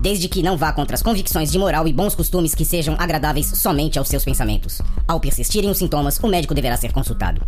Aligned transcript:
desde 0.00 0.28
que 0.28 0.42
não 0.42 0.56
vá 0.56 0.72
contra 0.72 0.94
as 0.94 1.02
convicções 1.02 1.50
de 1.50 1.58
moral 1.58 1.86
e 1.88 1.92
bons 1.92 2.14
costumes 2.14 2.54
que 2.54 2.64
sejam 2.64 2.96
agradáveis 2.98 3.46
somente 3.46 3.98
aos 3.98 4.08
seus 4.08 4.24
pensamentos. 4.24 4.80
Ao 5.08 5.20
persistirem 5.20 5.70
os 5.70 5.78
sintomas, 5.78 6.18
o 6.18 6.28
médico 6.28 6.54
deverá 6.54 6.76
ser 6.76 6.92
consultado. 6.92 7.40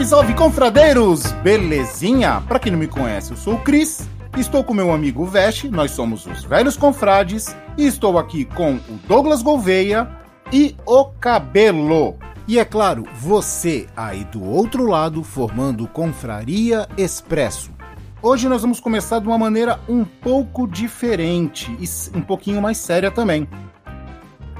Salve, 0.00 0.06
salve, 0.06 0.34
confradeiros! 0.34 1.32
Belezinha? 1.42 2.42
Pra 2.48 2.58
quem 2.58 2.72
não 2.72 2.78
me 2.78 2.86
conhece, 2.86 3.32
eu 3.32 3.36
sou 3.36 3.54
o 3.54 3.58
Cris, 3.58 4.08
estou 4.36 4.62
com 4.62 4.72
meu 4.72 4.92
amigo 4.92 5.24
Veste, 5.26 5.68
nós 5.68 5.90
somos 5.90 6.26
os 6.26 6.44
Velhos 6.44 6.76
Confrades, 6.76 7.54
e 7.76 7.86
estou 7.86 8.18
aqui 8.18 8.44
com 8.44 8.74
o 8.74 9.00
Douglas 9.06 9.42
Gouveia 9.42 10.08
e 10.52 10.76
o 10.86 11.04
Cabelo. 11.04 12.16
E 12.46 12.58
é 12.58 12.64
claro, 12.64 13.04
você 13.14 13.86
aí 13.96 14.24
do 14.24 14.44
outro 14.44 14.86
lado 14.86 15.22
formando 15.22 15.86
Confraria 15.86 16.88
Expresso. 16.96 17.70
Hoje 18.22 18.48
nós 18.48 18.62
vamos 18.62 18.80
começar 18.80 19.18
de 19.18 19.26
uma 19.26 19.38
maneira 19.38 19.80
um 19.88 20.04
pouco 20.04 20.66
diferente 20.66 21.70
e 21.80 22.16
um 22.16 22.20
pouquinho 22.20 22.60
mais 22.60 22.76
séria 22.76 23.10
também. 23.10 23.48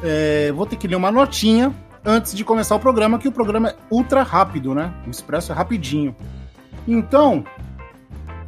É, 0.03 0.51
vou 0.53 0.67
ter 0.67 0.77
que 0.77 0.89
ler 0.89 0.97
uma 0.97 1.11
notinha 1.11 1.75
antes 2.05 2.35
de 2.35 2.45
começar 2.45 2.75
o 2.75 2.81
programa, 2.81 3.19
que 3.19 3.29
o 3.29 3.33
programa 3.33 3.71
é 3.71 3.77
ultra 3.91 4.23
rápido, 4.23 4.75
né? 4.75 4.93
O 5.07 5.11
Expresso 5.11 5.53
é 5.53 5.55
rapidinho. 5.55 6.15
Então, 6.89 7.45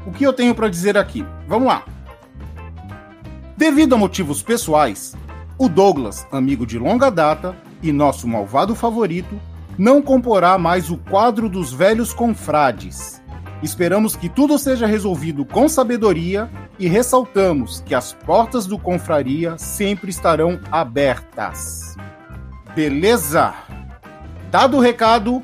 o 0.06 0.10
que 0.12 0.24
eu 0.24 0.32
tenho 0.32 0.54
para 0.54 0.68
dizer 0.68 0.96
aqui? 0.96 1.24
Vamos 1.46 1.68
lá. 1.68 1.84
Devido 3.56 3.94
a 3.94 3.98
motivos 3.98 4.42
pessoais, 4.42 5.14
o 5.58 5.68
Douglas, 5.68 6.26
amigo 6.32 6.66
de 6.66 6.78
longa 6.78 7.10
data 7.10 7.56
e 7.82 7.92
nosso 7.92 8.26
malvado 8.26 8.74
favorito, 8.74 9.40
não 9.78 10.02
comporá 10.02 10.58
mais 10.58 10.90
o 10.90 10.96
quadro 10.96 11.48
dos 11.48 11.72
velhos 11.72 12.12
confrades. 12.12 13.22
Esperamos 13.62 14.16
que 14.16 14.28
tudo 14.28 14.58
seja 14.58 14.86
resolvido 14.86 15.44
com 15.44 15.68
sabedoria 15.68 16.50
e 16.78 16.88
ressaltamos 16.88 17.80
que 17.86 17.94
as 17.94 18.12
portas 18.12 18.66
do 18.66 18.76
confraria 18.76 19.56
sempre 19.56 20.10
estarão 20.10 20.58
abertas. 20.70 21.96
Beleza? 22.74 23.54
Dado 24.50 24.78
o 24.78 24.80
recado, 24.80 25.42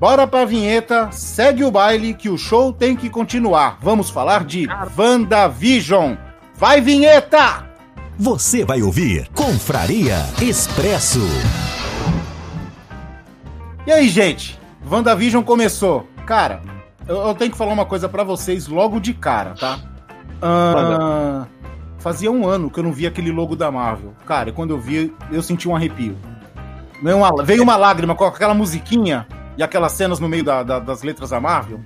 bora 0.00 0.26
pra 0.26 0.46
vinheta, 0.46 1.12
segue 1.12 1.62
o 1.62 1.70
baile 1.70 2.14
que 2.14 2.30
o 2.30 2.38
show 2.38 2.72
tem 2.72 2.96
que 2.96 3.10
continuar. 3.10 3.76
Vamos 3.82 4.08
falar 4.08 4.44
de 4.44 4.66
WandaVision. 4.96 6.14
Vai, 6.54 6.80
vinheta! 6.80 7.66
Você 8.18 8.64
vai 8.64 8.80
ouvir 8.80 9.28
Confraria 9.34 10.16
Expresso. 10.40 11.20
E 13.86 13.92
aí, 13.92 14.08
gente? 14.08 14.58
WandaVision 14.90 15.42
começou. 15.42 16.08
Cara, 16.24 16.62
eu, 17.06 17.18
eu 17.18 17.34
tenho 17.34 17.50
que 17.50 17.58
falar 17.58 17.74
uma 17.74 17.84
coisa 17.84 18.08
pra 18.08 18.24
vocês 18.24 18.68
logo 18.68 19.00
de 19.00 19.12
cara, 19.12 19.50
tá? 19.50 19.78
Ah, 20.40 21.46
fazia 21.98 22.32
um 22.32 22.48
ano 22.48 22.70
que 22.70 22.80
eu 22.80 22.84
não 22.84 22.92
via 22.92 23.08
aquele 23.08 23.30
logo 23.30 23.54
da 23.54 23.70
Marvel. 23.70 24.14
Cara, 24.24 24.48
e 24.48 24.52
quando 24.52 24.70
eu 24.70 24.80
vi, 24.80 25.14
eu 25.30 25.42
senti 25.42 25.68
um 25.68 25.76
arrepio. 25.76 26.16
Veio 27.02 27.18
uma, 27.18 27.44
veio 27.44 27.62
uma 27.62 27.76
lágrima 27.76 28.14
com 28.14 28.24
aquela 28.24 28.54
musiquinha 28.54 29.26
e 29.56 29.62
aquelas 29.62 29.92
cenas 29.92 30.18
no 30.20 30.28
meio 30.28 30.44
da- 30.44 30.62
da- 30.62 30.78
das 30.78 31.02
letras 31.02 31.30
da 31.30 31.40
Marvel. 31.40 31.80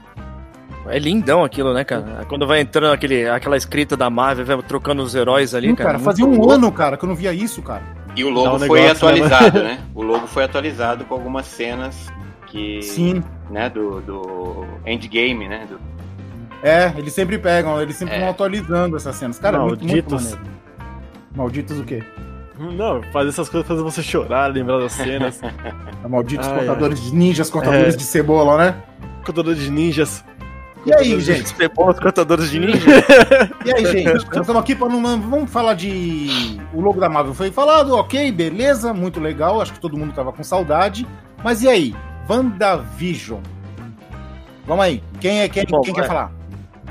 É 0.87 0.99
lindão 0.99 1.43
aquilo, 1.43 1.73
né, 1.73 1.83
cara? 1.83 2.25
Quando 2.29 2.47
vai 2.47 2.61
entrando 2.61 2.93
aquele, 2.93 3.27
aquela 3.29 3.57
escrita 3.57 3.97
da 3.97 4.11
Marvel, 4.11 4.45
vai 4.45 4.63
trocando 4.63 5.03
os 5.03 5.15
heróis 5.15 5.55
ali, 5.55 5.73
Hum, 5.73 5.75
cara. 5.75 5.91
cara, 5.91 5.99
muito 5.99 6.05
fazia 6.05 6.27
um 6.27 6.37
louco. 6.37 6.51
ano, 6.53 6.71
cara, 6.73 6.97
que 6.99 7.05
eu 7.05 7.09
não 7.09 7.17
via 7.17 7.33
isso, 7.33 7.63
cara. 7.63 7.83
E 8.15 8.23
o 8.23 8.29
logo 8.29 8.57
um 8.57 8.59
foi 8.61 8.81
negócio, 8.83 9.07
né, 9.07 9.13
atualizado, 9.15 9.63
né? 9.63 9.81
O 9.95 10.03
logo 10.03 10.27
foi 10.27 10.45
atualizado 10.45 11.05
com 11.07 11.15
algumas 11.15 11.47
cenas 11.47 12.13
que. 12.47 12.83
Sim. 12.83 13.23
Né, 13.51 13.69
do, 13.71 14.01
do 14.03 14.67
Endgame, 14.87 15.49
né? 15.49 15.67
Do... 15.69 15.79
É, 16.63 16.93
eles 16.97 17.13
sempre 17.15 17.39
pegam, 17.39 17.81
eles 17.81 17.97
sempre 17.97 18.15
É. 18.17 18.21
vão 18.21 18.29
atualizando 18.31 18.97
essas 18.97 19.17
cenas. 19.17 19.39
Cara, 19.39 19.57
é 19.57 19.61
muito, 19.61 19.85
muito 19.85 20.11
Malditos. 20.11 20.23
maneiro. 20.33 20.55
Malditos 21.35 21.79
o 21.81 21.85
quê? 21.85 22.03
Não, 22.59 23.03
fazer 23.13 23.31
essas 23.31 23.49
coisas 23.49 23.67
fazer 23.67 23.83
você 23.83 24.03
chorar, 24.03 24.53
lembrar 24.53 24.79
das 24.79 24.93
cenas. 24.93 25.41
Malditos 26.09 26.47
Ai, 26.47 26.61
contadores 26.61 27.03
de 27.03 27.15
ninjas, 27.15 27.51
contadores 27.51 27.95
É. 27.95 27.97
de 27.97 28.05
cebola, 28.05 28.57
né? 28.59 28.77
Contador 29.25 29.55
de 29.55 29.71
ninjas. 29.71 30.25
E 30.87 30.93
aí, 30.95 31.19
gente? 31.19 31.55
Os 31.77 31.99
cantadores 31.99 32.51
de 32.51 32.61
ninja. 32.61 32.79
E 33.65 33.73
aí, 33.73 33.87
gente? 33.87 34.19
Estamos 34.19 34.51
aqui 34.51 34.75
para 34.75 34.89
não. 34.89 35.21
Vamos 35.21 35.51
falar 35.51 35.75
de. 35.75 36.61
O 36.75 36.81
logo 36.81 37.01
da 37.01 37.09
Marvel 37.09 37.33
foi 37.33 37.51
falado, 37.51 37.95
ok, 37.97 38.31
beleza, 38.31 38.93
muito 38.93 39.19
legal. 39.19 39.61
Acho 39.63 39.73
que 39.73 39.81
todo 39.81 39.97
mundo 39.97 40.13
tava 40.13 40.31
com 40.31 40.45
saudade. 40.45 41.07
Mas 41.43 41.63
e 41.63 41.69
aí? 41.69 41.97
WandaVision. 42.29 43.41
Vamos 44.67 44.85
aí. 44.85 45.03
Quem 45.21 45.41
é 45.41 45.49
quem, 45.49 45.65
Bom, 45.65 45.81
quem 45.81 45.95
quer 45.95 46.07
falar? 46.07 46.31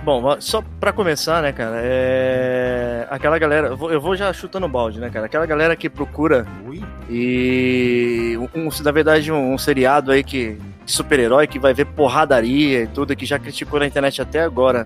Bom, 0.04 0.36
só 0.42 0.62
pra 0.82 0.92
começar, 0.92 1.42
né, 1.42 1.54
cara, 1.54 1.78
é... 1.82 3.08
Aquela 3.10 3.40
galera... 3.40 3.68
eu 3.70 4.02
vou- 4.02 4.16
já 4.18 4.34
chutando 4.34 4.68
balde, 4.68 5.00
né, 5.00 5.10
cara? 5.10 5.28
Aquela 5.28 5.46
galera 5.46 5.78
que 5.78 5.90
procura 5.90 6.46
Ui. 6.68 6.84
e... 7.10 8.38
Um, 8.54 8.68
na 8.84 8.92
verdade, 8.92 9.32
um, 9.32 9.54
um 9.54 9.58
seriado 9.58 10.12
aí 10.12 10.24
que... 10.24 10.58
Super-herói 10.86 11.48
que 11.48 11.58
vai 11.58 11.74
ver 11.74 11.86
porradaria 11.86 12.84
e 12.84 12.88
tudo, 12.88 13.16
que 13.16 13.26
já 13.26 13.40
criticou 13.40 13.80
na 13.80 13.88
internet 13.88 14.22
até 14.22 14.42
agora. 14.42 14.86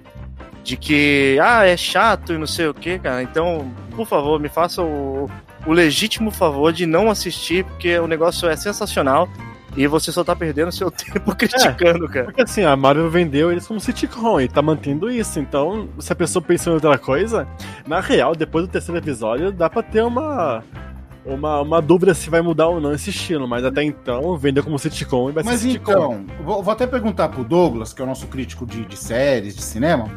De 0.63 0.77
que, 0.77 1.39
ah, 1.41 1.65
é 1.65 1.75
chato 1.75 2.33
e 2.33 2.37
não 2.37 2.45
sei 2.45 2.67
o 2.67 2.73
que, 2.73 2.99
cara. 2.99 3.23
Então, 3.23 3.73
por 3.95 4.05
favor, 4.05 4.39
me 4.39 4.49
faça 4.49 4.83
o, 4.83 5.27
o 5.65 5.73
legítimo 5.73 6.29
favor 6.29 6.71
de 6.71 6.85
não 6.85 7.09
assistir, 7.09 7.65
porque 7.65 7.97
o 7.97 8.05
negócio 8.05 8.47
é 8.47 8.55
sensacional 8.55 9.27
e 9.77 9.87
você 9.87 10.11
só 10.11 10.23
tá 10.23 10.35
perdendo 10.35 10.71
seu 10.71 10.89
tempo 10.91 11.33
criticando, 11.35 12.07
cara. 12.09 12.25
Porque 12.25 12.41
assim, 12.41 12.63
a 12.65 12.75
Marvel 12.75 13.09
vendeu 13.09 13.51
eles 13.51 13.65
como 13.65 13.79
sitcom 13.79 14.41
e 14.41 14.47
tá 14.49 14.61
mantendo 14.61 15.09
isso. 15.09 15.39
Então, 15.39 15.87
se 15.99 16.11
a 16.11 16.15
pessoa 16.15 16.43
pensou 16.43 16.71
em 16.73 16.75
outra 16.75 16.97
coisa, 16.97 17.47
na 17.87 17.99
real, 18.01 18.35
depois 18.35 18.65
do 18.67 18.71
terceiro 18.71 18.99
episódio, 18.99 19.51
dá 19.51 19.69
pra 19.69 19.81
ter 19.83 20.01
uma. 20.03 20.63
Uma, 21.25 21.59
uma 21.59 21.81
dúvida 21.81 22.13
se 22.13 22.29
vai 22.29 22.41
mudar 22.41 22.67
ou 22.67 22.79
não 22.79 22.93
esse 22.93 23.09
estilo, 23.09 23.45
mas 23.49 23.65
até 23.65 23.83
então 23.83 24.37
vendeu 24.37 24.63
como 24.63 24.79
sitcom 24.79 25.29
e 25.29 25.33
vai 25.33 25.43
Mas 25.43 25.59
ser 25.59 25.71
sitcom. 25.71 25.91
então, 25.91 26.25
vou, 26.41 26.63
vou 26.63 26.71
até 26.71 26.87
perguntar 26.87 27.27
pro 27.27 27.43
Douglas, 27.43 27.91
que 27.91 28.01
é 28.01 28.05
o 28.05 28.07
nosso 28.07 28.27
crítico 28.27 28.65
de, 28.65 28.85
de 28.85 28.95
séries, 28.97 29.53
de 29.53 29.61
cinema. 29.61 30.09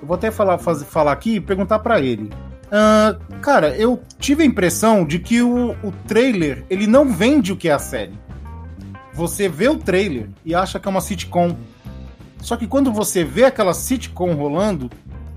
Eu 0.00 0.06
vou 0.06 0.14
até 0.14 0.30
falar, 0.30 0.56
faz- 0.58 0.84
falar 0.84 1.10
aqui 1.10 1.34
e 1.34 1.40
perguntar 1.40 1.80
pra 1.80 1.98
ele. 2.00 2.30
Ah, 2.70 3.16
cara, 3.42 3.70
eu 3.76 4.00
tive 4.20 4.44
a 4.44 4.46
impressão 4.46 5.04
de 5.04 5.18
que 5.18 5.42
o, 5.42 5.70
o 5.82 5.90
trailer 6.06 6.64
ele 6.70 6.86
não 6.86 7.12
vende 7.12 7.52
o 7.52 7.56
que 7.56 7.68
é 7.68 7.72
a 7.72 7.78
série. 7.80 8.12
Você 9.16 9.48
vê 9.48 9.66
o 9.66 9.78
trailer 9.78 10.28
e 10.44 10.54
acha 10.54 10.78
que 10.78 10.86
é 10.86 10.90
uma 10.90 11.00
sitcom. 11.00 11.56
Só 12.42 12.54
que 12.54 12.66
quando 12.66 12.92
você 12.92 13.24
vê 13.24 13.44
aquela 13.44 13.72
sitcom 13.72 14.34
rolando, 14.34 14.90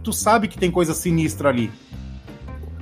tu 0.03 0.11
sabe 0.11 0.49
que 0.49 0.59
tem 0.59 0.69
coisa 0.69 0.93
sinistra 0.93 1.47
ali. 1.47 1.71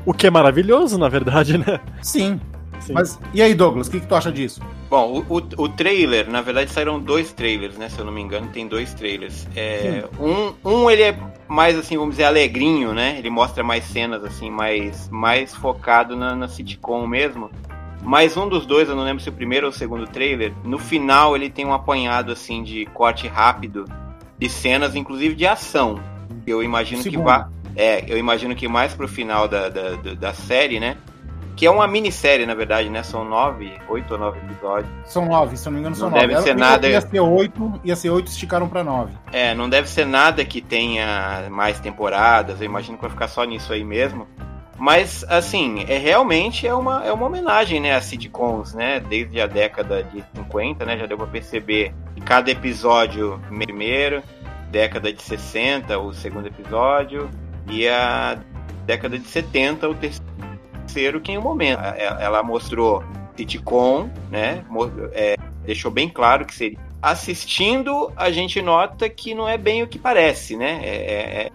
O 0.04 0.12
que 0.12 0.26
é 0.26 0.32
maravilhoso, 0.32 0.98
na 0.98 1.08
verdade, 1.08 1.56
né? 1.56 1.80
Sim. 2.02 2.42
Sim. 2.80 2.94
Mas 2.94 3.20
e 3.32 3.44
aí, 3.44 3.54
Douglas, 3.54 3.88
o 3.88 3.92
que, 3.92 4.00
que 4.00 4.08
tu 4.08 4.16
acha 4.16 4.32
disso? 4.32 4.60
Bom, 4.90 5.24
o, 5.30 5.38
o, 5.38 5.64
o 5.64 5.70
trailer, 5.70 6.30
na 6.30 6.42
verdade 6.42 6.72
saíram 6.72 7.00
dois 7.00 7.32
trailers, 7.32 7.78
né? 7.78 7.90
Se 7.90 8.00
eu 8.00 8.06
não 8.06 8.12
me 8.12 8.22
engano, 8.22 8.48
tem 8.48 8.68
dois 8.68 8.94
trailers. 8.94 9.48
É, 9.56 10.04
um, 10.20 10.54
um 10.68 10.90
ele 10.90 11.04
é 11.04 11.20
mais 11.48 11.78
assim, 11.78 11.96
vamos 11.96 12.16
dizer, 12.16 12.24
alegrinho, 12.24 12.94
né? 12.94 13.18
Ele 13.20 13.30
mostra 13.30 13.64
mais 13.64 13.84
cenas, 13.84 14.24
assim, 14.24 14.50
mais, 14.50 15.10
mais 15.10 15.54
focado 15.54 16.16
na, 16.16 16.36
na 16.36 16.48
sitcom 16.48 17.06
mesmo. 17.06 17.52
Mas 18.02 18.38
um 18.38 18.48
dos 18.48 18.66
dois, 18.66 18.88
eu 18.90 18.96
não 18.96 19.04
lembro 19.04 19.22
se 19.22 19.30
o 19.30 19.34
primeiro 19.34 19.66
ou 19.68 19.72
o 19.72 19.76
segundo 19.76 20.08
trailer, 20.08 20.54
no 20.64 20.78
final 20.78 21.36
ele 21.36 21.50
tem 21.50 21.66
um 21.66 21.74
apanhado 21.74 22.32
assim 22.32 22.64
de 22.64 22.86
corte 22.88 23.28
rápido 23.28 23.86
de 24.38 24.48
cenas, 24.50 24.96
inclusive 24.96 25.36
de 25.36 25.46
ação. 25.46 26.00
Eu 26.46 26.64
imagino 26.64 27.02
que 27.04 27.10
Segundo. 27.12 27.26
vá. 27.26 27.50
É, 27.76 28.06
eu 28.08 28.18
imagino 28.18 28.56
que 28.56 28.68
mais 28.68 28.94
pro 28.94 29.08
final 29.08 29.48
da, 29.48 29.70
da, 29.70 29.92
da- 30.18 30.34
série, 30.34 30.80
né? 30.80 30.98
que 31.56 31.66
é 31.66 31.72
uma 31.72 31.88
minissérie, 31.88 32.46
na 32.46 32.54
verdade, 32.54 32.88
né? 32.88 33.02
São 33.02 33.26
nove, 33.26 33.74
oito 33.90 34.14
ou 34.14 34.20
nove 34.20 34.38
episódios. 34.40 34.92
São 35.06 35.26
nove, 35.26 35.58
se 35.58 35.68
eu 35.68 35.72
não 35.72 35.76
me 35.78 35.80
engano, 35.82 35.96
são 35.96 36.08
Não 36.08 36.16
nove. 36.18 36.28
deve 36.28 36.42
ser 36.44 36.56
nada- 36.56 36.88
Ia 36.88 37.02
ser 37.02 37.20
oito, 37.20 37.82
ia 37.84 37.96
ser 37.96 38.12
oito, 38.12 38.28
esticaram 38.28 38.70
pra 38.70 38.84
nove. 38.84 39.14
É, 39.34 39.56
não 39.56 39.68
deve 39.68 39.90
ser 39.90 40.06
nada 40.06 40.46
que 40.46 40.62
tenha 40.62 41.48
mais 41.50 41.80
temporadas, 41.80 42.62
eu 42.62 42.66
imagino 42.68 42.96
que 42.96 43.02
vai 43.02 43.10
ficar 43.10 43.28
só 43.28 43.44
nisso 43.44 43.74
aí 43.74 43.84
mesmo. 43.84 44.28
Mas, 44.78 45.26
assim, 45.28 45.84
é 45.88 45.98
realmente 45.98 46.68
é 46.68 46.74
uma, 46.74 47.04
é 47.04 47.12
uma 47.12 47.26
homenagem, 47.26 47.80
né, 47.80 47.96
a 47.96 48.02
sitcoms, 48.02 48.76
né, 48.76 49.00
desde 49.00 49.42
a 49.42 49.48
década 49.48 50.04
de 50.04 50.24
50, 50.36 50.86
né, 50.86 50.98
já 50.98 51.08
deu 51.08 51.18
pra 51.18 51.26
perceber 51.26 51.94
que 52.14 52.22
cada 52.22 52.52
episódio, 52.52 53.42
primeiro, 53.48 54.22
década 54.70 55.12
de 55.12 55.22
60, 55.22 55.98
o 55.98 56.14
segundo 56.14 56.48
episódio, 56.48 57.30
e 57.68 57.88
a 57.88 58.38
década 58.86 59.18
de 59.18 59.28
70, 59.28 59.90
o 59.90 59.96
terceiro, 59.96 61.22
que 61.22 61.32
em 61.32 61.38
um 61.38 61.42
momento. 61.42 61.82
Ela 62.20 62.44
mostrou 62.44 63.04
sitcom, 63.36 64.10
né, 64.30 64.64
é, 65.12 65.36
deixou 65.66 65.90
bem 65.90 66.08
claro 66.08 66.46
que 66.46 66.54
seria 66.54 66.78
assistindo, 67.02 68.12
a 68.16 68.32
gente 68.32 68.62
nota 68.62 69.10
que 69.10 69.34
não 69.34 69.48
é 69.48 69.58
bem 69.58 69.84
o 69.84 69.88
que 69.88 70.00
parece, 70.00 70.58
né? 70.58 70.82
É, 70.84 71.44
é- 71.44 71.52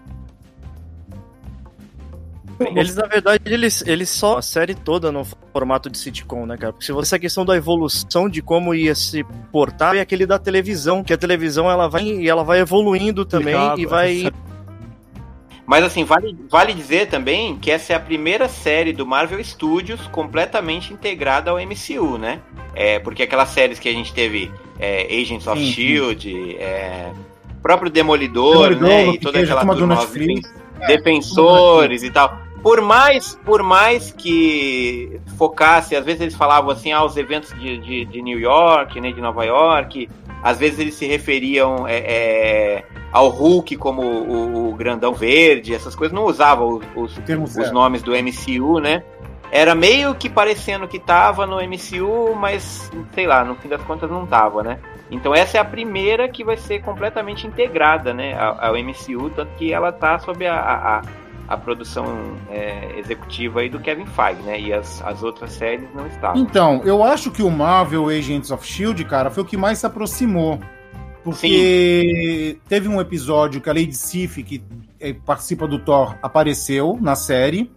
Eles, 2.59 2.95
na 2.95 3.07
verdade, 3.07 3.41
eles, 3.45 3.83
eles 3.85 4.09
só 4.09 4.37
a 4.37 4.41
série 4.41 4.75
toda 4.75 5.11
no 5.11 5.25
formato 5.51 5.89
de 5.89 5.97
sitcom, 5.97 6.45
né, 6.45 6.57
cara? 6.57 6.73
Porque 6.73 6.85
se 6.85 6.91
você 6.91 7.13
essa 7.13 7.19
questão 7.19 7.45
da 7.45 7.55
evolução 7.55 8.29
de 8.29 8.41
como 8.41 8.73
ia 8.73 8.95
se 8.95 9.23
portar 9.51 9.95
é 9.95 9.99
aquele 9.99 10.25
da 10.25 10.39
televisão, 10.39 11.03
que 11.03 11.13
a 11.13 11.17
televisão 11.17 11.69
ela 11.69 11.87
vai 11.87 12.03
e 12.03 12.29
ela 12.29 12.43
vai 12.43 12.59
evoluindo 12.59 13.25
também 13.25 13.55
e 13.77 13.85
vai 13.85 14.31
Mas 15.65 15.83
assim, 15.83 16.03
vale, 16.03 16.35
vale 16.49 16.73
dizer 16.73 17.07
também 17.07 17.57
que 17.57 17.69
essa 17.69 17.93
é 17.93 17.95
a 17.95 17.99
primeira 17.99 18.47
série 18.47 18.93
do 18.93 19.05
Marvel 19.05 19.43
Studios 19.43 20.07
completamente 20.07 20.93
integrada 20.93 21.51
ao 21.51 21.57
MCU, 21.57 22.17
né? 22.17 22.39
É, 22.73 22.99
porque 22.99 23.23
aquelas 23.23 23.49
séries 23.49 23.79
que 23.79 23.87
a 23.87 23.93
gente 23.93 24.13
teve, 24.13 24.51
é, 24.79 25.05
Agents 25.05 25.45
of 25.45 25.59
Sim, 25.59 25.65
sim. 25.65 25.71
Shield, 25.71 26.55
é, 26.57 27.11
próprio 27.61 27.91
Demolidor, 27.91 28.75
Demolidor, 28.75 28.87
né? 28.87 29.07
E 29.07 29.19
toda 29.19 29.39
aquela 29.39 29.65
turma 29.65 29.95
Netflix. 29.95 30.53
defensores 30.87 32.03
e 32.03 32.09
tal. 32.09 32.42
Por 32.63 32.79
mais, 32.79 33.37
por 33.43 33.61
mais 33.61 34.13
que 34.13 35.19
focasse, 35.37 35.97
às 35.97 36.05
vezes 36.05 36.21
eles 36.21 36.35
falavam 36.35 36.71
assim, 36.71 36.93
ah, 36.93 37.03
os 37.03 37.17
eventos 37.17 37.53
de, 37.59 37.77
de, 37.77 38.05
de 38.05 38.21
New 38.21 38.39
York, 38.39 39.01
né, 39.01 39.11
de 39.11 39.19
Nova 39.19 39.43
York, 39.43 40.09
às 40.41 40.57
vezes 40.57 40.79
eles 40.79 40.95
se 40.95 41.05
referiam 41.05 41.85
é, 41.85 41.97
é, 41.97 42.83
ao 43.11 43.27
Hulk 43.27 43.75
como 43.75 44.01
o, 44.01 44.69
o 44.69 44.75
grandão 44.75 45.13
verde, 45.13 45.75
essas 45.75 45.93
coisas, 45.93 46.15
não 46.15 46.23
usavam 46.23 46.79
os, 46.95 47.17
os, 47.17 47.57
os 47.57 47.71
nomes 47.71 48.01
do 48.01 48.11
MCU, 48.11 48.79
né? 48.79 49.03
Era 49.51 49.75
meio 49.75 50.15
que 50.15 50.29
parecendo 50.29 50.87
que 50.87 50.97
tava 50.97 51.45
no 51.45 51.57
MCU, 51.57 52.33
mas 52.33 52.89
sei 53.13 53.27
lá, 53.27 53.43
no 53.43 53.55
fim 53.55 53.67
das 53.67 53.83
contas 53.83 54.09
não 54.09 54.25
tava, 54.25 54.63
né? 54.63 54.79
Então 55.11 55.35
essa 55.35 55.57
é 55.57 55.61
a 55.61 55.65
primeira 55.65 56.27
que 56.29 56.43
vai 56.43 56.57
ser 56.57 56.81
completamente 56.81 57.45
integrada, 57.45 58.13
né, 58.13 58.33
ao, 58.35 58.69
ao 58.69 58.73
MCU, 58.73 59.29
tanto 59.29 59.53
que 59.57 59.71
ela 59.71 59.91
tá 59.91 60.17
sob 60.17 60.47
a, 60.47 60.55
a, 60.55 61.01
a 61.47 61.57
produção 61.57 62.05
é, 62.49 62.97
executiva 62.99 63.61
aí 63.61 63.69
do 63.69 63.79
Kevin 63.79 64.05
Feige, 64.05 64.41
né? 64.43 64.59
E 64.59 64.73
as, 64.73 65.01
as 65.01 65.23
outras 65.23 65.51
séries 65.51 65.87
não 65.93 66.07
estavam. 66.07 66.41
Então, 66.41 66.81
eu 66.83 67.03
acho 67.03 67.31
que 67.31 67.43
o 67.43 67.51
Marvel 67.51 68.07
Agents 68.09 68.51
of 68.51 68.65
Shield, 68.65 69.03
cara, 69.05 69.29
foi 69.29 69.43
o 69.43 69.45
que 69.45 69.57
mais 69.57 69.79
se 69.79 69.85
aproximou. 69.85 70.59
Porque 71.23 72.59
teve 72.67 72.87
um 72.87 72.99
episódio 72.99 73.61
que 73.61 73.69
a 73.69 73.73
Lady 73.73 73.95
Sif, 73.95 74.43
que 74.43 74.61
eh, 74.99 75.13
participa 75.25 75.65
do 75.65 75.79
Thor, 75.79 76.17
apareceu 76.21 76.97
na 77.01 77.15
série. 77.15 77.71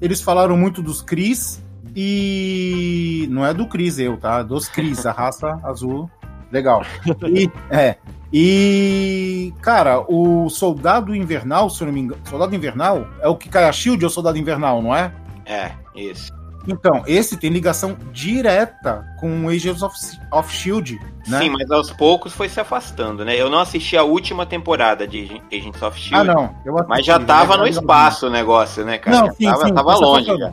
Eles 0.00 0.22
falaram 0.22 0.56
muito 0.56 0.82
dos 0.82 1.02
Cris 1.02 1.62
e. 1.94 3.26
Não 3.30 3.44
é 3.44 3.52
do 3.52 3.66
Cris, 3.66 3.98
eu, 3.98 4.16
tá? 4.16 4.42
Dos 4.42 4.68
Cris, 4.68 5.04
a 5.04 5.12
raça 5.12 5.60
azul. 5.64 6.10
Legal. 6.50 6.84
E, 7.28 7.50
é. 7.70 7.96
E, 8.32 9.52
cara, 9.62 10.00
o 10.08 10.48
Soldado 10.48 11.14
Invernal, 11.14 11.70
se 11.70 11.82
eu 11.82 11.86
não 11.86 11.94
me 11.94 12.00
engano. 12.00 12.20
Soldado 12.24 12.54
Invernal 12.54 13.06
é 13.20 13.28
o 13.28 13.36
que 13.36 13.48
cai 13.48 13.64
a 13.64 13.72
Shield 13.72 14.04
ou 14.04 14.10
Soldado 14.10 14.38
Invernal, 14.38 14.82
não 14.82 14.94
é? 14.94 15.12
É, 15.44 15.72
isso. 15.94 16.34
Então, 16.68 17.04
esse 17.06 17.36
tem 17.36 17.50
ligação 17.50 17.96
direta 18.12 19.06
com 19.20 19.46
o 19.46 19.48
Agents 19.48 19.82
of, 19.82 19.96
of 20.32 20.52
Shield, 20.52 20.98
né? 21.28 21.38
Sim, 21.38 21.50
mas 21.50 21.70
aos 21.70 21.92
poucos 21.92 22.32
foi 22.32 22.48
se 22.48 22.58
afastando, 22.58 23.24
né? 23.24 23.40
Eu 23.40 23.48
não 23.48 23.60
assisti 23.60 23.96
a 23.96 24.02
última 24.02 24.44
temporada 24.44 25.06
de 25.06 25.40
Agents 25.52 25.80
of 25.80 25.96
ah, 25.96 26.02
Shield, 26.02 26.26
não. 26.26 26.54
Eu 26.64 26.74
mas 26.74 26.90
assisti, 26.90 27.06
já 27.06 27.20
tava 27.20 27.56
no 27.56 27.66
espaço 27.66 28.26
o 28.26 28.30
negócio, 28.30 28.84
né, 28.84 28.98
cara? 28.98 29.16
Não, 29.16 29.26
Já 29.26 29.32
sim, 29.34 29.44
tava, 29.44 29.66
sim. 29.66 29.74
tava 29.74 29.96
longe 29.96 30.26
falando. 30.26 30.40
já. 30.40 30.52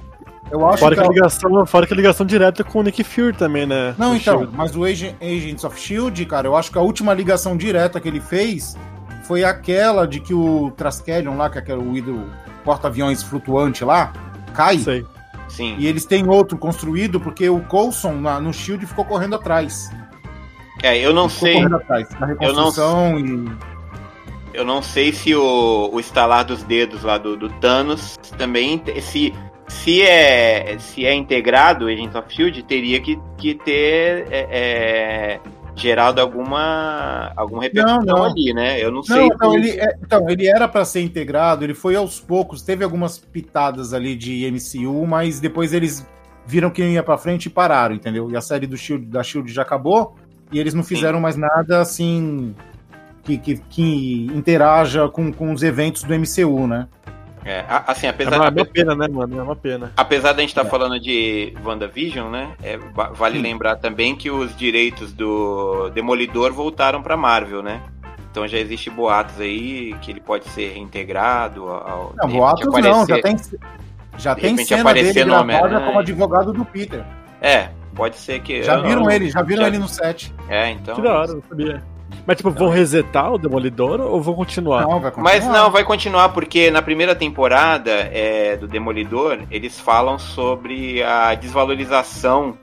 Eu 0.53 0.67
acho 0.69 0.77
Fora 0.77 0.95
que. 0.95 1.01
que, 1.01 1.07
a 1.07 1.09
a- 1.09 1.13
ligação, 1.13 1.65
fora 1.65 1.87
que 1.87 1.93
a 1.93 1.95
ligação 1.97 2.25
direta 2.25 2.63
com 2.63 2.79
o 2.79 2.83
Nick 2.83 3.03
Fury 3.03 3.33
também, 3.33 3.65
né? 3.65 3.95
Não, 3.97 4.11
Do 4.11 4.17
então, 4.17 4.37
Shield. 4.39 4.55
mas 4.55 4.75
o 4.75 4.83
Ag- 4.85 5.15
Agents 5.19 5.63
of 5.63 5.79
Shield, 5.79 6.23
cara, 6.27 6.47
eu 6.47 6.55
acho 6.55 6.71
que 6.71 6.77
a 6.77 6.81
última 6.81 7.11
ligação 7.13 7.57
direta 7.57 7.99
que 7.99 8.07
ele 8.07 8.21
fez 8.21 8.77
foi 9.23 9.43
aquela 9.43 10.05
de 10.07 10.19
que 10.19 10.33
o 10.33 10.69
Traskelion 10.77 11.35
lá, 11.37 11.49
que 11.49 11.57
é 11.57 11.61
aquele 11.61 11.79
o 11.81 11.97
ídolo 11.97 12.25
porta-aviões 12.63 13.23
flutuante 13.23 13.83
lá, 13.83 14.13
cai. 14.53 14.77
Sei. 14.77 15.03
Sim. 15.49 15.75
E 15.79 15.87
eles 15.87 16.05
têm 16.05 16.27
outro 16.29 16.55
construído 16.57 17.19
porque 17.19 17.49
o 17.49 17.59
Coulson 17.61 18.13
na- 18.13 18.39
no 18.39 18.53
Shield 18.53 18.85
ficou 18.85 19.05
correndo 19.05 19.35
atrás. 19.35 19.91
É, 20.83 20.97
eu 20.99 21.13
não 21.13 21.27
ficou 21.29 21.47
sei. 21.47 21.55
correndo 21.55 21.75
atrás. 21.77 22.07
Na 22.19 22.27
reconstrução 22.27 23.19
e. 23.19 23.49
Eu 24.53 24.63
não 24.63 24.83
sei 24.83 25.11
se 25.11 25.33
o, 25.35 25.89
o 25.91 25.99
estalar 25.99 26.45
dos 26.45 26.61
dedos 26.63 27.01
lá 27.01 27.17
do, 27.17 27.35
do 27.35 27.49
Thanos 27.49 28.17
também. 28.37 28.81
Se, 29.01 29.33
se, 29.67 30.01
é, 30.01 30.77
se 30.79 31.05
é 31.05 31.13
integrado 31.13 31.87
Agents 31.87 32.15
of 32.15 32.33
Shield, 32.33 32.63
teria 32.63 32.99
que, 32.99 33.19
que 33.37 33.55
ter 33.55 34.27
é, 34.29 34.47
é, 34.51 35.39
gerado 35.75 36.21
alguma, 36.21 37.31
alguma 37.35 37.63
repercussão 37.63 37.99
Não, 38.03 38.17
não. 38.17 38.23
ali, 38.25 38.53
né? 38.53 38.79
Eu 38.79 38.89
não, 38.91 38.97
Não, 38.97 39.03
sei. 39.03 39.25
então 39.25 39.51
se- 39.51 39.57
ele, 39.57 39.69
é- 39.79 39.97
então, 40.01 40.29
ele 40.29 40.47
era 40.47 40.67
pra 40.67 40.85
ser 40.85 41.01
integrado, 41.01 41.63
ele 41.63 41.73
foi 41.73 41.95
aos 41.95 42.19
poucos, 42.19 42.61
teve 42.61 42.83
algumas 42.83 43.17
pitadas 43.17 43.93
ali 43.93 44.15
de 44.15 44.45
MCU, 44.45 45.05
mas 45.07 45.39
depois 45.39 45.73
eles 45.73 46.05
viram 46.45 46.69
que 46.69 46.83
ia 46.83 47.01
pra 47.01 47.17
frente 47.17 47.45
e 47.45 47.49
pararam, 47.49 47.95
entendeu? 47.95 48.29
E 48.29 48.35
a 48.35 48.41
série 48.41 48.67
do 48.67 48.75
Shield, 48.77 49.05
da 49.05 49.23
Shield 49.23 49.51
já 49.51 49.61
acabou, 49.61 50.15
e 50.51 50.59
eles 50.59 50.73
não 50.73 50.83
fizeram 50.83 51.19
mais 51.19 51.35
nada 51.37 51.79
assim 51.81 52.53
que, 53.23 53.37
que, 53.37 53.57
que 53.69 54.27
interaja 54.35 55.07
com, 55.07 55.31
com 55.31 55.53
os 55.53 55.63
eventos 55.63 56.03
do 56.03 56.13
MCU, 56.13 56.67
né? 56.67 56.87
É, 57.45 57.65
assim, 57.87 58.07
É 58.07 58.09
apesar, 58.09 58.37
uma, 58.37 58.45
é 58.47 58.49
uma 58.51 58.65
pena, 58.65 58.95
né, 58.95 59.07
mano? 59.07 59.39
É 59.39 59.43
uma 59.43 59.55
pena. 59.55 59.91
apesar 59.97 60.31
da 60.33 60.39
gente 60.41 60.49
estar 60.49 60.65
É. 60.65 60.69
falando 60.69 60.99
de 60.99 61.53
WandaVision, 61.63 62.29
né? 62.31 62.51
é, 62.63 62.77
va- 62.77 63.09
vale 63.09 63.35
Sim. 63.37 63.41
lembrar 63.43 63.75
também 63.75 64.15
que 64.15 64.31
os 64.31 64.55
direitos 64.55 65.11
do 65.11 65.89
Demolidor 65.89 66.53
voltaram 66.53 67.01
pra 67.01 67.17
Marvel, 67.17 67.61
né? 67.61 67.81
Então 68.31 68.47
já 68.47 68.57
existe 68.57 68.89
boatos 68.89 69.39
aí 69.39 69.93
que 70.01 70.09
ele 70.11 70.19
pode 70.21 70.45
ser 70.49 70.71
reintegrado. 70.73 71.67
Ao, 71.67 72.13
Não, 72.17 72.29
boatos 72.29 72.65
não, 72.65 72.71
aparecer- 72.79 73.07
já 73.15 73.21
tem, 73.21 73.37
já 74.17 74.33
de 74.33 74.41
tem 74.41 74.57
cena 74.65 74.81
aparecer 74.81 75.13
dele 75.13 75.25
no 75.31 75.43
gravada 75.43 75.81
como 75.81 75.99
advogado 75.99 76.53
do 76.53 76.65
Peter. 76.65 77.03
É, 77.41 77.69
pode 77.93 78.15
ser 78.15 78.39
que. 78.41 78.63
Já 78.63 78.75
eu 78.77 78.83
viram 78.83 79.03
não- 79.03 79.11
ele, 79.11 79.29
já 79.29 79.41
viram 79.43 79.61
já- 79.63 79.67
ele 79.67 79.77
no 79.77 79.87
set. 79.87 80.33
É, 80.49 80.71
então. 80.71 80.95
Que 80.95 81.01
da 81.01 81.19
hora, 81.19 81.33
não 81.33 81.43
sabia. 81.47 81.83
Mas, 82.25 82.37
tipo, 82.37 82.49
vão 82.51 82.69
resetar 82.69 83.33
o 83.33 83.37
Demolidor 83.37 83.99
ou 84.01 84.21
vão 84.21 84.33
continuar? 84.33 84.81
Não, 84.83 84.99
vai 84.99 85.11
continuar. 85.11 85.23
Mas 85.33 85.45
não, 85.47 85.69
vai 85.71 85.83
continuar 85.83 86.29
porque 86.29 86.71
na 86.71 86.81
primeira 86.81 87.13
temporada 87.15 87.91
é, 87.91 88.55
do 88.57 88.67
Demolidor 88.67 89.39
eles 89.51 89.79
falam 89.79 90.17
sobre 90.17 91.03
a 91.03 91.33
desvalorização 91.35 92.57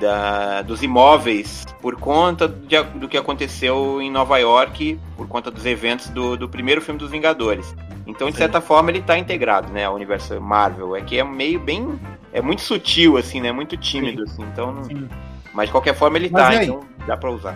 da- 0.00 0.62
dos 0.62 0.82
imóveis 0.82 1.64
por 1.80 1.94
conta 1.96 2.48
de- 2.48 2.82
do 2.94 3.08
que 3.08 3.16
aconteceu 3.16 4.00
em 4.02 4.10
Nova 4.10 4.36
York, 4.38 4.98
por 5.16 5.28
conta 5.28 5.50
dos 5.50 5.64
eventos 5.64 6.08
do, 6.08 6.36
do 6.36 6.48
primeiro 6.48 6.80
filme 6.80 6.98
dos 6.98 7.10
Vingadores. 7.10 7.74
Então, 8.04 8.26
de 8.28 8.32
Sim. 8.34 8.38
certa 8.40 8.60
forma, 8.60 8.90
ele 8.90 9.00
tá 9.00 9.16
integrado, 9.16 9.72
né, 9.72 9.84
ao 9.84 9.94
universo 9.94 10.40
Marvel. 10.40 10.96
É 10.96 11.02
que 11.02 11.18
é 11.18 11.22
meio 11.24 11.60
bem. 11.60 12.00
É 12.32 12.42
muito 12.42 12.62
sutil, 12.62 13.16
assim, 13.16 13.40
né? 13.40 13.52
Muito 13.52 13.76
tímido, 13.76 14.24
assim. 14.24 14.42
Então. 14.42 14.72
não- 14.72 14.84
Sim. 14.84 15.08
Mas 15.54 15.66
de 15.66 15.72
qualquer 15.72 15.94
forma 15.94 16.16
ele 16.16 16.30
Mas 16.32 16.42
tá, 16.42 16.54
e 16.54 16.58
aí? 16.58 16.64
então 16.64 16.80
dá 17.06 17.16
pra 17.16 17.30
usar. 17.30 17.54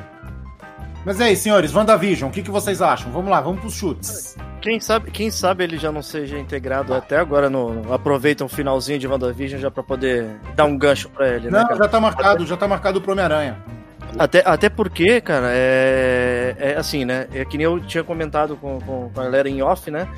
Mas 1.07 1.21
é 1.21 1.27
aí, 1.27 1.37
senhores, 1.37 1.73
WandaVision, 1.73 2.29
o 2.29 2.33
que, 2.33 2.43
que 2.43 2.51
vocês 2.51 2.83
acham? 2.83 3.13
Vamos 3.13 3.31
lá, 3.31 3.41
vamos 3.41 3.61
pros 3.61 3.75
chutes. 3.75 4.37
Quem 4.61 4.81
sabe, 4.81 5.09
quem 5.13 5.31
sabe 5.31 5.63
ele 5.63 5.79
já 5.79 5.93
não 5.93 6.03
seja 6.03 6.37
integrado 6.37 6.93
até 6.93 7.17
agora 7.17 7.49
no. 7.49 7.95
Aproveita 7.95 8.45
um 8.45 8.49
finalzinho 8.49 8.99
de 8.99 9.07
WandaVision 9.07 9.61
já 9.61 9.71
pra 9.71 9.85
poder 9.85 10.27
dar 10.57 10.65
um 10.65 10.77
gancho 10.77 11.09
pra 11.09 11.29
ele, 11.29 11.49
né? 11.49 11.61
Não, 11.61 11.69
cara? 11.69 11.77
já 11.77 11.89
tá 11.89 12.01
marcado, 12.01 12.45
já 12.45 12.57
tá 12.57 12.67
marcado 12.67 13.01
pro 13.01 13.13
Homem-Aranha. 13.13 13.57
Até, 14.19 14.43
até 14.45 14.69
porque, 14.69 15.21
cara, 15.21 15.49
é, 15.51 16.55
é 16.59 16.77
assim, 16.77 17.05
né? 17.05 17.27
É 17.35 17.45
que 17.45 17.57
nem 17.59 17.65
eu 17.65 17.81
tinha 17.81 18.03
comentado 18.05 18.57
com, 18.57 18.79
com, 18.81 19.11
com 19.11 19.21
a 19.21 19.25
galera 19.25 19.49
em 19.49 19.63
off, 19.63 19.91
né? 19.91 20.09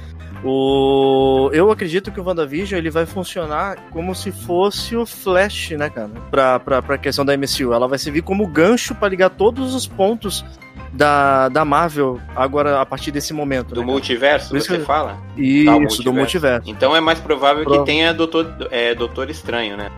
O, 0.45 1.51
eu 1.53 1.71
acredito 1.71 2.13
que 2.13 2.21
o 2.21 2.25
WandaVision 2.25 2.79
ele 2.79 2.91
vai 2.91 3.05
funcionar 3.07 3.77
como 3.91 4.15
se 4.15 4.31
fosse 4.31 4.95
o 4.95 5.05
Flash, 5.05 5.71
né, 5.73 5.91
cara? 5.91 6.11
Pra, 6.31 6.61
pra, 6.61 6.81
pra 6.83 6.97
questão 6.99 7.25
da 7.25 7.37
MCU. 7.37 7.73
Ela 7.73 7.89
vai 7.89 7.99
servir 7.99 8.23
como 8.23 8.47
gancho 8.47 8.95
pra 8.95 9.09
ligar 9.09 9.31
todos 9.31 9.75
os 9.75 9.87
pontos 9.87 10.45
da, 10.93 11.49
da 11.49 11.65
Marvel 11.65 12.21
agora 12.37 12.81
a 12.81 12.87
partir 12.87 13.11
desse 13.11 13.33
momento. 13.33 13.75
Do 13.75 13.81
né, 13.81 13.87
multiverso, 13.87 14.51
Por 14.51 14.61
você 14.61 14.79
que- 14.79 14.85
fala? 14.85 15.19
Isso, 15.37 15.65
Tá, 15.67 15.77
o 15.77 16.05
do 16.05 16.13
multiverso. 16.13 16.71
Então 16.71 16.95
é 16.95 17.01
mais 17.01 17.19
provável 17.19 17.65
Prova- 17.65 17.81
que 17.81 17.87
tenha 17.87 18.15
Doutor, 18.15 18.69
é, 18.71 18.95
Doutor 18.95 19.29
Estranho, 19.31 19.77
né? 19.77 19.91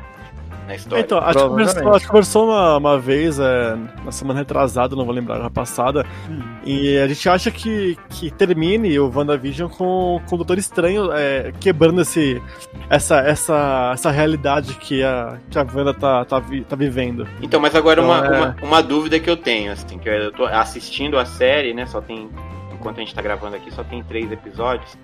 Na 0.71 0.77
história. 0.77 1.03
Então, 1.03 1.19
a 1.19 1.33
gente 1.33 1.43
conversou, 1.49 1.89
a 1.95 1.99
gente 1.99 2.07
conversou 2.07 2.45
uma, 2.49 2.77
uma 2.77 2.99
vez, 2.99 3.41
é, 3.41 3.77
na 4.05 4.13
semana 4.13 4.39
retrasada, 4.39 4.95
não 4.95 5.05
vou 5.05 5.13
lembrar, 5.13 5.41
na 5.41 5.51
passada, 5.51 6.07
e 6.65 6.97
a 6.97 7.09
gente 7.09 7.29
acha 7.29 7.51
que, 7.51 7.99
que 8.09 8.31
termine 8.31 8.97
o 9.01 9.11
WandaVision 9.13 9.69
com, 9.69 10.21
com 10.29 10.35
o 10.37 10.39
Doutor 10.39 10.59
Estranho 10.59 11.11
é, 11.13 11.51
quebrando 11.59 12.01
esse, 12.03 12.41
essa, 12.89 13.19
essa, 13.19 13.91
essa 13.93 14.11
realidade 14.13 14.75
que 14.75 15.03
a, 15.03 15.39
que 15.51 15.59
a 15.59 15.67
Wanda 15.75 15.93
tá, 15.93 16.25
tá, 16.25 16.39
vi- 16.39 16.63
tá 16.63 16.77
vivendo. 16.77 17.27
Então, 17.43 17.59
mas 17.61 17.75
agora 17.75 18.01
Então, 18.01 18.15
uma, 18.15 18.27
é- 18.27 18.39
uma, 18.41 18.57
uma 18.63 18.83
dúvida 18.83 19.19
que 19.19 19.29
eu 19.29 19.37
tenho, 19.37 19.73
assim, 19.73 19.99
que 19.99 20.09
eu 20.09 20.31
tô 20.31 20.45
assistindo 20.47 21.19
a 21.19 21.25
série, 21.25 21.75
né? 21.75 21.85
Só 21.87 22.01
tem. 22.01 22.31
Enquanto 22.73 22.99
a 22.99 23.01
gente 23.01 23.13
tá 23.15 23.21
gravando 23.21 23.57
aqui, 23.57 23.71
só 23.75 23.83
tem 23.83 24.03
três 24.05 24.31
episódios. 24.31 24.97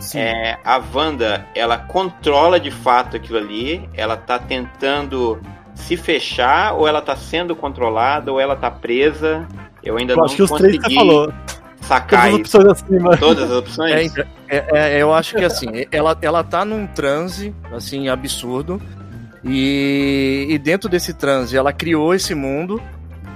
Sim. 0.00 0.18
É, 0.18 0.58
a 0.64 0.80
Wanda, 0.92 1.46
ela 1.54 1.78
controla 1.78 2.58
de 2.58 2.70
fato 2.70 3.16
aquilo 3.16 3.38
ali, 3.38 3.88
ela 3.94 4.16
tá 4.16 4.38
tentando 4.38 5.40
se 5.74 5.96
fechar, 5.96 6.74
ou 6.74 6.86
ela 6.86 7.02
tá 7.02 7.16
sendo 7.16 7.54
controlada, 7.56 8.32
ou 8.32 8.40
ela 8.40 8.56
tá 8.56 8.70
presa. 8.70 9.46
Eu 9.82 9.96
ainda 9.96 10.12
Eu 10.12 10.16
não 10.18 10.24
acho 10.24 10.36
que 10.36 10.42
os 10.42 10.50
três 10.52 10.76
que 10.76 10.82
você 10.82 10.94
consegui 10.94 10.94
falou. 10.94 11.32
sacar 11.80 12.30
Todas 12.30 12.40
as 12.40 12.46
isso. 12.46 12.58
opções 12.58 12.82
acima. 12.82 13.16
Todas 13.16 13.50
as 13.50 13.56
opções? 13.58 13.92
É, 13.92 14.02
então, 14.04 14.24
é, 14.48 14.96
é, 14.96 15.02
eu 15.02 15.12
acho 15.12 15.36
que 15.36 15.44
assim, 15.44 15.68
ela, 15.90 16.16
ela 16.22 16.44
tá 16.44 16.64
num 16.64 16.86
transe, 16.86 17.54
assim, 17.72 18.08
absurdo. 18.08 18.80
E, 19.42 20.46
e 20.48 20.58
dentro 20.58 20.88
desse 20.88 21.12
transe, 21.12 21.56
ela 21.56 21.72
criou 21.72 22.14
esse 22.14 22.34
mundo 22.34 22.80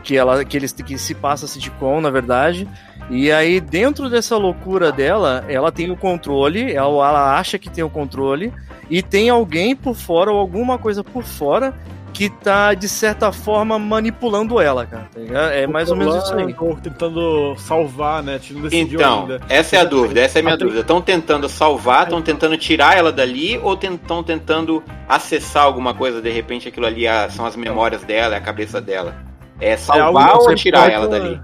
que 0.03 0.17
ela 0.17 0.43
que 0.45 0.57
eles 0.57 0.73
que 0.73 0.97
se 0.97 1.15
passa 1.15 1.47
sitcom, 1.47 2.00
na 2.00 2.09
verdade. 2.11 2.67
E 3.11 3.33
aí, 3.33 3.61
dentro 3.61 4.11
dessa 4.11 4.37
loucura 4.37 4.93
dela, 4.93 5.45
ela 5.49 5.73
tem 5.73 5.91
o 5.91 5.97
controle, 5.97 6.73
ela, 6.73 6.88
ela 6.88 7.38
acha 7.38 7.59
que 7.59 7.71
tem 7.71 7.83
o 7.83 7.88
controle, 7.88 8.53
e 8.91 9.03
tem 9.03 9.31
alguém 9.31 9.75
por 9.75 9.95
fora, 9.95 10.31
ou 10.31 10.38
alguma 10.38 10.79
coisa 10.79 11.03
por 11.03 11.23
fora, 11.23 11.75
que 12.12 12.29
tá, 12.29 12.75
de 12.75 12.88
certa 12.88 13.31
forma, 13.31 13.79
manipulando 13.79 14.61
ela, 14.61 14.85
cara. 14.85 15.09
tá? 15.15 15.41
É 15.55 15.67
mais 15.67 15.91
ou 15.91 15.97
menos 15.97 16.17
isso 16.17 16.35
aí. 16.35 16.55
Ou 16.59 16.75
tentando 16.77 17.55
salvar, 17.57 18.23
né? 18.23 18.41
Então, 18.73 19.21
ainda. 19.23 19.41
essa 19.49 19.77
é 19.77 19.81
a 19.81 19.85
dúvida, 19.85 20.21
essa 20.21 20.38
é 20.38 20.41
a 20.41 20.43
minha 20.43 20.57
dúvida. 20.57 20.81
Estão 20.81 21.00
tentando 21.00 21.49
salvar, 21.49 22.05
estão 22.05 22.21
tentando 22.21 22.57
tirar 22.57 22.97
ela 22.97 23.12
dali 23.12 23.59
ou 23.62 23.75
estão 23.75 24.23
tentando 24.23 24.83
acessar 25.09 25.65
alguma 25.65 25.95
coisa, 25.95 26.21
de 26.21 26.31
repente 26.31 26.67
aquilo 26.69 26.87
ali 26.87 27.07
ah, 27.07 27.29
são 27.31 27.47
as 27.47 27.55
memórias 27.57 28.03
dela, 28.03 28.35
é 28.35 28.38
a 28.38 28.41
cabeça 28.43 28.81
dela. 28.81 29.15
É 29.61 29.77
salvar 29.77 30.31
algo 30.31 30.45
que 30.45 30.50
ou 30.50 30.57
tirar 30.57 30.83
pode- 30.83 30.95
ela 30.95 31.09
dali? 31.09 31.41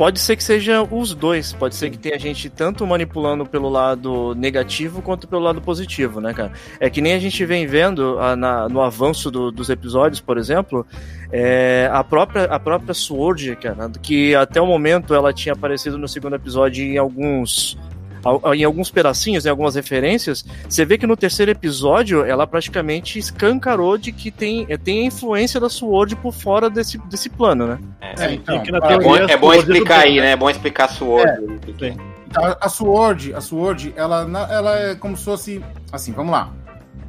Pode 0.00 0.18
ser 0.18 0.34
que 0.34 0.42
seja 0.42 0.82
os 0.82 1.12
dois. 1.14 1.52
Pode 1.52 1.74
ser 1.74 1.90
que 1.90 1.98
tenha 1.98 2.18
gente 2.18 2.48
tanto 2.48 2.86
manipulando 2.86 3.44
pelo 3.44 3.68
lado 3.68 4.34
negativo 4.34 5.02
quanto 5.02 5.28
pelo 5.28 5.42
lado 5.42 5.60
positivo, 5.60 6.22
né, 6.22 6.32
cara? 6.32 6.52
É 6.80 6.88
que 6.88 7.02
nem 7.02 7.12
a 7.12 7.18
gente 7.18 7.44
vem 7.44 7.66
vendo 7.66 8.18
ah, 8.18 8.34
na- 8.34 8.66
no 8.66 8.80
avanço 8.80 9.30
do- 9.30 9.52
dos 9.52 9.68
episódios, 9.68 10.18
por 10.18 10.38
exemplo, 10.38 10.86
é, 11.30 11.86
a, 11.92 12.02
própria, 12.02 12.44
a 12.44 12.58
própria 12.58 12.94
Sword, 12.94 13.54
cara, 13.56 13.90
que 14.02 14.34
até 14.34 14.58
o 14.58 14.66
momento 14.66 15.12
ela 15.14 15.34
tinha 15.34 15.52
aparecido 15.52 15.98
no 15.98 16.08
segundo 16.08 16.34
episódio 16.34 16.82
em 16.82 16.96
alguns. 16.96 17.76
Em 18.54 18.64
alguns 18.64 18.90
pedacinhos, 18.90 19.46
em 19.46 19.48
algumas 19.48 19.74
referências, 19.74 20.44
você 20.68 20.84
vê 20.84 20.98
que 20.98 21.06
no 21.06 21.16
terceiro 21.16 21.50
episódio 21.50 22.24
ela 22.24 22.46
praticamente 22.46 23.18
escancarou 23.18 23.96
de 23.96 24.12
que 24.12 24.30
tem, 24.30 24.66
tem 24.78 25.00
a 25.00 25.04
influência 25.06 25.58
da 25.58 25.68
Sword 25.68 26.16
por 26.16 26.32
fora 26.32 26.68
desse, 26.68 26.98
desse 27.08 27.28
plano, 27.30 27.66
né? 27.66 27.78
É, 28.00 28.34
então, 28.34 28.56
na 28.56 28.86
a- 28.86 28.92
É 28.92 28.98
bom, 28.98 29.16
é 29.16 29.36
bom 29.36 29.54
explicar 29.54 30.00
aí, 30.00 30.20
né? 30.20 30.32
É 30.32 30.36
bom 30.36 30.50
explicar 30.50 30.84
a 30.84 30.88
Sword. 30.88 31.30
sim. 31.78 31.96
A, 32.36 32.66
a 32.66 32.68
Sword, 32.68 33.34
a 33.34 33.40
Sword, 33.40 33.92
ela, 33.96 34.24
na- 34.24 34.48
ela 34.52 34.78
é 34.78 34.94
como 34.94 35.16
se 35.16 35.24
fosse. 35.24 35.64
Assim, 35.92 36.12
vamos 36.12 36.30
lá. 36.32 36.52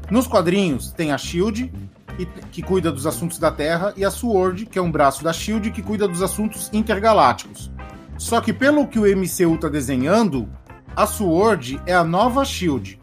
Nos 0.09 0.25
quadrinhos 0.27 0.91
tem 0.91 1.11
a 1.11 1.17
Shield, 1.17 1.71
e- 2.17 2.25
que 2.51 2.61
cuida 2.61 2.91
dos 2.91 3.05
assuntos 3.05 3.37
da 3.37 3.51
Terra, 3.51 3.93
e 3.95 4.03
a 4.03 4.09
Sword, 4.09 4.65
que 4.65 4.79
é 4.79 4.81
um 4.81 4.91
braço 4.91 5.23
da 5.23 5.31
Shield, 5.31 5.69
que 5.71 5.81
cuida 5.81 6.07
dos 6.07 6.21
assuntos 6.23 6.69
intergalácticos. 6.73 7.69
Só 8.17 8.39
que 8.41 8.51
pelo 8.53 8.87
que 8.87 8.99
o 8.99 9.05
MCU 9.05 9.57
tá 9.57 9.67
desenhando, 9.69 10.47
a 10.95 11.05
Sword 11.05 11.81
é 11.85 11.93
a 11.93 12.03
nova 12.03 12.43
Shield. 12.45 12.99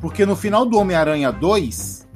Porque 0.00 0.26
no 0.26 0.34
final 0.34 0.66
do 0.66 0.78
Homem-Aranha 0.78 1.30
2, 1.30 2.08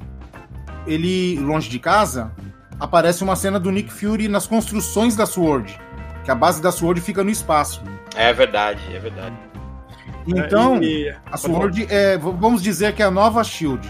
ele, 0.85 1.39
longe 1.39 1.69
de 1.69 1.79
casa, 1.79 2.31
aparece 2.79 3.23
uma 3.23 3.35
cena 3.35 3.59
do 3.59 3.71
Nick 3.71 3.91
Fury 3.91 4.27
nas 4.27 4.45
construções 4.45 5.15
da 5.15 5.25
Sword. 5.25 5.79
Que 6.23 6.31
a 6.31 6.35
base 6.35 6.61
da 6.61 6.71
Sword 6.71 6.99
fica 6.99 7.23
no 7.23 7.29
espaço. 7.29 7.81
É 8.15 8.33
verdade, 8.33 8.81
é 8.93 8.99
verdade. 8.99 9.35
Então, 10.27 10.81
E- 10.83 11.13
a 11.31 11.37
Sword 11.37 11.87
é, 11.89 12.17
vamos 12.17 12.61
dizer 12.61 12.93
que 12.93 13.01
é 13.01 13.05
a 13.05 13.11
nova 13.11 13.43
Shield. 13.43 13.89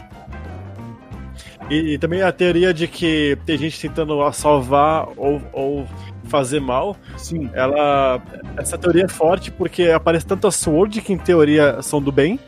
E, 1.70 1.94
e 1.94 1.98
também 1.98 2.22
a 2.22 2.32
teoria 2.32 2.74
de 2.74 2.88
que 2.88 3.38
tem 3.46 3.58
gente 3.58 3.80
tentando 3.80 4.32
salvar 4.32 5.08
ou, 5.18 5.42
ou 5.52 5.88
fazer 6.28 6.60
mal. 6.60 6.96
Sim. 7.18 7.50
Ela. 7.54 8.22
Essa 8.58 8.78
teoria 8.78 9.06
é 9.06 9.08
forte 9.08 9.52
porque 9.52 9.84
aparece 9.86 10.26
tanto 10.26 10.48
a 10.48 10.52
Sword, 10.52 11.02
que 11.02 11.14
em 11.14 11.18
teoria 11.18 11.82
são 11.82 12.02
do 12.02 12.12
bem, 12.12 12.40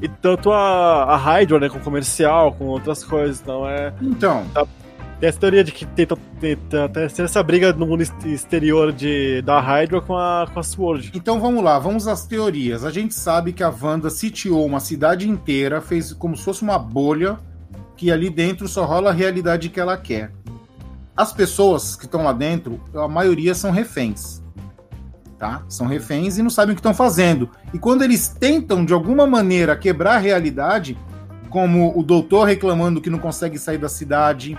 e 0.00 0.08
tanto 0.08 0.50
a, 0.52 1.04
a 1.04 1.16
Hydra, 1.16 1.58
né? 1.60 1.68
Com 1.68 1.80
comercial, 1.80 2.52
com 2.52 2.64
outras 2.66 3.04
coisas. 3.04 3.40
Então 3.40 3.68
é. 3.68 3.92
Então, 4.00 4.44
Tem 5.18 5.28
essa 5.30 5.40
teoria 5.40 5.64
de 5.64 5.72
que 5.72 5.86
tenta, 5.86 6.14
tenta, 6.38 6.88
tenta 6.90 7.22
essa 7.22 7.42
briga 7.42 7.72
no 7.72 7.86
mundo 7.86 8.02
ex- 8.02 8.12
exterior 8.26 8.92
de, 8.92 9.40
da 9.40 9.58
Hydra 9.60 10.00
com 10.02 10.14
a, 10.14 10.46
com 10.52 10.60
a 10.60 10.62
Sword. 10.62 11.10
então 11.14 11.40
vamos 11.40 11.64
lá, 11.64 11.78
vamos 11.78 12.06
às 12.06 12.26
teorias. 12.26 12.84
A 12.84 12.90
gente 12.90 13.14
sabe 13.14 13.54
que 13.54 13.62
a 13.62 13.70
Wanda 13.82 14.10
sitiou 14.10 14.66
uma 14.66 14.78
cidade 14.78 15.26
inteira, 15.26 15.80
fez 15.80 16.12
como 16.12 16.36
se 16.36 16.44
fosse 16.44 16.60
uma 16.62 16.78
bolha, 16.78 17.38
que 17.96 18.12
ali 18.12 18.28
dentro 18.28 18.68
só 18.68 18.84
rola 18.84 19.08
a 19.08 19.12
realidade 19.14 19.70
que 19.70 19.80
ela 19.80 19.96
quer. 19.96 20.30
As 21.16 21.32
pessoas 21.32 21.96
que 21.96 22.04
estão 22.04 22.24
lá 22.24 22.32
dentro, 22.32 22.80
a 22.94 23.08
maioria 23.08 23.54
são 23.54 23.70
reféns. 23.70 24.42
Tá? 25.38 25.62
São 25.68 25.86
reféns 25.86 26.38
e 26.38 26.42
não 26.42 26.50
sabem 26.50 26.72
o 26.72 26.74
que 26.76 26.80
estão 26.80 26.94
fazendo. 26.94 27.50
E 27.72 27.78
quando 27.78 28.02
eles 28.02 28.28
tentam, 28.28 28.84
de 28.84 28.92
alguma 28.92 29.26
maneira, 29.26 29.76
quebrar 29.76 30.14
a 30.14 30.18
realidade, 30.18 30.96
como 31.50 31.98
o 31.98 32.02
doutor 32.02 32.44
reclamando 32.44 33.00
que 33.00 33.10
não 33.10 33.18
consegue 33.18 33.58
sair 33.58 33.78
da 33.78 33.88
cidade, 33.88 34.58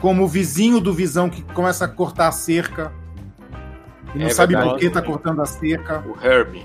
como 0.00 0.24
o 0.24 0.28
vizinho 0.28 0.80
do 0.80 0.92
Visão 0.92 1.30
que 1.30 1.42
começa 1.54 1.84
a 1.84 1.88
cortar 1.88 2.28
a 2.28 2.32
cerca, 2.32 2.92
e 4.14 4.18
não 4.18 4.26
É 4.26 4.30
sabe 4.30 4.54
verdade. 4.54 4.72
por 4.74 4.80
que 4.80 4.90
tá 4.90 5.02
cortando 5.02 5.40
a 5.40 5.46
cerca. 5.46 6.04
O 6.06 6.24
Herb. 6.24 6.64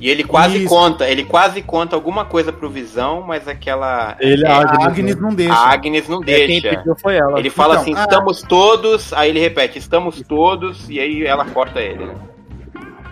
E 0.00 0.08
ele 0.08 0.22
quase 0.22 0.58
Isso. 0.58 0.68
conta, 0.68 1.08
ele 1.08 1.24
quase 1.24 1.60
conta 1.60 1.96
alguma 1.96 2.24
coisa 2.24 2.52
pro 2.52 2.70
Visão, 2.70 3.22
mas 3.26 3.48
aquela. 3.48 4.16
Ele 4.20 4.46
é, 4.46 4.50
A 4.50 4.58
Agnes, 4.60 4.86
Agnes 4.86 5.16
não 5.20 5.34
deixa. 5.34 5.52
a 5.54 5.72
Agnes 5.72 6.08
não 6.08 6.20
É, 6.22 6.24
quem 6.46 6.60
deixa. 6.60 6.76
pediu 6.76 6.94
foi 7.02 7.16
ela. 7.16 7.38
Ele 7.38 7.50
fala 7.50 7.74
Então, 7.74 7.82
assim, 7.82 7.94
ah- 7.96 8.04
estamos 8.04 8.42
todos, 8.42 9.12
aí 9.12 9.30
ele 9.30 9.40
repete, 9.40 9.78
estamos 9.78 10.22
todos, 10.22 10.88
e 10.88 11.00
aí 11.00 11.24
ela 11.26 11.44
corta 11.46 11.80
ele, 11.80 12.06
né? 12.06 12.14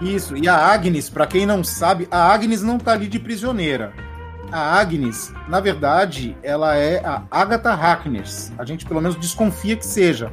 Isso, 0.00 0.36
e 0.36 0.46
a 0.48 0.54
Agnes, 0.56 1.08
pra 1.10 1.26
quem 1.26 1.44
não 1.46 1.64
sabe, 1.64 2.06
a 2.10 2.32
Agnes 2.32 2.62
não 2.62 2.78
tá 2.78 2.92
ali 2.92 3.08
de 3.08 3.18
prisioneira. 3.18 3.92
A 4.52 4.78
Agnes, 4.78 5.32
na 5.48 5.58
verdade, 5.58 6.36
ela 6.42 6.76
é 6.76 7.04
a 7.04 7.22
Agatha 7.30 7.70
Harkness. 7.72 8.52
A 8.58 8.64
gente 8.64 8.86
pelo 8.86 9.00
menos 9.00 9.16
desconfia 9.16 9.74
que 9.74 9.84
seja. 9.86 10.30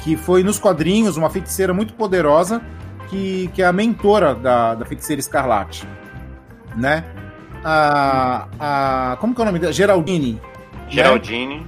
Que 0.00 0.16
foi 0.16 0.42
nos 0.42 0.58
quadrinhos 0.58 1.16
uma 1.16 1.30
feiticeira 1.30 1.72
muito 1.72 1.94
poderosa 1.94 2.60
que, 3.08 3.48
que 3.54 3.62
é 3.62 3.66
a 3.66 3.72
mentora 3.72 4.34
da, 4.34 4.74
da 4.74 4.84
feiticeira 4.84 5.20
Escarlate. 5.20 5.86
Né? 6.76 7.04
A, 7.64 8.48
a. 8.58 9.16
Como 9.20 9.34
que 9.34 9.40
é 9.40 9.42
o 9.42 9.46
nome 9.46 9.58
dela? 9.58 9.72
Geraldine. 9.72 10.40
Geraldine, 10.88 11.66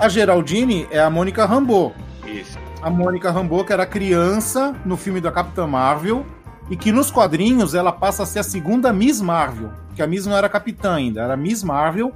A 0.00 0.08
Geraldine 0.08 0.86
é 0.90 0.98
a 0.98 1.10
Mônica 1.10 1.44
Rambeau. 1.44 1.94
isso. 2.26 2.58
a 2.82 2.88
Mônica 2.90 3.30
Rambeau, 3.30 3.64
que 3.64 3.72
era 3.72 3.84
criança 3.86 4.74
no 4.84 4.96
filme 4.96 5.20
da 5.20 5.30
Capitã 5.30 5.66
Marvel, 5.66 6.24
e 6.70 6.76
que 6.76 6.90
nos 6.90 7.10
quadrinhos 7.10 7.74
ela 7.74 7.92
passa 7.92 8.22
a 8.22 8.26
ser 8.26 8.38
a 8.38 8.42
segunda 8.42 8.92
Miss 8.92 9.20
Marvel, 9.20 9.70
que 9.94 10.02
a 10.02 10.06
Miss 10.06 10.26
não 10.26 10.36
era 10.36 10.48
capitã 10.48 10.94
ainda, 10.94 11.20
era 11.22 11.36
Miss 11.36 11.62
Marvel, 11.62 12.12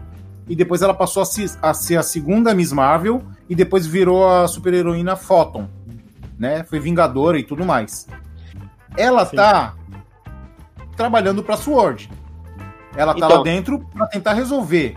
e 0.48 0.56
depois 0.56 0.82
ela 0.82 0.94
passou 0.94 1.22
a, 1.22 1.26
se- 1.26 1.56
a 1.62 1.72
ser 1.74 1.96
a 1.98 2.02
segunda 2.02 2.54
Miss 2.54 2.72
Marvel, 2.72 3.22
e 3.48 3.54
depois 3.54 3.86
virou 3.86 4.28
a 4.28 4.48
super-heroína 4.48 5.14
Photon, 5.14 5.68
né? 6.38 6.64
Foi 6.64 6.80
Vingadora 6.80 7.38
e 7.38 7.42
tudo 7.44 7.64
mais. 7.66 8.06
Ela 8.97 9.25
Sim. 9.26 9.37
tá 9.37 9.75
trabalhando 10.97 11.42
pra 11.42 11.56
Sword. 11.56 12.11
Ela 12.97 13.12
tá 13.14 13.26
Então- 13.26 13.38
lá 13.38 13.42
dentro 13.42 13.78
pra 13.94 14.06
tentar 14.06 14.32
resolver. 14.35 14.97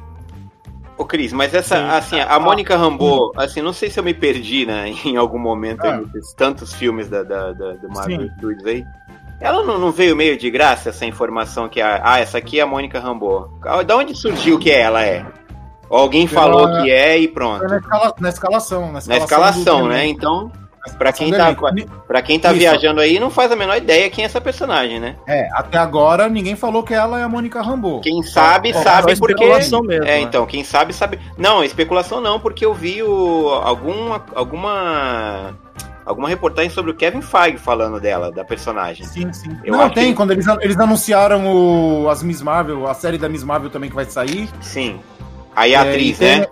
Ô 0.98 1.06
Cris, 1.06 1.34
mas 1.34 1.54
essa, 1.54 1.78
Sim. 1.78 1.84
assim, 1.90 2.20
a 2.20 2.40
Mônica 2.40 2.76
Rambeau, 2.78 3.32
assim, 3.36 3.62
não 3.62 3.74
sei 3.74 3.90
se 3.90 4.00
eu 4.00 4.04
me 4.04 4.14
perdi, 4.14 4.66
né, 4.66 4.90
em 5.06 5.18
algum 5.18 5.40
momento 5.40 5.84
Ah. 5.86 5.98
nesses 6.14 6.34
tantos 6.34 6.74
filmes 6.74 7.10
da, 7.10 7.24
da, 7.24 7.52
da, 7.52 7.72
do 7.74 7.90
Marvel. 7.90 8.30
Studios 8.38 8.66
aí. 8.66 8.84
Ela 9.42 9.64
não, 9.64 9.78
não 9.78 9.92
veio 9.92 10.16
meio 10.16 10.38
de 10.38 10.50
graça 10.50 10.90
essa 10.90 11.06
informação 11.06 11.68
que, 11.68 11.82
a, 11.82 12.00
ah, 12.04 12.20
essa 12.20 12.38
aqui 12.38 12.60
é 12.60 12.64
a 12.64 12.68
Mônica 12.68 13.00
Rambeau. 13.00 13.50
Da 13.86 13.98
onde 13.98 14.16
surgiu 14.16 14.58
que 14.58 14.72
ela 14.72 15.04
é? 15.04 15.26
Ou 15.90 16.00
alguém 16.00 16.28
falou 16.28 16.82
que 16.82 16.90
é 16.92 17.18
e 17.18 17.28
pronto. 17.28 17.64
Na, 17.68 17.78
escala- 17.78 18.14
na 18.20 18.30
escalação. 18.30 18.86
Na 18.86 18.92
Na 18.94 19.00
escalação, 19.00 19.24
escalação, 19.26 19.82
do- 19.84 19.88
né? 19.90 20.06
Então, 20.08 20.52
Pra 20.98 21.13
quem 21.13 21.32
tá, 21.32 21.56
pra 22.08 22.22
quem 22.22 22.38
tá 22.40 22.50
Isso. 22.50 22.60
viajando 22.60 23.00
aí, 23.00 23.18
não 23.20 23.30
faz 23.30 23.52
a 23.52 23.56
menor 23.56 23.78
ideia 23.78 24.10
quem 24.10 24.24
é 24.24 24.28
essa 24.28 24.42
personagem, 24.42 25.00
né? 25.00 25.16
É, 25.25 25.48
até 25.54 25.78
agora 25.78 26.28
ninguém 26.28 26.56
falou 26.58 26.84
que 26.84 26.94
ela 26.94 27.20
é 27.20 27.24
a 27.24 27.30
Mônica 27.30 27.62
Rambeau. 27.62 28.02
Quem 28.02 28.22
sabe, 28.22 28.74
Ó, 28.75 28.84
sabe 28.84 29.16
só 29.16 29.20
porque. 29.22 29.34
especulação 29.44 29.82
mesmo, 29.82 30.04
É, 30.04 30.08
né? 30.08 30.20
então, 30.20 30.46
quem 30.46 30.63
sabe, 30.63 30.92
sabe. 30.94 31.20
Não, 31.38 31.63
especulação 31.63 32.20
não, 32.20 32.40
porque 32.40 32.66
eu 32.66 32.74
vi 32.74 33.02
o, 33.02 33.48
alguma, 33.63 34.24
alguma. 34.36 35.56
Alguma 36.06 36.28
reportagem 36.28 36.70
sobre 36.70 36.92
o 36.92 36.94
Kevin 36.94 37.22
Feige 37.22 37.58
falando 37.58 37.98
dela, 37.98 38.30
da 38.30 38.44
personagem. 38.44 39.06
Sim, 39.06 39.32
sim. 39.32 39.58
Eu 39.63 39.78
não, 39.78 39.90
tem. 39.90 40.08
que- 40.10 40.16
Quando 40.16 40.32
eles, 40.32 40.46
eles 40.60 40.78
anunciaram 40.78 41.48
o, 41.48 42.10
as 42.10 42.22
Miss 42.22 42.42
Marvel, 42.42 42.88
a 42.90 42.94
série 42.94 43.18
da 43.18 43.30
Miss 43.30 43.42
Marvel 43.42 43.70
também 43.70 43.90
que 43.90 43.96
vai 43.96 44.04
sair. 44.04 44.50
Sim. 44.60 45.00
Aí 45.56 45.74
a 45.74 45.86
É, 45.86 45.90
atriz, 45.90 46.18
e 46.18 46.20
tem 46.20 46.40
né? 46.42 46.48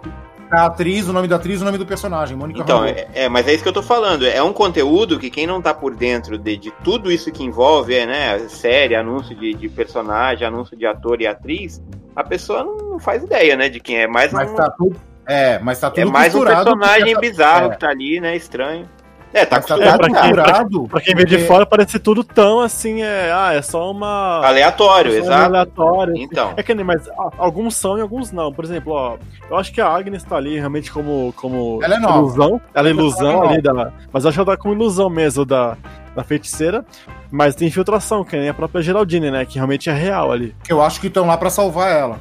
A 0.51 0.65
atriz, 0.65 1.07
o 1.07 1.13
nome 1.13 1.29
da 1.29 1.37
atriz, 1.37 1.61
o 1.61 1.65
nome 1.65 1.77
do 1.77 1.85
personagem, 1.85 2.35
Mônica 2.35 2.59
Então, 2.59 2.83
é, 2.83 3.07
é, 3.13 3.29
mas 3.29 3.47
é 3.47 3.53
isso 3.53 3.63
que 3.63 3.69
eu 3.69 3.73
tô 3.73 3.81
falando. 3.81 4.27
É 4.27 4.43
um 4.43 4.51
conteúdo 4.51 5.17
que 5.17 5.29
quem 5.29 5.47
não 5.47 5.61
tá 5.61 5.73
por 5.73 5.95
dentro 5.95 6.37
de, 6.37 6.57
de 6.57 6.71
tudo 6.83 7.09
isso 7.09 7.31
que 7.31 7.41
envolve, 7.41 7.95
é, 7.95 8.05
né? 8.05 8.39
Série, 8.49 8.93
anúncio 8.93 9.33
de, 9.33 9.53
de 9.53 9.69
personagem, 9.69 10.45
anúncio 10.45 10.75
de 10.75 10.85
ator 10.85 11.21
e 11.21 11.27
atriz, 11.27 11.81
a 12.13 12.23
pessoa 12.23 12.65
não, 12.65 12.99
faz 12.99 13.23
ideia, 13.23 13.55
né? 13.55 13.69
De 13.69 13.79
quem 13.79 14.01
é 14.01 14.07
mais 14.07 14.33
Mas 14.33 14.51
um, 14.51 14.55
tá 14.55 14.69
tudo. 14.77 14.99
É, 15.25 15.57
mas 15.59 15.79
tá 15.79 15.89
tudo 15.89 16.09
é 16.09 16.11
mais 16.11 16.35
um 16.35 16.43
personagem 16.43 17.17
bizarro 17.17 17.67
é. 17.67 17.69
que 17.69 17.79
tá 17.79 17.89
ali, 17.89 18.19
né? 18.19 18.35
Estranho. 18.35 18.89
É, 19.33 19.45
tá 19.45 19.61
tá 19.61 19.75
acostumado, 19.75 19.91
tudo 19.91 19.97
pra 19.97 20.05
quem- 20.07 20.13
cara. 20.13 20.35
costurado. 20.43 20.87
Pra 20.89 21.01
quem 21.01 21.15
vê 21.15 21.25
de 21.25 21.37
fora, 21.45 21.65
parece 21.65 21.99
tudo 21.99 22.23
tão 22.23 22.59
assim, 22.59 23.01
é. 23.01 23.31
Ah, 23.33 23.53
é 23.53 23.61
só 23.61 23.89
uma. 23.91 24.45
Aleatório, 24.45 25.11
só 25.11 25.17
um 25.17 25.21
exato. 25.23 25.43
aleatório. 25.45 26.17
Então, 26.17 26.53
É 26.57 26.63
que 26.63 26.75
nem, 26.75 26.83
mas 26.85 27.07
ah, 27.09 27.29
alguns 27.37 27.75
são 27.75 27.97
e 27.97 28.01
alguns 28.01 28.31
não. 28.31 28.51
Por 28.51 28.65
exemplo, 28.65 28.93
ó, 28.93 29.17
eu 29.49 29.57
acho 29.57 29.71
que 29.71 29.79
a 29.79 29.87
Agnes 29.87 30.23
tá 30.23 30.35
ali 30.35 30.57
realmente 30.59 30.91
como, 30.91 31.33
como 31.37 31.79
Ela 31.81 31.95
é 31.95 31.99
nova. 31.99 32.17
ilusão. 32.17 32.61
Ela 32.73 32.87
é 32.89 32.91
Ela 32.91 32.99
ilusão 33.01 33.43
é 33.45 33.47
ali 33.47 33.61
da. 33.61 33.91
Mas 34.11 34.23
eu 34.23 34.29
acho 34.29 34.35
que 34.35 34.41
ela 34.49 34.57
tá 34.57 34.61
como 34.61 34.73
ilusão 34.73 35.09
mesmo 35.09 35.45
da, 35.45 35.77
da 36.15 36.23
feiticeira. 36.23 36.85
Mas 37.31 37.55
tem 37.55 37.69
infiltração, 37.69 38.25
que 38.25 38.35
nem 38.35 38.49
a 38.49 38.53
própria 38.53 38.81
Geraldine, 38.81 39.31
né? 39.31 39.45
Que 39.45 39.55
realmente 39.55 39.89
é 39.89 39.93
real 39.93 40.31
ali. 40.33 40.53
que 40.63 40.73
eu 40.73 40.81
acho 40.81 40.99
que 40.99 41.07
estão 41.07 41.25
lá 41.25 41.37
pra 41.37 41.49
salvar 41.49 41.89
ela. 41.89 42.19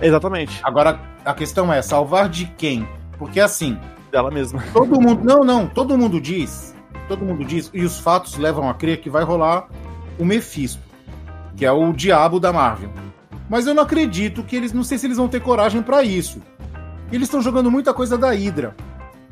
Exatamente. 0.00 0.60
Agora, 0.62 0.98
a 1.24 1.34
questão 1.34 1.72
é, 1.72 1.82
salvar 1.82 2.28
de 2.28 2.46
quem? 2.56 2.86
Porque 3.18 3.40
assim, 3.40 3.76
Dela 4.12 4.30
mesma. 4.30 4.62
todo 4.72 5.00
mundo. 5.00 5.24
Não, 5.24 5.42
não, 5.42 5.66
todo 5.66 5.96
mundo 5.96 6.20
diz. 6.20 6.76
Todo 7.08 7.24
mundo 7.24 7.44
diz, 7.44 7.70
e 7.74 7.82
os 7.82 7.98
fatos 7.98 8.36
levam 8.36 8.68
a 8.68 8.74
crer 8.74 9.00
que 9.00 9.10
vai 9.10 9.24
rolar 9.24 9.66
o 10.18 10.24
Mephisto, 10.24 10.80
que 11.56 11.66
é 11.66 11.72
o 11.72 11.92
diabo 11.92 12.38
da 12.38 12.52
Marvel. 12.52 12.90
Mas 13.50 13.66
eu 13.66 13.74
não 13.74 13.82
acredito 13.82 14.44
que 14.44 14.54
eles. 14.54 14.72
Não 14.72 14.84
sei 14.84 14.98
se 14.98 15.06
eles 15.06 15.16
vão 15.16 15.28
ter 15.28 15.40
coragem 15.40 15.82
pra 15.82 16.02
isso. 16.02 16.40
Eles 17.10 17.26
estão 17.26 17.42
jogando 17.42 17.70
muita 17.70 17.92
coisa 17.92 18.16
da 18.16 18.30
Hydra. 18.30 18.76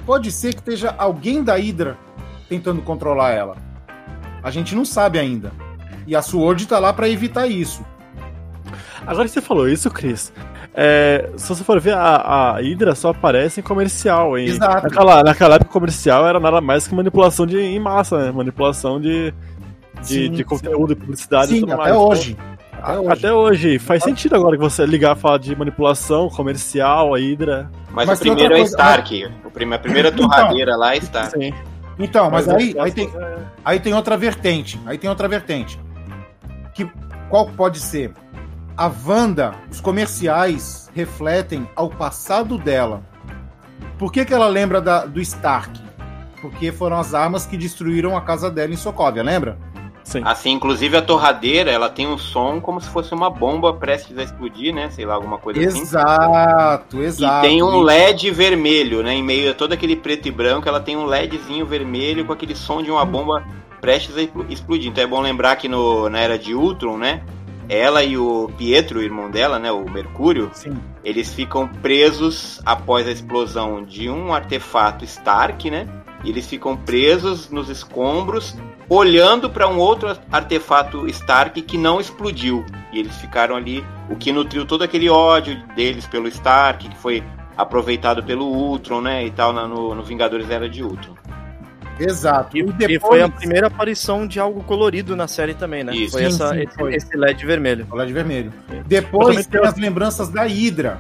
Pode 0.05 0.33
ser 0.33 0.55
que 0.55 0.61
esteja 0.61 0.95
alguém 0.99 1.45
da 1.45 1.55
Hydra 1.55 1.97
tentando 2.49 2.83
controlar 2.83 3.31
ela. 3.31 3.57
A 4.43 4.51
gente 4.51 4.75
não 4.75 4.85
sabe 4.85 5.19
ainda. 5.19 5.53
E 6.07 6.17
a 6.17 6.23
Sword 6.23 6.67
tá 6.67 6.79
lá 6.79 6.93
pra 6.93 7.09
evitar 7.09 7.47
isso. 7.47 7.85
Agora 9.07 9.29
que 9.29 9.33
você 9.33 9.41
falou 9.41 9.69
isso, 9.69 9.91
Cris. 9.91 10.33
É, 10.83 11.31
se 11.37 11.47
você 11.47 11.63
for 11.63 11.79
ver, 11.79 11.93
a, 11.95 12.17
a 12.17 12.53
Hydra 12.61 12.95
só 12.95 13.11
aparece 13.11 13.61
em 13.61 13.63
comercial. 13.63 14.39
Em, 14.39 14.47
Exato. 14.47 14.85
Naquela, 14.85 15.23
naquela 15.23 15.55
época, 15.57 15.71
comercial 15.71 16.27
era 16.27 16.41
nada 16.41 16.59
mais 16.63 16.89
que 16.89 16.95
manipulação 16.95 17.45
de, 17.47 17.59
em 17.61 17.79
massa, 17.79 18.17
né? 18.19 18.33
Manipulação 18.33 18.99
de, 18.99 19.31
de, 20.01 20.07
Sim, 20.07 20.31
de 20.31 20.43
conteúdo 20.43 20.95
e 20.95 20.97
publicidade 20.97 21.53
e 21.53 21.55
Sim, 21.57 21.61
tudo 21.61 21.73
até 21.75 21.83
mais. 21.83 21.93
Então, 21.93 22.09
hoje. 22.09 22.37
Até 22.83 22.99
hoje. 22.99 23.09
Até 23.13 23.33
hoje. 23.33 23.79
Faz 23.79 24.03
sentido 24.03 24.35
agora 24.37 24.57
que 24.57 24.63
você 24.63 24.87
ligar 24.87 25.15
e 25.15 25.21
falar 25.21 25.37
de 25.39 25.55
manipulação 25.55 26.31
comercial, 26.31 27.15
a 27.15 27.19
Hydra. 27.19 27.71
mas, 27.91 28.07
Mas 28.07 28.19
o 28.19 28.23
primeiro 28.23 28.55
é 28.55 28.61
Stark. 28.63 29.31
O 29.45 29.51
prime- 29.51 29.75
a 29.75 29.79
primeira 29.79 30.09
Então. 30.09 30.27
torradeira 30.27 30.77
lá 30.77 30.95
é 30.95 30.99
Stark. 30.99 31.39
Sim. 31.39 31.53
Então, 31.99 32.31
mas, 32.31 32.49
aí, 32.49 32.75
é- 32.75 32.81
aí, 32.81 32.91
tem, 32.91 33.11
aí 33.63 33.79
tem 33.79 33.93
outra 33.93 34.17
vertente. 34.17 34.81
Aí 34.87 34.97
tem 34.97 35.11
outra 35.11 35.29
vertente. 35.29 35.79
Que, 36.75 36.91
qual 37.29 37.47
pode 37.49 37.79
ser? 37.79 38.13
A 38.81 38.91
Wanda, 39.07 39.53
os 39.71 39.79
comerciais 39.79 40.91
refletem 40.95 41.69
ao 41.77 41.91
passado 41.91 42.57
dela. 42.57 43.03
Por 43.99 44.11
que, 44.11 44.25
que 44.25 44.33
ela 44.33 44.47
lembra 44.49 44.81
da- 44.81 45.05
do 45.05 45.21
Stark? 45.21 45.79
Porque 46.41 46.73
foram 46.73 46.97
as 46.99 47.13
armas 47.13 47.45
que 47.45 47.59
destruíram 47.59 48.17
a 48.17 48.23
casa 48.23 48.51
dela 48.51 48.73
em 48.73 48.77
Sokovia, 48.79 49.23
lembra? 49.23 49.59
Sim. 50.03 50.23
Assim, 50.25 50.53
inclusive 50.53 50.97
a 50.97 51.03
torradeira, 51.03 51.71
ela 51.71 51.91
tem 51.91 52.07
um 52.09 52.17
som 52.17 52.59
como 52.59 52.81
se 52.81 52.89
fosse 52.89 53.13
uma 53.13 53.29
bomba 53.29 53.75
prestes 53.75 54.17
a 54.17 54.23
explodir, 54.23 54.75
né? 54.75 54.89
Sei 54.89 55.05
lá, 55.05 55.13
alguma 55.13 55.37
coisa 55.37 55.61
assim. 55.61 55.83
Exato, 55.83 57.03
exato. 57.03 57.47
E 57.47 57.51
tem 57.51 57.63
um 57.63 57.81
LED 57.83 58.31
vermelho, 58.31 59.03
né? 59.03 59.13
Em 59.13 59.23
meio 59.23 59.51
a 59.51 59.55
todo 59.55 59.75
aquele 59.75 59.95
preto 59.95 60.27
e 60.27 60.31
branco, 60.31 60.67
ela 60.67 60.81
tem 60.81 60.97
um 60.97 61.05
LEDzinho 61.05 61.67
vermelho 61.67 62.25
com 62.25 62.33
aquele 62.33 62.57
som 62.57 62.83
de 62.83 62.91
uma 62.91 63.05
bomba 63.05 63.45
prestes 63.79 64.17
a 64.17 64.23
expl- 64.23 64.47
explodir. 64.49 64.89
Então 64.91 65.05
é 65.05 65.07
bom 65.07 65.21
lembrar 65.21 65.57
que 65.57 65.69
no, 65.69 66.09
na 66.09 66.19
era 66.21 66.39
de 66.39 66.55
Ultron, 66.55 66.97
né? 66.97 67.23
Ela 67.71 68.03
e 68.03 68.19
o 68.19 68.51
Pietro, 68.59 68.99
o 68.99 69.03
irmão 69.03 69.31
dela, 69.31 69.57
né? 69.57 69.71
O 69.71 69.89
Mercúrio, 69.89 70.51
Sim. 70.53 70.77
eles 71.05 71.33
ficam 71.33 71.69
presos 71.69 72.61
após 72.67 73.07
a 73.07 73.13
explosão 73.13 73.85
de 73.85 74.11
um 74.11 74.35
artefato 74.35 75.05
Stark, 75.05 75.71
né? 75.71 75.87
E 76.25 76.31
eles 76.31 76.49
ficam 76.49 76.77
presos 76.77 77.49
nos 77.49 77.69
escombros, 77.69 78.57
olhando 78.89 79.49
para 79.49 79.69
um 79.69 79.79
outro 79.79 80.19
artefato 80.33 81.07
Stark 81.07 81.63
que 81.63 81.79
não 81.79 82.01
explodiu. 82.01 82.67
E 82.93 82.99
eles 82.99 83.17
ficaram 83.19 83.55
ali, 83.55 83.85
o 84.11 84.17
que 84.17 84.33
nutriu 84.33 84.67
todo 84.67 84.83
aquele 84.83 85.09
ódio 85.09 85.57
deles 85.77 86.09
pelo 86.09 86.27
Stark, 86.27 86.89
que 86.89 86.97
foi 86.97 87.23
aproveitado 87.57 88.21
pelo 88.25 88.47
Ultron, 88.47 89.01
né? 89.01 89.25
E 89.25 89.31
tal, 89.31 89.53
no, 89.53 89.95
no 89.95 90.03
Vingadores 90.03 90.51
Era 90.51 90.69
de 90.69 90.83
Ultron. 90.83 91.15
Exato. 92.01 92.57
E, 92.57 92.65
e 92.89 92.99
foi 92.99 93.23
a 93.23 93.29
primeira 93.29 93.67
aparição 93.67 94.27
de 94.27 94.41
algo 94.41 94.63
colorido 94.63 95.15
na 95.15 95.29
série 95.29 95.55
também, 95.55 95.85
né? 95.85 95.95
Isso. 95.95 96.13
foi 96.13 96.23
Sim, 96.23 96.27
essa, 96.29 96.49
sim, 96.51 96.61
esse, 96.63 96.75
foi. 96.75 96.95
esse 96.95 97.17
LED 97.17 97.45
vermelho. 97.47 97.87
Olha 97.91 98.07
de 98.07 98.13
vermelho. 98.13 98.53
Depois 98.87 99.37
tem 99.37 99.45
tenho- 99.45 99.65
as 99.65 99.77
lembranças 99.77 100.29
da 100.29 100.43
Hydra. 100.45 100.99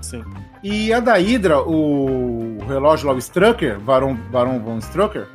Sim. 0.00 0.22
E 0.62 0.92
a 0.92 1.00
da 1.00 1.14
Hydra, 1.14 1.60
o 1.60 2.58
relógio 2.68 3.08
lá, 3.08 3.14
o 3.14 3.18
Strucker, 3.18 3.78
Baron, 3.80 4.14
Baron 4.30 4.58
von 4.60 4.78
Strucker, 4.78 5.26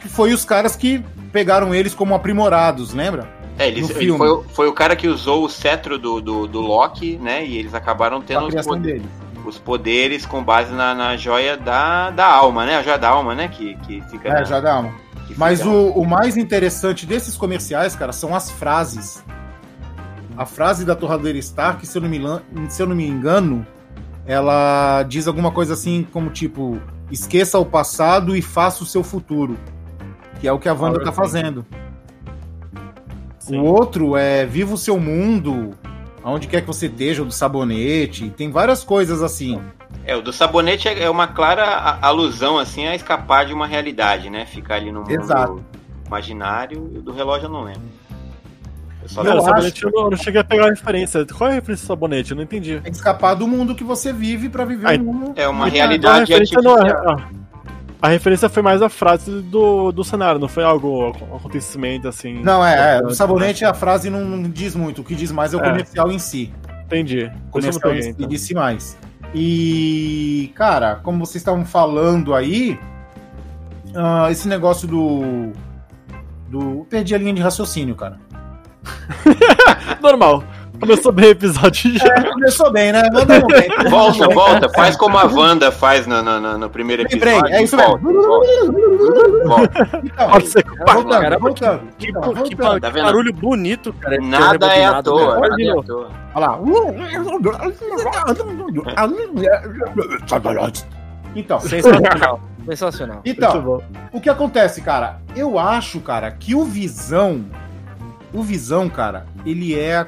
que 0.00 0.08
foi 0.08 0.32
os 0.32 0.44
caras 0.44 0.74
que 0.76 1.02
pegaram 1.32 1.74
eles 1.74 1.94
como 1.94 2.14
aprimorados, 2.14 2.92
lembra? 2.92 3.28
É, 3.58 3.66
eles, 3.68 3.90
ele 3.90 3.98
filme. 3.98 4.18
foi, 4.18 4.28
o- 4.30 4.42
foi 4.44 4.68
o 4.68 4.72
cara 4.72 4.94
que 4.94 5.08
usou 5.08 5.44
o 5.44 5.48
cetro 5.48 5.98
do, 5.98 6.20
do, 6.20 6.46
do 6.46 6.60
Loki, 6.60 7.16
né? 7.20 7.44
E 7.44 7.58
eles 7.58 7.74
acabaram 7.74 8.18
A 8.18 8.22
tendo 8.22 8.42
os, 8.44 8.48
criação 8.50 8.78
deles. 8.80 9.02
Os 9.48 9.58
poderes 9.58 10.26
com 10.26 10.42
base 10.44 10.72
na, 10.72 10.94
na 10.94 11.16
joia 11.16 11.56
da, 11.56 12.10
da 12.10 12.26
alma, 12.26 12.64
né? 12.66 12.76
A 12.76 12.82
joia 12.82 12.98
da 12.98 13.08
alma, 13.08 13.34
né? 13.34 13.48
Que, 13.48 13.74
que 13.76 14.00
fica. 14.10 14.28
É, 14.28 14.44
na- 14.48 14.60
dá 14.60 14.78
uma. 14.80 14.90
que 14.90 15.28
fica- 15.28 15.38
Mas 15.38 15.64
o, 15.64 15.88
o 15.90 16.06
mais 16.06 16.36
interessante 16.36 17.06
desses 17.06 17.36
comerciais, 17.36 17.96
cara, 17.96 18.12
são 18.12 18.34
as 18.34 18.50
frases. 18.50 19.24
A 20.36 20.44
frase 20.46 20.84
da 20.84 20.94
torradeira 20.94 21.38
Stark, 21.38 21.84
se 21.86 21.98
eu 21.98 22.02
não 22.02 22.08
me, 22.08 22.20
se 22.70 22.80
eu 22.80 22.86
não 22.86 22.94
me 22.94 23.06
engano, 23.08 23.66
ela 24.26 25.02
diz 25.02 25.26
alguma 25.26 25.50
coisa 25.50 25.74
assim 25.74 26.06
como 26.12 26.30
tipo: 26.30 26.80
esqueça 27.10 27.58
o 27.58 27.64
passado 27.64 28.36
e 28.36 28.42
faça 28.42 28.82
o 28.82 28.86
seu 28.86 29.02
futuro. 29.02 29.58
Que 30.40 30.46
é 30.46 30.52
o 30.52 30.58
que 30.58 30.68
a 30.68 30.74
Wanda 30.74 31.00
Ah, 31.00 31.04
tá 31.06 31.10
sim. 31.10 31.16
fazendo. 31.16 31.66
Sim. 33.40 33.58
O 33.58 33.64
outro 33.64 34.16
é 34.16 34.44
Viva 34.46 34.74
o 34.74 34.78
seu 34.78 35.00
mundo, 35.00 35.70
aonde 36.22 36.46
quer 36.46 36.60
que 36.60 36.66
você 36.66 36.86
esteja, 36.86 37.22
o 37.22 37.26
do 37.26 37.32
sabonete. 37.32 38.30
Tem 38.30 38.50
várias 38.50 38.84
coisas 38.84 39.22
assim. 39.22 39.60
É, 40.04 40.14
o 40.16 40.22
do 40.22 40.32
sabonete 40.32 40.88
é 40.88 41.02
é 41.02 41.10
uma 41.10 41.26
clara 41.28 41.98
alusão, 42.00 42.58
assim, 42.58 42.86
a 42.86 42.94
escapar 42.94 43.46
de 43.46 43.52
uma 43.52 43.66
realidade, 43.66 44.30
né? 44.30 44.46
Ficar 44.46 44.76
ali 44.76 44.90
no 44.90 45.00
mundo 45.00 45.10
Exato. 45.10 45.64
imaginário. 46.06 46.90
E 46.94 46.98
o 46.98 47.02
do 47.02 47.12
relógio 47.12 47.46
eu 47.46 47.50
não 47.50 47.62
lembro. 47.62 47.82
Eu 49.02 49.08
só 49.08 49.22
Eu 49.22 49.40
sabonete, 49.40 49.84
eu, 49.84 49.90
não, 49.92 50.10
eu 50.10 50.16
cheguei 50.16 50.40
a 50.40 50.44
pegar 50.44 50.66
a 50.66 50.70
referência. 50.70 51.24
Qual 51.26 51.48
é 51.48 51.52
a 51.52 51.54
referência 51.56 51.84
do 51.84 51.88
sabonete? 51.88 52.30
Eu 52.32 52.36
não 52.36 52.44
entendi. 52.44 52.80
Tem 52.80 52.90
que 52.90 52.98
escapar 52.98 53.34
do 53.34 53.46
mundo 53.46 53.74
que 53.74 53.84
você 53.84 54.12
vive 54.12 54.48
pra 54.48 54.64
viver 54.64 54.86
Ai, 54.86 54.98
um 54.98 55.04
mundo. 55.04 55.32
É 55.36 55.48
uma 55.48 55.68
Então, 55.68 55.76
realidade 55.78 56.16
a 56.16 56.38
referência 56.38 56.60
não 56.60 56.76
é. 56.78 57.47
A 58.00 58.08
referência 58.08 58.48
foi 58.48 58.62
mais 58.62 58.80
a 58.80 58.88
frase 58.88 59.40
do, 59.42 59.90
do 59.90 60.04
cenário, 60.04 60.40
não 60.40 60.46
foi 60.48 60.62
algo, 60.62 61.12
um 61.30 61.36
acontecimento 61.36 62.06
assim. 62.06 62.40
Não, 62.42 62.64
é, 62.64 62.98
é, 62.98 63.02
o 63.04 63.10
sabonete 63.10 63.64
a 63.64 63.74
frase 63.74 64.08
não, 64.08 64.24
não 64.24 64.42
diz 64.48 64.76
muito. 64.76 65.00
O 65.00 65.04
que 65.04 65.16
diz 65.16 65.32
mais 65.32 65.52
é 65.52 65.56
o 65.56 65.60
É. 65.60 65.68
comercial 65.68 66.10
em 66.12 66.18
si. 66.18 66.52
Entendi. 66.84 67.30
O 67.48 67.50
comercial 67.50 67.94
em 67.94 68.02
si 68.02 68.10
então. 68.10 68.28
disse 68.28 68.54
mais. 68.54 68.96
E, 69.34 70.52
cara, 70.54 70.96
como 70.96 71.26
vocês 71.26 71.42
estavam 71.42 71.64
falando 71.64 72.34
aí, 72.34 72.78
ah, 73.94 74.30
esse 74.30 74.46
negócio 74.48 74.86
do. 74.86 75.52
do. 76.48 76.86
Perdi 76.88 77.14
a 77.14 77.18
linha 77.18 77.34
de 77.34 77.42
raciocínio, 77.42 77.94
cara. 77.94 78.18
Normal. 80.00 80.44
Começou 80.80 81.10
bem 81.10 81.26
o 81.26 81.30
episódio 81.30 81.98
já. 81.98 82.06
É, 82.06 82.22
começou 82.32 82.72
bem, 82.72 82.92
né? 82.92 83.02
Mandamos 83.12 83.46
bem. 83.52 83.68
Volta, 83.90 84.28
volta, 84.28 84.68
faz 84.70 84.96
como 84.96 85.18
a 85.18 85.24
Wanda 85.24 85.72
faz 85.72 86.06
no, 86.06 86.22
no, 86.22 86.40
no- 86.40 86.58
no 86.58 86.70
primeiro 86.70 87.02
Lembrei, 87.10 87.34
episódio. 87.34 87.54
é 87.56 87.62
isso 87.62 87.76
volta, 87.76 88.04
mesmo. 88.06 88.72
volta, 89.44 89.84
volta. 89.84 90.00
Então, 90.04 90.30
Pode 90.30 90.46
ser 90.46 90.64
voltando, 90.64 91.08
Caramba, 91.10 91.38
voltando. 91.40 91.80
Que, 91.98 92.08
Então, 92.10 92.32
que. 92.34 92.56
Tá 92.80 92.90
vendo? 92.90 93.04
barulho 93.04 93.32
bonito, 93.32 93.92
cara. 93.94 94.16
de 94.18 94.22
ter 94.22 94.28
Nada 94.30 94.66
é 94.74 94.84
à 94.84 95.02
toa, 95.02 95.40
né? 95.40 95.48
nada 95.48 95.62
é 95.62 95.66
Olha 95.66 95.80
à 95.80 95.82
toa. 95.82 96.08
Olha 96.34 96.46
lá. 100.60 100.72
Então. 101.34 101.60
Sensacional. 101.60 102.40
Sensacional. 102.66 103.20
Então, 103.24 103.82
o 104.12 104.20
que 104.20 104.28
acontece, 104.30 104.80
cara? 104.82 105.20
Eu 105.34 105.58
acho, 105.58 106.00
cara, 106.00 106.30
que 106.30 106.54
o 106.54 106.64
Visão. 106.64 107.44
O 108.32 108.42
Visão, 108.42 108.90
cara, 108.90 109.24
ele 109.46 109.74
é, 109.78 110.04
é 110.04 110.06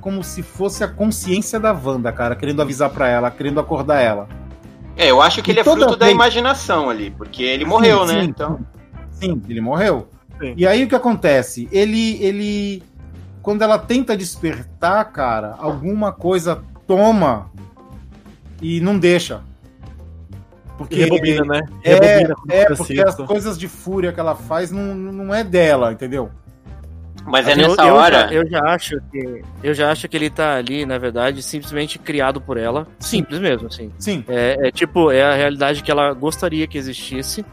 como 0.00 0.22
se 0.22 0.42
fosse 0.42 0.84
a 0.84 0.88
consciência 0.88 1.58
da 1.58 1.72
Wanda, 1.72 2.12
cara, 2.12 2.36
querendo 2.36 2.60
avisar 2.62 2.90
pra 2.90 3.08
ela, 3.08 3.30
querendo 3.30 3.58
acordar 3.60 4.00
ela. 4.00 4.28
É, 4.96 5.10
eu 5.10 5.22
acho 5.22 5.42
que 5.42 5.50
E 5.50 5.52
ele 5.52 5.60
é 5.60 5.64
fruto 5.64 5.96
da 5.96 6.04
vez- 6.06 6.12
imaginação 6.14 6.90
ali, 6.90 7.10
porque 7.10 7.42
ele 7.42 7.64
morreu, 7.64 8.06
Sim, 8.06 8.14
né? 8.14 8.22
sim, 8.22 8.28
Então, 8.28 8.60
Sim, 9.12 9.42
ele 9.48 9.60
morreu. 9.60 10.08
Sim. 10.40 10.54
E 10.56 10.66
aí 10.66 10.84
o 10.84 10.88
que 10.88 10.94
acontece? 10.94 11.68
Ele, 11.72 12.22
ele, 12.22 12.82
quando 13.42 13.62
ela 13.62 13.78
tenta 13.78 14.16
despertar, 14.16 15.04
cara, 15.12 15.54
alguma 15.58 16.12
coisa 16.12 16.62
toma 16.86 17.50
e 18.60 18.80
não 18.80 18.98
deixa. 18.98 19.42
Porque 20.78 20.96
rebobina, 21.04 21.44
né? 21.44 21.60
é, 21.84 21.94
Rebobina 21.94 22.34
é 22.48 22.62
acontece 22.62 22.76
porque 22.76 23.00
as 23.02 23.14
coisas 23.16 23.58
de 23.58 23.68
fúria 23.68 24.12
que 24.12 24.20
ela 24.20 24.34
faz 24.34 24.70
não, 24.70 24.94
não 24.94 25.34
é 25.34 25.44
dela, 25.44 25.92
entendeu? 25.92 26.30
Mas 27.26 27.46
é 27.46 27.52
Eu- 27.52 27.56
nessa 27.56 27.86
eu, 27.86 27.94
hora. 27.94 28.28
Já, 28.28 28.32
eu 28.32 28.48
já 28.48 28.60
acho 28.64 29.00
que 29.10 29.42
eu 29.62 29.74
já 29.74 29.90
acho 29.90 30.08
que 30.08 30.16
ele 30.16 30.30
tá 30.30 30.56
ali, 30.56 30.84
na 30.86 30.98
verdade, 30.98 31.42
simplesmente 31.42 31.98
criado 31.98 32.40
por 32.40 32.56
ela. 32.56 32.86
Simples 32.98 33.40
mesmo, 33.40 33.68
assim. 33.68 33.90
Sim. 33.98 34.24
É, 34.28 34.68
é 34.68 34.70
tipo, 34.70 35.10
é 35.10 35.22
a 35.22 35.34
realidade 35.34 35.82
que 35.82 35.90
ela 35.90 36.12
gostaria 36.12 36.66
que 36.66 36.78
existisse, 36.78 37.44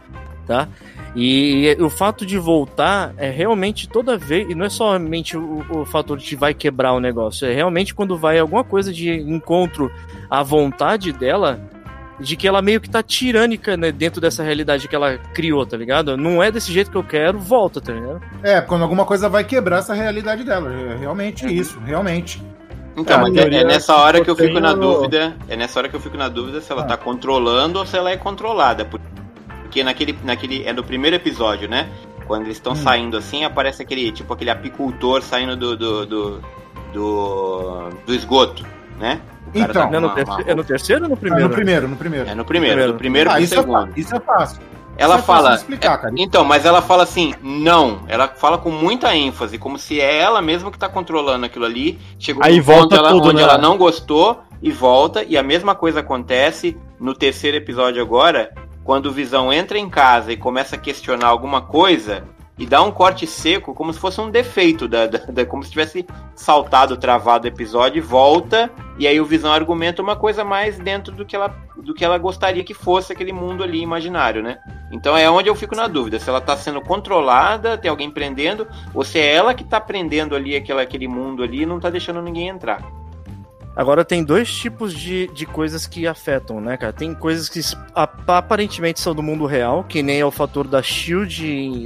tá? 0.46 0.68
E 1.16 1.76
o 1.80 1.90
fato 1.90 2.26
de 2.26 2.38
voltar 2.38 3.14
é 3.18 3.30
realmente 3.30 3.90
toda 3.90 4.18
vez, 4.18 4.48
e 4.50 4.54
não 4.54 4.66
é 4.66 4.70
somente 4.70 5.36
o, 5.36 5.66
o 5.70 5.86
fator 5.86 6.18
de 6.18 6.26
que 6.26 6.36
vai 6.36 6.54
quebrar 6.54 6.94
o 6.94 7.00
negócio, 7.00 7.48
é 7.48 7.54
realmente 7.54 7.96
quando 7.96 8.16
vai 8.18 8.38
alguma 8.38 8.64
coisa 8.64 8.94
de 8.94 9.10
encontro 9.12 9.92
à 10.30 10.44
vontade 10.44 11.12
dela, 11.12 11.60
de 12.20 12.36
que 12.36 12.48
ela 12.48 12.62
meio 12.62 12.82
que 12.82 12.90
tá 12.90 13.04
tirânica 13.04 13.78
né, 13.78 13.92
dentro 13.92 14.20
dessa 14.20 14.42
realidade 14.44 14.88
que 14.88 14.96
ela 14.96 15.18
criou, 15.34 15.66
tá 15.66 15.78
ligado? 15.78 16.18
Não 16.18 16.42
é 16.42 16.52
desse 16.52 16.72
jeito 16.72 16.90
que 16.90 16.98
eu 16.98 17.04
quero, 17.04 17.38
volta, 17.38 17.80
tá 17.80 17.94
ligado? 17.94 18.22
É, 18.44 18.60
quando 18.62 18.82
alguma 18.82 19.06
coisa 19.06 19.30
vai 19.30 19.44
quebrar 19.44 19.80
essa 19.80 19.94
realidade 19.94 20.44
dela. 20.44 20.72
É 20.74 20.96
realmente 20.98 21.46
isso, 21.46 21.80
realmente. 21.86 22.42
Então, 22.96 23.18
É, 23.18 23.22
mas 23.22 23.36
é, 23.38 23.60
é 23.60 23.64
nessa 23.64 23.96
hora 23.96 24.24
que 24.24 24.30
eu 24.30 24.36
fico 24.36 24.60
na 24.60 24.74
dúvida. 24.74 25.36
É 25.48 25.56
nessa 25.56 25.80
hora 25.80 25.88
que 25.88 25.96
eu 25.96 26.00
fico 26.00 26.18
na 26.18 26.28
dúvida 26.28 26.60
se 26.62 26.72
ela 26.72 26.82
Ah. 26.82 26.86
tá 26.86 26.98
controlando 26.98 27.78
ou 27.78 27.86
se 27.86 27.96
ela 27.96 28.10
é 28.10 28.18
controlada. 28.18 28.84
por- 28.86 29.00
Porque 29.62 29.84
naquele. 29.84 30.18
naquele 30.24 30.64
é 30.64 30.74
no 30.74 30.84
primeiro 30.84 31.16
episódio, 31.16 31.70
né? 31.70 31.88
Quando 32.26 32.46
eles 32.46 32.58
estão 32.58 32.74
Hum. 32.74 32.78
saindo 32.78 33.16
assim, 33.16 33.44
aparece 33.44 33.84
aquele. 33.84 34.12
Tipo 34.12 34.34
aquele 34.34 34.50
apicultor 34.50 35.22
saindo 35.22 35.56
do. 35.56 35.78
do. 35.78 36.06
do, 36.08 36.42
do, 36.94 37.90
do 38.06 38.14
esgoto, 38.16 38.66
né? 39.00 39.20
Cara 39.54 39.72
Então. 39.72 39.82
tá 39.84 39.88
com 39.88 39.96
É 39.96 40.00
no, 40.00 40.08
uma- 40.08 40.16
terceiro, 40.16 40.42
uma- 40.44 40.52
é 40.52 40.56
no 40.56 40.64
terceiro 40.64 41.04
ou 41.04 41.10
no 41.10 41.14
Ah, 41.16 41.18
primeiro? 41.18 41.48
no 41.50 41.56
primeiro, 41.56 41.88
no 41.88 41.96
primeiro. 41.96 42.30
É 42.30 42.36
no 42.36 42.46
primeiro, 42.46 42.74
Primeiro. 42.76 42.94
no 42.94 42.98
primeiro 43.00 43.30
Ah, 43.30 43.34
pro 43.34 43.44
isso 43.44 43.54
é, 43.54 43.58
segundo. 43.58 43.74
fácil, 43.80 43.94
isso 43.96 44.16
é 44.16 44.20
fácil. 44.20 44.62
Ela 45.00 45.14
Isso 45.16 45.24
é 45.24 45.28
fácil 45.28 45.44
fala. 45.44 45.56
explicar, 45.56 45.98
cara. 46.00 46.14
Então, 46.18 46.44
mas 46.44 46.66
ela 46.66 46.82
fala 46.82 47.04
assim, 47.04 47.36
não. 47.44 48.00
Ela 48.08 48.28
fala 48.30 48.58
com 48.58 48.72
muita 48.72 49.16
ênfase, 49.16 49.60
como 49.60 49.78
se 49.78 50.02
é 50.02 50.18
ela 50.20 50.42
mesma 50.42 50.72
que 50.72 50.80
tá 50.80 50.90
controlando 50.90 51.46
aquilo 51.46 51.66
ali. 51.66 52.00
Chegou 52.18 52.44
Aí 52.44 52.60
volta 52.60 52.96
ela, 52.96 53.10
tudo, 53.12 53.28
onde 53.30 53.38
né? 53.38 53.44
ela 53.44 53.60
não 53.60 53.78
gostou 53.78 54.42
e 54.60 54.72
volta. 54.72 55.24
E 55.24 55.38
a 55.38 55.44
mesma 55.44 55.76
coisa 55.76 56.00
acontece 56.00 56.76
no 57.00 57.14
terceiro 57.14 57.56
episódio 57.58 58.02
agora, 58.02 58.50
quando 58.84 59.06
o 59.06 59.12
Visão 59.12 59.54
entra 59.54 59.78
em 59.78 59.88
casa 59.88 60.32
e 60.32 60.38
começa 60.38 60.76
a 60.76 60.80
questionar 60.80 61.28
alguma 61.28 61.62
coisa 61.62 62.24
e 62.58 62.66
dá 62.66 62.82
um 62.82 62.92
corte 62.92 63.28
seco, 63.28 63.74
como 63.74 63.94
se 63.94 64.00
fosse 64.00 64.20
um 64.20 64.32
defeito, 64.32 64.88
da, 64.88 65.06
da- 65.06 65.20
da- 65.20 65.46
como 65.46 65.64
se 65.64 65.70
tivesse 65.70 66.06
saltado, 66.36 66.98
travado 66.98 67.46
o 67.46 67.48
episódio 67.48 68.04
volta. 68.04 68.70
E 68.98 69.06
aí 69.08 69.22
o 69.22 69.26
Visão 69.26 69.52
argumenta 69.52 70.02
uma 70.02 70.16
coisa 70.16 70.44
mais 70.44 70.80
dentro 70.80 71.14
do 71.14 71.24
que 71.26 71.36
ela, 71.36 71.56
do 71.78 71.94
que 71.94 72.04
ela 72.04 72.18
gostaria 72.18 72.64
que 72.64 72.74
fosse 72.74 73.14
aquele 73.14 73.32
mundo 73.32 73.64
ali 73.64 73.80
imaginário, 73.82 74.42
né? 74.42 74.58
Então 74.92 75.16
é 75.16 75.30
onde 75.30 75.50
eu 75.50 75.56
fico 75.56 75.76
na 75.76 75.88
dúvida, 75.88 76.18
se 76.20 76.30
ela 76.30 76.42
tá 76.42 76.58
sendo 76.58 76.82
controlada, 76.82 77.78
tem 77.78 77.92
alguém 77.92 78.10
prendendo, 78.10 78.68
ou 78.94 79.04
se 79.04 79.20
é 79.20 79.36
ela 79.36 79.54
que 79.54 79.64
tá 79.64 79.80
prendendo 79.80 80.36
ali 80.36 80.56
aquela, 80.56 80.82
aquele 80.82 81.08
mundo 81.08 81.44
ali 81.44 81.62
e 81.62 81.66
não 81.66 81.80
tá 81.80 81.90
deixando 81.90 82.22
ninguém 82.22 82.48
entrar. 82.48 82.82
Agora 83.78 84.04
tem 84.04 84.24
dois 84.24 84.52
tipos 84.52 84.92
de, 84.92 85.28
de 85.36 85.46
coisas 85.46 85.86
que 85.86 86.08
afetam, 86.08 86.60
né, 86.60 86.76
cara? 86.78 86.92
Tem 86.92 87.14
coisas 87.14 87.48
que 87.48 87.60
a- 87.94 88.10
aparentemente 88.28 89.00
são 89.00 89.14
do 89.14 89.22
mundo 89.22 89.46
real, 89.46 89.84
que 89.84 90.02
nem 90.02 90.20
é 90.20 90.26
o 90.26 90.32
fator 90.32 90.68
da 90.68 90.82
Shield 90.82 91.46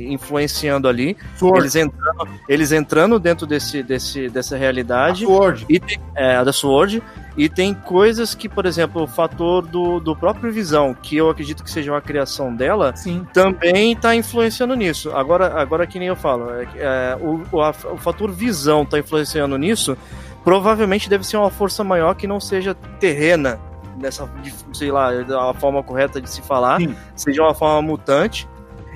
influenciando 0.09 0.87
ali. 0.87 1.17
Sword. 1.35 1.59
Eles 1.59 1.75
entrando, 1.75 2.27
eles 2.47 2.71
entrando 2.71 3.19
dentro 3.19 3.45
desse, 3.45 3.83
desse, 3.83 4.29
dessa 4.29 4.55
realidade. 4.55 5.25
Sword. 5.25 5.65
E 5.67 5.79
tem, 5.81 5.99
é, 6.15 6.37
a 6.37 6.43
da 6.45 6.53
Sword. 6.53 7.03
E 7.37 7.47
tem 7.47 7.73
coisas 7.73 8.35
que, 8.35 8.47
por 8.49 8.65
exemplo, 8.65 9.03
o 9.03 9.07
fator 9.07 9.65
do, 9.65 9.99
do 10.01 10.15
próprio 10.15 10.51
Visão, 10.51 10.93
que 10.93 11.15
eu 11.15 11.29
acredito 11.29 11.63
que 11.63 11.71
seja 11.71 11.91
uma 11.91 12.01
criação 12.01 12.53
dela, 12.53 12.93
Sim. 12.95 13.25
também 13.33 13.93
está 13.93 14.13
influenciando 14.15 14.75
nisso. 14.75 15.11
Agora, 15.11 15.59
agora 15.61 15.87
que 15.87 15.97
nem 15.97 16.09
eu 16.09 16.15
falo, 16.15 16.49
é, 16.51 16.67
é, 16.77 17.17
o, 17.21 17.41
o, 17.51 17.61
a- 17.61 17.73
o 17.93 17.97
fator 17.97 18.31
visão 18.31 18.83
está 18.83 18.99
influenciando 18.99 19.57
nisso, 19.57 19.97
provavelmente 20.43 21.09
deve 21.09 21.25
ser 21.25 21.37
uma 21.37 21.49
força 21.49 21.83
maior 21.83 22.15
que 22.15 22.27
não 22.27 22.39
seja 22.39 22.73
terrena, 22.99 23.59
nessa, 23.97 24.29
sei 24.73 24.91
lá, 24.91 25.09
a 25.49 25.53
forma 25.53 25.83
correta 25.83 26.19
de 26.21 26.29
se 26.29 26.41
falar, 26.41 26.79
Sim. 26.79 26.95
seja 27.15 27.43
uma 27.43 27.53
forma 27.53 27.81
mutante. 27.81 28.47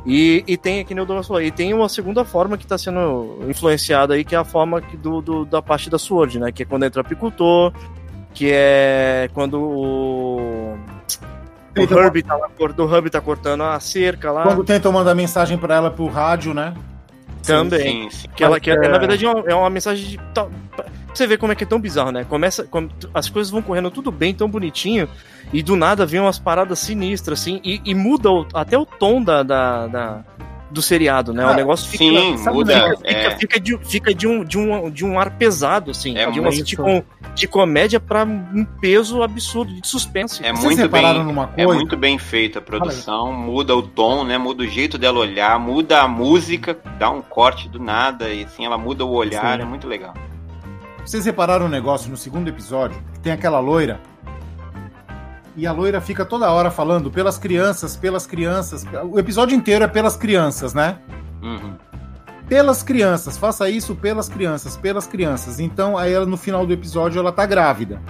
E, 0.07 0.43
e 0.47 0.55
tem, 0.55 0.79
aqui 0.81 0.93
no 0.93 1.03
Douglas 1.05 1.25
falou, 1.27 1.41
e 1.41 1.49
tem 1.49 1.73
uma 1.73 1.89
segunda 1.89 2.23
forma 2.23 2.57
que 2.57 2.63
está 2.63 2.77
sendo 2.77 3.39
influenciada 3.47 4.13
aí, 4.13 4.23
que 4.23 4.35
é 4.35 4.37
a 4.37 4.43
forma 4.43 4.79
que 4.79 4.95
do, 4.95 5.19
do- 5.19 5.45
da 5.45 5.61
parte 5.63 5.89
da 5.89 5.97
Sword, 5.97 6.39
né? 6.39 6.51
Que 6.51 6.61
é 6.61 6.65
quando 6.65 6.83
entra 6.85 7.01
o 7.01 7.05
apicultor, 7.05 7.73
que 8.31 8.51
é 8.51 9.27
quando 9.33 9.59
o. 9.59 10.77
O 11.77 11.81
Herbie 11.99 12.21
tá, 12.23 12.35
lá 12.37 12.47
cort- 12.55 12.77
o 12.79 12.95
Herbie 12.95 13.09
tá 13.09 13.19
cortando 13.19 13.63
a 13.63 13.79
cerca 13.79 14.31
lá. 14.31 14.43
Quando 14.43 14.63
tentam 14.63 14.91
mandar 14.91 15.13
mensagem 15.15 15.57
pra 15.57 15.75
ela 15.75 15.89
pro 15.91 16.05
rádio, 16.07 16.53
né? 16.53 16.73
Também. 17.43 18.03
Sim, 18.03 18.09
sim. 18.11 18.27
Que 18.35 18.43
ela, 18.43 18.59
que 18.59 18.69
É. 18.71 18.75
na 18.87 18.97
verdade 18.97 19.25
é 19.25 19.29
uma, 19.29 19.39
é 19.49 19.55
uma 19.55 19.69
mensagem 19.71 20.07
de. 20.07 20.19
Você 21.17 21.27
ver 21.27 21.37
como 21.37 21.51
é 21.51 21.55
que 21.55 21.63
é 21.63 21.67
tão 21.67 21.79
bizarro, 21.79 22.11
né? 22.11 22.23
Começa. 22.23 22.63
como- 22.65 22.89
as 23.13 23.29
coisas 23.29 23.51
vão 23.51 23.61
correndo 23.61 23.89
tudo 23.91 24.11
bem, 24.11 24.33
tão 24.33 24.49
bonitinho, 24.49 25.07
e 25.53 25.61
do 25.63 25.75
nada 25.75 26.05
vem 26.05 26.19
umas 26.19 26.39
paradas 26.39 26.79
sinistras, 26.79 27.39
assim, 27.41 27.59
e, 27.63 27.81
e 27.85 27.93
muda 27.95 28.29
o- 28.31 28.47
até 28.53 28.77
o 28.77 28.85
tom 28.85 29.21
da, 29.21 29.43
da, 29.43 29.87
da- 29.87 30.23
do 30.69 30.81
seriado, 30.81 31.31
né? 31.33 31.45
o 31.45 31.49
Ah, 31.49 31.53
negócio 31.53 31.87
fica. 31.89 32.03
Sim, 32.03 32.37
sabe 32.37 32.57
muda. 32.57 32.73
bem, 32.73 32.97
Fica, 32.97 33.09
é. 33.09 33.37
fica, 33.37 33.59
de, 33.59 33.77
fica 33.85 34.13
de, 34.13 34.27
um, 34.27 34.43
de, 34.43 34.57
um, 34.57 34.89
de 34.89 35.05
um 35.05 35.17
ar 35.17 35.29
pesado, 35.29 35.91
assim. 35.91 36.17
É 36.17 36.29
de, 36.29 36.39
uma, 36.39 36.49
de, 36.49 36.75
com- 36.75 37.03
de 37.33 37.47
comédia 37.47 37.99
pra 37.99 38.23
um 38.25 38.65
peso 38.81 39.21
absurdo, 39.23 39.71
de 39.79 39.87
suspense. 39.87 40.43
É 40.43 40.51
Vocês 40.51 40.75
muito 40.77 40.89
bem, 40.89 41.05
é 41.55 41.65
muito 41.65 41.95
bem 41.95 42.17
feita 42.17 42.59
a 42.59 42.61
produção, 42.61 43.31
muda 43.31 43.75
o 43.75 43.83
tom, 43.83 44.23
né? 44.25 44.37
Muda 44.37 44.63
o 44.63 44.67
jeito 44.67 44.97
dela 44.97 45.19
olhar, 45.19 45.57
muda 45.59 46.01
a 46.01 46.07
música, 46.07 46.77
dá 46.99 47.09
um 47.09 47.21
corte 47.21 47.69
do 47.69 47.79
nada 47.79 48.27
e 48.29 48.43
assim 48.43 48.65
ela 48.65 48.77
muda 48.77 49.05
o 49.05 49.11
olhar, 49.11 49.55
Sim. 49.57 49.61
é 49.61 49.65
muito 49.65 49.87
legal. 49.87 50.13
Vocês 51.05 51.23
repararam 51.23 51.67
um 51.67 51.69
negócio 51.69 52.09
no 52.09 52.17
segundo 52.17 52.47
episódio? 52.47 52.99
Que 53.13 53.19
tem 53.19 53.31
aquela 53.31 53.59
loira. 53.59 54.01
E 55.55 55.67
a 55.67 55.71
loira 55.71 56.01
fica 56.01 56.25
toda 56.25 56.51
hora 56.51 56.71
falando 56.71 57.11
pelas 57.11 57.37
crianças, 57.37 57.95
pelas 57.95 58.25
crianças. 58.25 58.83
O 59.09 59.19
episódio 59.19 59.55
inteiro 59.55 59.85
é 59.85 59.87
pelas 59.87 60.17
crianças, 60.17 60.73
né? 60.73 60.97
Uhum. 61.43 61.75
Pelas 62.49 62.81
crianças, 62.81 63.37
faça 63.37 63.69
isso 63.69 63.95
pelas 63.95 64.27
crianças, 64.27 64.75
pelas 64.77 65.07
crianças. 65.07 65.59
Então, 65.59 65.97
aí 65.97 66.11
ela, 66.11 66.25
no 66.25 66.37
final 66.37 66.65
do 66.65 66.73
episódio 66.73 67.19
ela 67.19 67.31
tá 67.31 67.45
grávida, 67.45 68.01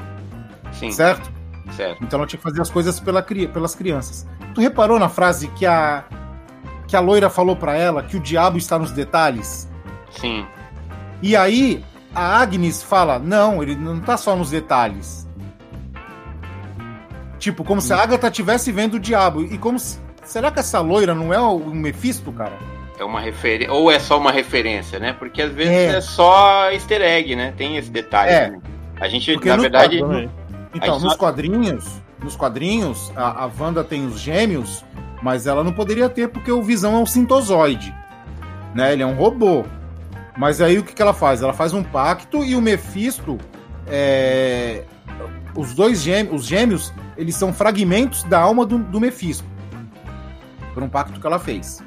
Sim, 0.72 0.92
certo? 0.92 1.32
certo. 1.76 2.04
Então 2.04 2.20
ela 2.20 2.28
tinha 2.28 2.38
que 2.38 2.44
fazer 2.44 2.62
as 2.62 2.70
coisas 2.70 3.00
pela, 3.00 3.22
pelas 3.22 3.76
crianças. 3.76 4.26
Tu 4.54 4.62
reparou 4.62 4.98
na 4.98 5.10
frase 5.10 5.48
que 5.50 5.66
a 5.66 6.04
que 6.88 6.96
a 6.96 7.00
loira 7.00 7.30
falou 7.30 7.56
pra 7.56 7.76
ela 7.76 8.04
que 8.04 8.16
o 8.16 8.20
diabo 8.20 8.58
está 8.58 8.78
nos 8.78 8.92
detalhes? 8.92 9.68
Sim. 10.12 10.46
E 11.22 11.36
aí 11.36 11.84
a 12.16 12.40
Agnes 12.42 12.82
fala: 12.82 13.20
"Não, 13.20 13.62
ele 13.62 13.76
não 13.76 14.00
tá 14.00 14.16
só 14.18 14.36
nos 14.36 14.50
detalhes". 14.50 15.28
Tipo, 17.38 17.64
como 17.64 17.82
se 17.82 17.94
a 17.94 18.02
Agatha 18.02 18.28
estivesse 18.28 18.72
vendo 18.72 18.96
o 18.96 19.00
diabo. 19.00 19.44
E 19.44 19.58
como 19.58 19.78
se... 19.78 20.00
Será 20.24 20.50
que 20.50 20.60
essa 20.60 20.80
loira 20.80 21.14
não 21.14 21.32
é 21.34 21.40
o 21.40 21.60
Mephisto, 21.60 22.32
cara? 22.32 22.54
É 22.98 23.04
uma 23.04 23.20
referência. 23.20 23.72
Ou 23.74 23.92
é 23.92 24.00
só 24.00 24.18
uma 24.18 24.32
referência, 24.32 24.98
né? 25.00 25.14
Porque 25.14 25.42
às 25.42 25.52
vezes 25.52 25.72
É. 25.72 25.98
é, 25.98 26.02
só 26.02 26.72
easter 26.72 27.02
egg, 27.02 27.36
né? 27.36 27.54
Tem 27.56 27.78
esse 27.78 27.92
detalhe. 27.92 28.32
É. 28.32 28.46
também. 28.46 28.62
A 29.00 29.08
gente, 29.08 29.34
Porque 29.34 29.50
na 29.50 29.58
verdade. 29.58 30.00
quadro-. 30.00 30.32
Então, 30.74 31.00
nos 31.00 31.12
só- 31.12 31.18
quadrinhos, 31.18 31.86
nos 32.24 32.36
quadrinhos, 32.36 33.12
a, 33.16 33.44
a 33.44 33.50
Wanda 33.60 33.84
tem 33.84 34.06
os 34.08 34.20
gêmeos, 34.20 34.84
mas 35.22 35.46
ela 35.46 35.64
não 35.64 35.74
poderia 35.74 36.10
ter 36.10 36.30
porque 36.30 36.52
o 36.52 36.64
Visão 36.64 36.96
é 36.96 36.98
um 36.98 37.06
sintozoide. 37.06 37.94
Né? 38.74 38.94
Ele 38.94 39.04
é 39.04 39.06
um 39.06 39.14
robô. 39.16 39.66
Mas 40.38 40.60
aí 40.62 40.78
o 40.78 40.84
que, 40.84 40.94
que 40.94 41.02
ela 41.02 41.14
faz? 41.14 41.42
Ela 41.42 41.54
faz 41.54 41.74
um 41.74 41.84
pacto 41.84 42.44
e 42.44 42.56
o 42.56 42.62
Mephisto. 42.62 43.38
é, 43.88 44.84
Os 45.56 45.74
dois 45.74 46.02
gêmeos, 46.02 46.42
os 46.42 46.48
gêmeos, 46.48 46.94
eles 47.18 47.36
são 47.36 47.54
fragmentos 47.54 48.24
da 48.24 48.40
alma 48.40 48.66
do, 48.66 48.78
do 48.78 49.00
Mephisto. 49.00 49.46
Por 50.74 50.84
um 50.84 50.90
pacto 50.90 51.20
que 51.20 51.26
ela 51.26 51.40
fez. 51.40 51.82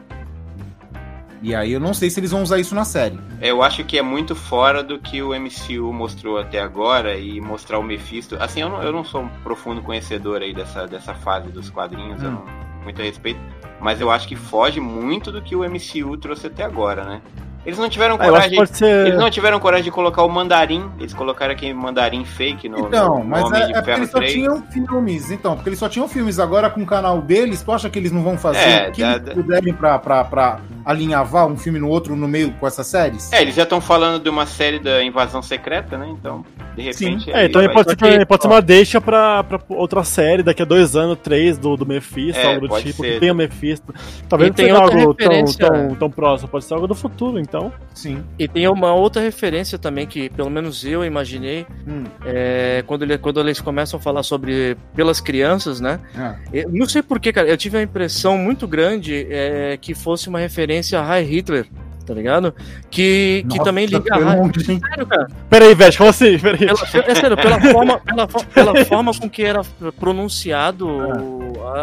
E 1.41 1.55
aí 1.55 1.73
eu 1.73 1.79
não 1.79 1.95
sei 1.95 2.11
se 2.11 2.19
eles 2.19 2.33
vão 2.33 2.43
usar 2.43 2.59
isso 2.59 2.75
na 2.75 2.85
série. 2.85 3.19
Eu 3.41 3.63
acho 3.63 3.85
que 3.85 3.97
é 3.97 4.03
muito 4.03 4.35
fora 4.35 4.83
do 4.83 4.99
que 4.99 5.23
o 5.23 5.29
MCU 5.39 5.93
mostrou 5.93 6.39
até 6.39 6.59
agora 6.61 7.17
e 7.17 7.41
mostrar 7.41 7.79
o 7.79 7.83
Mephisto. 7.83 8.37
Assim, 8.41 8.61
eu 8.63 8.69
não, 8.69 8.83
eu 8.83 8.91
não 8.93 9.05
sou 9.05 9.23
um 9.23 9.29
profundo 9.45 9.81
conhecedor 9.83 10.43
aí 10.43 10.53
dessa, 10.53 10.87
dessa 10.89 11.15
fase 11.15 11.49
dos 11.53 11.71
quadrinhos, 11.71 12.21
eu 12.23 12.31
Hum. 12.31 12.33
não, 12.33 12.83
muito 12.83 13.01
a 13.01 13.05
respeito, 13.05 13.39
mas 13.81 14.01
eu 14.01 14.11
acho 14.11 14.27
que 14.27 14.35
foge 14.35 14.81
muito 14.81 15.31
do 15.31 15.41
que 15.41 15.55
o 15.55 15.61
MCU 15.63 16.17
trouxe 16.17 16.49
até 16.49 16.65
agora, 16.65 17.05
né? 17.05 17.23
Eles 17.69 17.79
não 17.79 17.87
tiveram 17.91 18.15
Ah, 18.15 18.19
coragem. 18.19 18.57
pode 18.57 18.77
ser. 18.79 19.07
Eles 19.09 19.19
não 19.19 19.31
tiveram 19.31 19.61
coragem 19.61 19.85
de 19.85 19.91
colocar 19.91 20.23
o 20.23 20.29
mandarim. 20.31 20.91
Eles 20.99 21.13
colocaram 21.13 21.53
aquele 21.53 21.75
mandarim 21.75 22.25
fake 22.25 22.67
no, 22.67 22.79
Então, 22.79 23.19
no 23.19 23.25
mas 23.27 23.45
Homem 23.45 23.61
é, 23.63 23.67
de 23.67 23.73
é 23.73 23.75
porque 23.75 23.91
eles 23.91 24.11
só 24.11 24.19
3. 24.19 24.33
tinham 24.33 24.63
filmes. 24.63 25.31
Então, 25.31 25.55
porque 25.55 25.69
eles 25.69 25.79
só 25.79 25.87
tinham 25.87 26.09
filmes 26.09 26.39
agora 26.39 26.71
com 26.71 26.81
o 26.81 26.87
canal 26.87 27.21
deles. 27.21 27.63
Tu 27.63 27.71
acha 27.71 27.91
que 27.91 27.99
eles 27.99 28.11
não 28.11 28.23
vão 28.23 28.39
fazer 28.39 28.59
É, 28.59 28.89
o 28.89 28.93
que 28.93 29.03
dá- 29.03 29.17
eles 29.17 29.35
puderem 29.35 29.75
pra, 29.75 29.99
pra, 29.99 30.25
pra 30.25 30.61
alinhavar 30.83 31.47
um 31.47 31.59
filme 31.59 31.79
no 31.79 31.89
outro 31.91 32.17
no 32.17 32.27
meio 32.27 32.51
com 32.53 32.67
essas 32.67 32.87
séries? 32.87 33.31
É, 33.35 33.43
eles 33.43 33.55
já 33.55 33.65
estão 33.65 33.83
falando 33.83 34.23
de 34.23 34.31
uma 34.31 34.47
série 34.47 34.79
da 34.79 35.05
invasão 35.05 35.43
secreta, 35.43 35.99
né? 35.99 36.09
Então, 36.11 36.43
de 36.75 36.81
repente. 36.83 37.31
É, 37.31 37.37
aí 37.41 37.47
então 37.49 37.63
vai- 37.63 37.75
pode 37.75 37.91
ser, 37.91 37.99
Só 37.99 38.19
que- 38.19 38.25
pode 38.25 38.43
ser 38.43 38.49
uma 38.49 38.63
deixa 38.63 38.99
pra, 38.99 39.45
pra 39.45 39.61
outra 39.69 40.03
série 40.05 40.43
daqui 40.43 40.63
a 40.63 40.65
dois 40.65 40.97
anos, 40.97 41.19
três, 41.23 41.59
do, 41.59 41.77
do 41.77 41.85
Mephisto, 41.85 42.41
É, 42.41 42.55
algo 42.55 42.67
do 42.67 42.81
tipo, 42.81 43.03
ser. 43.03 43.13
que 43.15 43.21
tem 43.21 43.31
o 43.31 43.35
Mephisto. 43.35 43.95
Talvez 44.27 44.53
E 44.57 44.69
não 44.73 44.81
outra 44.83 45.01
algo 45.01 45.15
tão, 45.15 45.45
tão, 45.45 45.95
tão 45.97 46.11
próximo, 46.11 46.49
pode 46.49 46.65
ser 46.65 46.73
algo 46.73 46.87
do 46.87 46.95
futuro, 46.95 47.39
então. 47.39 47.58
Sim. 47.95 48.23
E 48.39 48.47
tem 48.47 48.69
uma 48.69 48.95
outra 48.95 49.21
referência 49.21 49.79
também 49.79 50.07
que, 50.07 50.29
pelo 50.31 50.51
menos 50.51 50.85
eu 50.85 51.05
imaginei, 51.05 51.67
Hum, 51.87 52.05
é, 52.25 52.83
quando, 52.87 53.03
ele, 53.03 53.19
quando 53.19 53.41
eles 53.41 53.61
começam 53.61 53.99
a 53.99 54.03
falar 54.03 54.23
sobre 54.23 54.77
pelas 54.95 55.21
crianças, 55.21 55.81
né? 55.81 56.01
é. 56.17 56.61
Eu 56.65 56.71
não 56.71 56.87
sei 56.87 57.03
porquê, 57.03 57.33
cara. 57.33 57.49
Eu 57.49 57.57
tive 57.57 57.79
a 57.79 57.83
impressão 57.83 58.37
muito 58.39 58.67
grande 58.67 59.27
é, 59.31 59.77
que 59.81 59.95
fosse 59.95 60.29
uma 60.29 60.39
referência 60.39 61.01
a 61.01 61.19
Heil 61.19 61.29
Hitler, 61.29 61.67
tá 62.09 62.15
ligado? 62.15 62.55
Que, 62.91 63.45
que 63.51 63.59
Nossa, 63.59 63.65
também 63.65 63.85
liga 63.85 64.15
a 64.15 64.37
hein? 64.39 64.81
Sério, 64.81 65.07
cara. 65.07 65.27
Peraí, 65.51 65.75
Vete, 65.75 65.99
como 65.99 66.09
assim? 66.09 66.39
Peraí. 66.39 66.59
Pela, 66.67 67.07
é 67.07 67.15
sério, 67.15 67.37
pela 67.37 67.61
forma, 67.71 67.99
pela, 68.01 68.27
pela 68.27 68.85
forma 68.87 69.13
com 69.15 69.29
que 69.29 69.45
era 69.45 69.61
pronunciado 70.01 70.89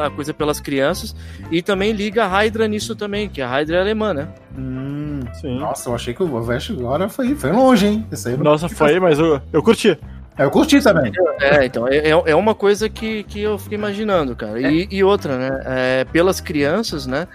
a 0.03 0.09
coisa 0.09 0.33
pelas 0.33 0.59
crianças. 0.59 1.15
E 1.51 1.61
também 1.61 1.91
liga 1.91 2.25
a 2.25 2.27
Hydra 2.27 2.67
nisso 2.67 2.95
também, 2.95 3.29
que 3.29 3.39
a 3.39 3.47
Hydra 3.47 3.77
é 3.77 3.81
alemã, 3.81 4.15
né? 4.15 4.27
Hum, 4.57 5.19
Sim. 5.39 5.59
nossa, 5.59 5.89
eu 5.89 5.95
achei 5.95 6.13
que 6.13 6.23
o 6.23 6.41
Vest 6.41 6.71
agora 6.71 7.07
foi, 7.07 7.35
foi 7.35 7.51
longe, 7.51 7.85
hein? 7.85 8.07
Nossa, 8.39 8.67
foi, 8.67 8.99
mas 8.99 9.19
eu, 9.19 9.39
eu 9.53 9.61
curti. 9.61 9.95
É, 10.37 10.43
eu 10.43 10.51
curti 10.51 10.81
também. 10.81 11.11
É, 11.39 11.65
então, 11.65 11.87
é, 11.87 11.97
é- 12.09 12.09
é 12.09 12.35
uma 12.35 12.53
coisa 12.55 12.89
que, 12.89 13.23
que 13.23 13.41
eu 13.41 13.57
fico 13.57 13.75
imaginando, 13.75 14.35
cara. 14.35 14.59
E, 14.59 14.87
e 14.91 15.03
outra, 15.03 15.37
né? 15.37 15.61
é, 15.65 16.05
pelas 16.05 16.41
crianças, 16.41 17.05
né? 17.05 17.27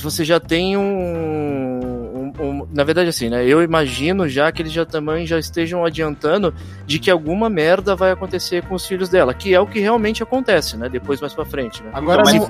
Você 0.00 0.24
já 0.24 0.40
tem 0.40 0.76
um, 0.76 1.91
um- 2.38 2.66
Na 2.72 2.84
verdade, 2.84 3.08
assim, 3.08 3.28
né? 3.28 3.44
Eu 3.46 3.62
imagino 3.62 4.28
já 4.28 4.50
que 4.52 4.62
eles 4.62 4.72
já 4.72 4.84
também 4.84 5.26
já 5.26 5.38
estejam 5.38 5.84
adiantando 5.84 6.54
de 6.86 6.98
que 6.98 7.10
alguma 7.10 7.48
merda 7.50 7.94
vai 7.96 8.10
acontecer 8.10 8.62
com 8.66 8.74
os 8.74 8.86
filhos 8.86 9.08
dela, 9.08 9.32
que 9.34 9.54
é 9.54 9.60
o 9.60 9.66
que 9.66 9.80
realmente 9.80 10.22
acontece, 10.22 10.76
né? 10.76 10.88
Depois 10.88 11.20
mais 11.20 11.34
pra 11.34 11.44
frente, 11.44 11.82
né? 11.82 11.90
Agora, 11.92 12.24
Se 12.24 12.38
mas- 12.38 12.48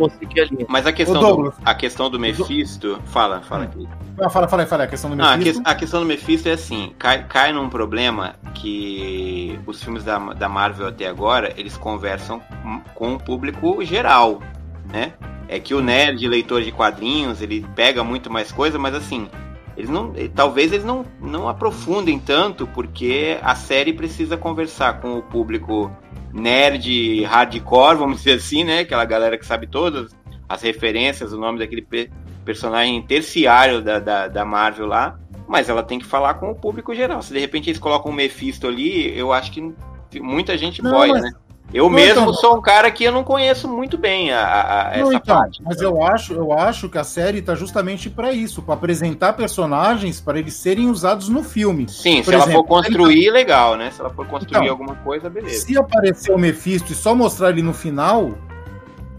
linha. 0.51 0.67
Mas 0.69 0.87
a 0.87 0.93
questão, 0.93 1.21
do, 1.37 1.55
a 1.65 1.75
questão 1.75 2.11
do 2.11 2.19
Mephisto. 2.19 3.01
Fala, 3.07 3.41
fala 3.43 3.65
aqui. 3.65 3.89
Ah, 4.21 4.29
fala, 4.29 4.47
fala 4.49 4.63
aí, 4.63 4.69
fala 4.69 4.83
aí, 4.83 4.87
a 4.87 4.91
questão 4.91 5.11
do 5.11 5.17
Não, 5.17 5.25
a, 5.25 5.37
Mephisto. 5.37 5.63
que- 5.63 5.71
a 5.71 5.75
questão 5.75 6.01
do 6.01 6.07
Mephisto 6.07 6.49
é 6.49 6.53
assim, 6.53 6.93
cai, 6.99 7.25
cai 7.25 7.53
num 7.53 7.69
problema 7.69 8.35
que 8.55 9.59
os 9.67 9.83
filmes 9.83 10.05
da, 10.05 10.19
da 10.35 10.49
Marvel 10.49 10.87
até 10.89 11.07
agora, 11.07 11.53
eles 11.57 11.77
conversam 11.77 12.41
com- 12.63 12.81
com 12.95 13.15
o 13.15 13.19
público 13.19 13.83
geral, 13.85 14.41
né? 14.93 15.13
É 15.49 15.59
que 15.59 15.75
o 15.75 15.81
nerd, 15.83 16.27
leitor 16.27 16.63
de 16.63 16.73
quadrinhos, 16.73 17.43
ele 17.43 17.67
pega 17.75 18.03
muito 18.03 18.31
mais 18.31 18.51
coisa, 18.51 18.79
mas 18.79 18.95
assim, 18.95 19.29
eles 19.83 19.91
não, 19.91 20.13
eh, 20.17 20.31
talvez 20.33 20.73
eles 20.73 20.85
não, 20.85 21.05
não 21.21 21.49
aprofundem 21.49 22.17
tanto, 22.17 22.69
porque 22.69 23.37
a 23.43 23.57
série 23.57 23.93
precisa 23.93 24.37
conversar 24.37 25.01
com 25.01 25.19
o 25.19 25.23
público 25.23 25.91
nerd, 26.33 27.25
hardcore, 27.25 27.97
vamos 27.97 28.19
dizer 28.19 28.35
assim, 28.35 28.63
né? 28.63 28.79
Aquela 28.79 29.05
galera 29.05 29.37
que 29.37 29.45
sabe 29.45 29.67
todas 29.67 30.17
as 30.49 30.63
referências, 30.63 31.33
o 31.33 31.39
nome 31.39 31.59
daquele 31.59 31.83
pe- 31.83 32.09
personagem 32.45 33.03
terciário 33.03 33.83
da, 33.83 33.99
da, 33.99 34.29
da 34.29 34.45
Marvel 34.45 34.87
lá, 34.87 35.19
mas 35.49 35.69
ela 35.69 35.83
tem 35.83 35.99
que 35.99 36.07
falar 36.07 36.35
com 36.35 36.53
o 36.53 36.55
público 36.55 36.95
geral. 36.95 37.21
Se 37.21 37.33
de 37.33 37.41
repente 37.41 37.69
eles 37.69 37.81
colocam 37.81 38.13
um 38.13 38.15
Mephisto 38.15 38.69
ali, 38.69 39.19
eu 39.19 39.33
acho 39.33 39.51
que 39.51 39.75
muita 40.21 40.57
gente 40.57 40.81
boia, 40.81 41.15
né? 41.21 41.33
Eu 41.73 41.85
Não, 41.85 41.91
mesmo 41.91 42.21
então- 42.23 42.35
sou 42.35 42.57
um 42.57 42.61
cara 42.61 42.91
que 42.91 43.03
eu 43.05 43.13
não 43.13 43.25
conheço 43.25 43.67
muito 43.67 43.97
bem 43.97 44.31
a, 44.31 44.41
a- 44.45 44.93
a- 44.95 44.97
Não, 44.99 45.09
essa 45.09 45.15
então, 45.17 45.37
parte. 45.39 45.63
mas 45.63 45.81
eu 45.81 46.03
acho, 46.03 46.35
eu 46.35 46.53
acho 46.53 46.89
que 46.89 46.99
a 46.99 47.05
série 47.05 47.41
tá 47.41 47.55
justamente 47.55 48.11
pra 48.11 48.31
isso, 48.33 48.61
pra 48.63 48.75
apresentar 48.75 49.33
personagens 49.33 50.21
para 50.21 50.39
eles 50.39 50.55
serem 50.55 50.91
usados 50.91 51.29
no 51.31 51.43
filme. 51.43 51.89
Sim, 51.89 52.17
por 52.23 52.31
se 52.31 52.35
ela 52.35 52.45
exemplo, 52.45 52.63
for 52.63 52.69
construir, 52.69 53.31
legal, 53.31 53.77
né? 53.77 53.91
Se 53.91 54.01
ela 54.01 54.11
for 54.11 54.27
construir 54.27 54.59
Então, 54.59 54.71
alguma 54.71 54.95
coisa, 54.97 55.31
beleza. 55.31 55.65
Se 55.67 55.77
aparecer 55.79 56.33
o 56.33 56.39
Mephisto 56.39 56.93
e 56.93 56.95
só 56.95 57.15
mostrar 57.15 57.51
ele 57.51 57.63
no 57.63 57.73
final, 57.73 58.33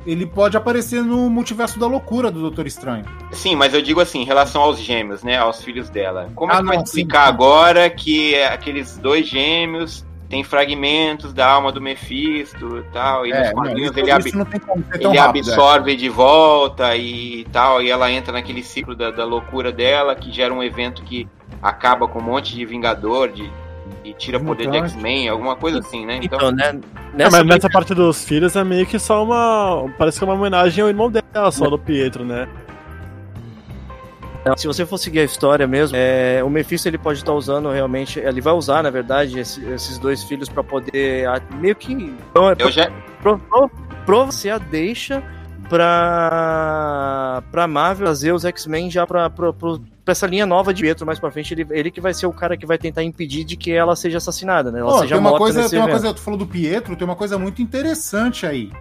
ele 0.06 0.26
pode 0.26 0.56
aparecer 0.58 1.02
no 1.02 1.30
multiverso 1.30 1.80
da 1.80 1.88
loucura 1.88 2.30
do 2.30 2.40
Doutor 2.42 2.68
Estranho. 2.68 3.06
Sim, 3.32 3.56
mas 3.56 3.74
eu 3.74 3.82
digo 3.82 4.00
assim, 4.02 4.22
em 4.22 4.26
relação 4.26 4.62
aos 4.62 4.78
gêmeos, 4.78 5.24
né? 5.24 5.38
Aos 5.38 5.64
filhos 5.64 5.90
dela. 5.90 6.30
Como 6.36 6.52
é 6.52 6.56
Ah, 6.56 6.60
que 6.60 6.66
vai 6.66 6.76
não, 6.78 6.84
explicar 6.84 7.24
sim. 7.24 7.30
agora 7.34 7.90
que 7.90 8.36
é 8.36 8.48
aqueles 8.48 8.98
dois 8.98 9.26
gêmeos 9.28 10.06
têm 10.34 10.44
fragmentos 10.44 11.32
da 11.34 11.48
alma 11.48 11.72
do 11.72 11.80
Mephisto 11.80 12.80
e 12.80 12.84
tal, 12.92 13.26
e 13.26 13.30
nos 13.30 13.38
É, 13.40 13.44
não, 13.46 13.54
quadrinhos 13.54 13.92
isso, 13.92 14.00
ele, 14.00 14.12
ab- 14.12 14.28
isso 14.28 14.38
não 14.38 14.46
tem 14.46 14.60
como 14.60 14.84
ser 14.92 15.00
tão 15.00 15.12
ele 15.12 15.20
rápido. 15.20 15.50
é. 15.50 15.54
absorve 15.54 15.96
de 15.96 16.10
volta 16.10 16.96
e 16.96 17.46
tal, 17.52 17.82
e 17.82 17.90
ela 17.92 18.12
entra 18.12 18.34
naquele 18.34 18.64
ciclo 18.64 18.96
da, 18.96 19.12
da 19.12 19.24
loucura 19.26 19.72
dela, 19.72 20.16
que 20.16 20.32
gera 20.32 20.54
um 20.54 20.64
evento 20.64 21.04
que 21.04 21.28
acaba 21.62 22.08
com 22.08 22.20
um 22.20 22.24
monte 22.24 22.56
de 22.56 22.66
Vingador, 22.66 23.30
de, 23.30 23.50
e 24.04 24.14
tira 24.14 24.40
De 24.40 24.46
poder 24.46 24.70
de. 24.70 24.78
X-Men, 24.78 25.30
alguma 25.30 25.56
coisa 25.56 25.80
assim, 25.80 26.06
né? 26.06 26.20
Então, 26.22 26.38
Então, 26.40 26.52
né? 26.52 26.80
É, 27.14 27.18
Nessa 27.18 27.38
mas 27.38 27.46
nessa 27.46 27.70
parte 27.70 27.94
dos 27.94 28.26
filhos 28.26 28.56
é 28.56 28.64
meio 28.64 28.88
que 28.88 28.98
só 28.98 29.24
uma. 29.24 29.88
Parece 30.00 30.18
que 30.18 30.24
é 30.24 30.28
uma 30.28 30.34
homenagem 30.34 30.82
ao 30.82 30.90
irmão 30.90 31.12
dela, 31.12 31.52
só 31.52 31.70
do 31.70 31.78
Pietro, 31.78 32.26
né? 32.26 32.48
Se 34.58 34.68
você 34.68 34.86
for 34.86 34.98
seguir 34.98 35.20
a 35.20 35.24
história 35.24 35.66
mesmo, 35.66 35.96
é, 35.98 36.44
o 36.44 36.50
Mephisto 36.50 36.88
ele 36.88 36.98
pode 36.98 37.20
estar 37.20 37.32
usando 37.34 37.70
realmente, 37.70 38.20
ele 38.20 38.42
vai 38.42 38.54
usar 38.54 38.84
na 38.84 38.90
verdade 38.90 39.40
esse- 39.40 39.64
esses 39.66 39.98
dois 39.98 40.24
filhos 40.24 40.50
pra 40.50 40.64
poder 40.64 41.28
a- 41.28 41.42
meio 41.60 41.76
que 41.76 41.94
então, 41.94 42.50
é 42.50 42.56
eu 42.60 42.70
já, 42.72 42.92
pro, 43.22 43.40
pro, 43.40 43.70
pro 44.06 44.26
você 44.26 44.50
a 44.50 44.58
deixa 44.58 45.24
pra 45.70 47.42
pra 47.52 47.68
Marvel 47.68 48.08
fazer 48.08 48.32
os 48.34 48.44
X-Men 48.46 48.90
já 48.92 49.06
pra, 49.08 49.30
pro, 49.30 49.54
pro- 49.54 49.80
pra 50.04 50.12
essa 50.12 50.28
linha 50.28 50.46
nova 50.46 50.74
de 50.74 50.82
Pietro 50.82 51.06
mais 51.06 51.20
pra 51.20 51.32
frente, 51.32 51.54
ele, 51.54 51.66
ele 51.72 51.90
que 51.92 52.02
vai 52.02 52.14
ser 52.14 52.26
o 52.28 52.34
cara 52.34 52.58
que 52.58 52.66
vai 52.66 52.78
tentar 52.78 53.04
impedir 53.04 53.44
de 53.44 53.56
que 53.56 53.72
ela 53.72 53.96
seja 53.96 54.18
assassinada, 54.18 54.72
né? 54.72 54.80
Ela 54.82 54.90
Ó, 54.92 54.98
seja 55.00 55.08
tem 55.16 55.18
uma 55.18 55.30
morta 55.30 55.44
coisa, 55.46 55.60
nesse 55.60 55.70
tem 55.72 55.80
uma 55.80 55.86
evento. 55.90 56.02
coisa, 56.02 56.14
tu 56.16 56.22
falou 56.22 56.38
do 56.38 56.46
Pietro, 56.48 56.96
tem 56.96 57.06
uma 57.06 57.16
coisa 57.16 57.38
muito 57.38 57.62
interessante 57.62 58.46
aí. 58.46 58.72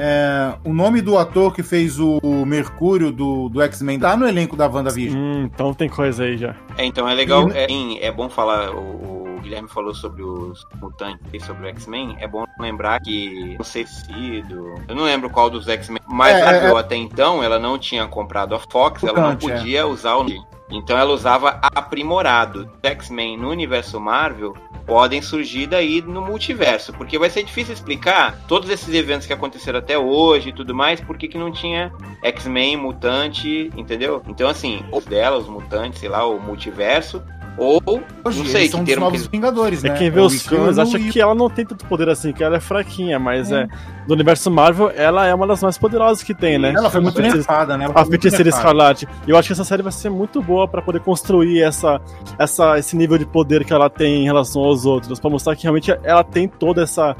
É, 0.00 0.54
o 0.64 0.72
nome 0.72 1.00
do 1.00 1.18
ator 1.18 1.52
que 1.52 1.62
fez 1.62 1.98
o 1.98 2.20
Mercúrio 2.46 3.10
do, 3.10 3.48
do 3.48 3.60
X-Men 3.62 3.98
tá 3.98 4.16
no 4.16 4.28
elenco 4.28 4.56
da 4.56 4.68
WandaVision. 4.68 5.20
Hum, 5.20 5.50
então 5.52 5.74
tem 5.74 5.88
coisa 5.88 6.22
aí 6.22 6.36
já. 6.38 6.54
É, 6.76 6.84
então 6.84 7.08
é 7.08 7.14
legal, 7.14 7.50
E- 7.50 7.58
é, 7.58 7.66
sim, 7.66 7.98
é 8.00 8.12
bom 8.12 8.28
falar, 8.28 8.70
o, 8.70 9.36
o 9.36 9.40
Guilherme 9.40 9.68
falou 9.68 9.92
sobre 9.92 10.22
os 10.22 10.64
mutantes 10.80 11.26
e 11.32 11.40
sobre 11.40 11.66
o 11.66 11.68
X-Men, 11.70 12.16
é 12.20 12.28
bom 12.28 12.44
lembrar 12.60 13.00
que 13.00 13.56
não 13.58 13.64
sei 13.64 13.86
se 13.86 14.42
do, 14.42 14.74
eu 14.86 14.94
não 14.94 15.02
lembro 15.04 15.28
qual 15.30 15.50
dos 15.50 15.66
X-Men, 15.68 16.00
mas 16.08 16.36
É, 16.36 16.42
a 16.42 16.50
é, 16.50 16.52
Marvel 16.52 16.76
até 16.76 16.94
então, 16.94 17.42
ela 17.42 17.58
não 17.58 17.76
tinha 17.76 18.06
comprado 18.06 18.54
a 18.54 18.60
Fox, 18.60 19.02
ela 19.02 19.20
não 19.20 19.32
é. 19.32 19.36
podia 19.36 19.84
usar 19.86 20.14
o 20.14 20.22
nome. 20.22 20.46
Então 20.70 20.96
ela 20.96 21.12
usava 21.12 21.58
aprimorado. 21.62 22.70
X-Men 22.82 23.38
no 23.38 23.50
universo 23.50 24.00
Marvel 24.00 24.54
podem 24.86 25.20
surgir 25.20 25.66
daí 25.66 26.00
no 26.00 26.22
multiverso, 26.22 26.92
porque 26.94 27.18
vai 27.18 27.28
ser 27.28 27.42
difícil 27.42 27.74
explicar 27.74 28.38
todos 28.48 28.70
esses 28.70 28.92
eventos 28.94 29.26
que 29.26 29.32
aconteceram 29.32 29.78
até 29.78 29.98
hoje 29.98 30.48
e 30.48 30.52
tudo 30.52 30.74
mais, 30.74 30.98
por 30.98 31.18
que 31.18 31.36
não 31.36 31.52
tinha 31.52 31.92
X-Men, 32.22 32.78
mutante, 32.78 33.70
entendeu? 33.76 34.22
Então 34.26 34.48
assim, 34.48 34.82
os 34.90 35.04
dela, 35.04 35.36
os 35.36 35.46
mutantes, 35.46 36.00
sei 36.00 36.08
lá, 36.08 36.26
o 36.26 36.40
multiverso, 36.40 37.22
ou 37.58 37.82
Hoje, 38.24 38.38
não 38.38 38.46
sei 38.46 38.60
eles 38.62 38.66
que 38.66 38.68
são 38.70 38.80
dos 38.80 38.88
termo 38.88 39.04
novos 39.06 39.22
que 39.22 39.28
Vingadores, 39.30 39.84
É 39.84 39.88
né? 39.88 39.98
quem 39.98 40.10
vê 40.10 40.20
o 40.20 40.26
os 40.26 40.46
filmes 40.46 40.78
acha 40.78 40.98
e- 40.98 41.10
que 41.10 41.20
ela 41.20 41.34
não 41.34 41.50
tem 41.50 41.66
tanto 41.66 41.84
poder 41.86 42.08
assim, 42.08 42.32
que 42.32 42.42
ela 42.44 42.56
é 42.56 42.60
fraquinha, 42.60 43.18
mas 43.18 43.50
é. 43.52 43.66
Do 44.06 44.14
universo 44.14 44.50
Marvel, 44.50 44.90
ela 44.94 45.26
é 45.26 45.34
uma 45.34 45.46
das 45.46 45.62
mais 45.62 45.76
poderosas 45.76 46.22
que 46.22 46.32
tem, 46.32 46.58
né? 46.58 46.72
Ela 46.74 46.88
foi 46.88 47.00
muito 47.00 47.20
nerfada, 47.20 47.76
né? 47.76 47.84
Ela 47.86 47.94
A 47.96 48.04
feiticeira 48.06 48.48
escarlate. 48.48 49.06
E 49.26 49.30
eu 49.30 49.36
acho 49.36 49.48
que 49.48 49.52
essa 49.52 49.64
série 49.64 49.82
vai 49.82 49.92
ser 49.92 50.08
muito 50.08 50.40
boa 50.40 50.66
pra 50.68 50.80
poder 50.80 51.00
construir 51.00 51.60
essa, 51.62 52.00
essa, 52.38 52.78
esse 52.78 52.96
nível 52.96 53.18
de 53.18 53.26
poder 53.26 53.64
que 53.64 53.72
ela 53.72 53.90
tem 53.90 54.22
em 54.22 54.24
relação 54.24 54.62
aos 54.62 54.86
outros. 54.86 55.18
Pra 55.20 55.28
mostrar 55.28 55.54
que 55.56 55.64
realmente 55.64 55.90
ela 56.04 56.24
tem 56.24 56.48
todo 56.48 56.80
essa, 56.80 57.14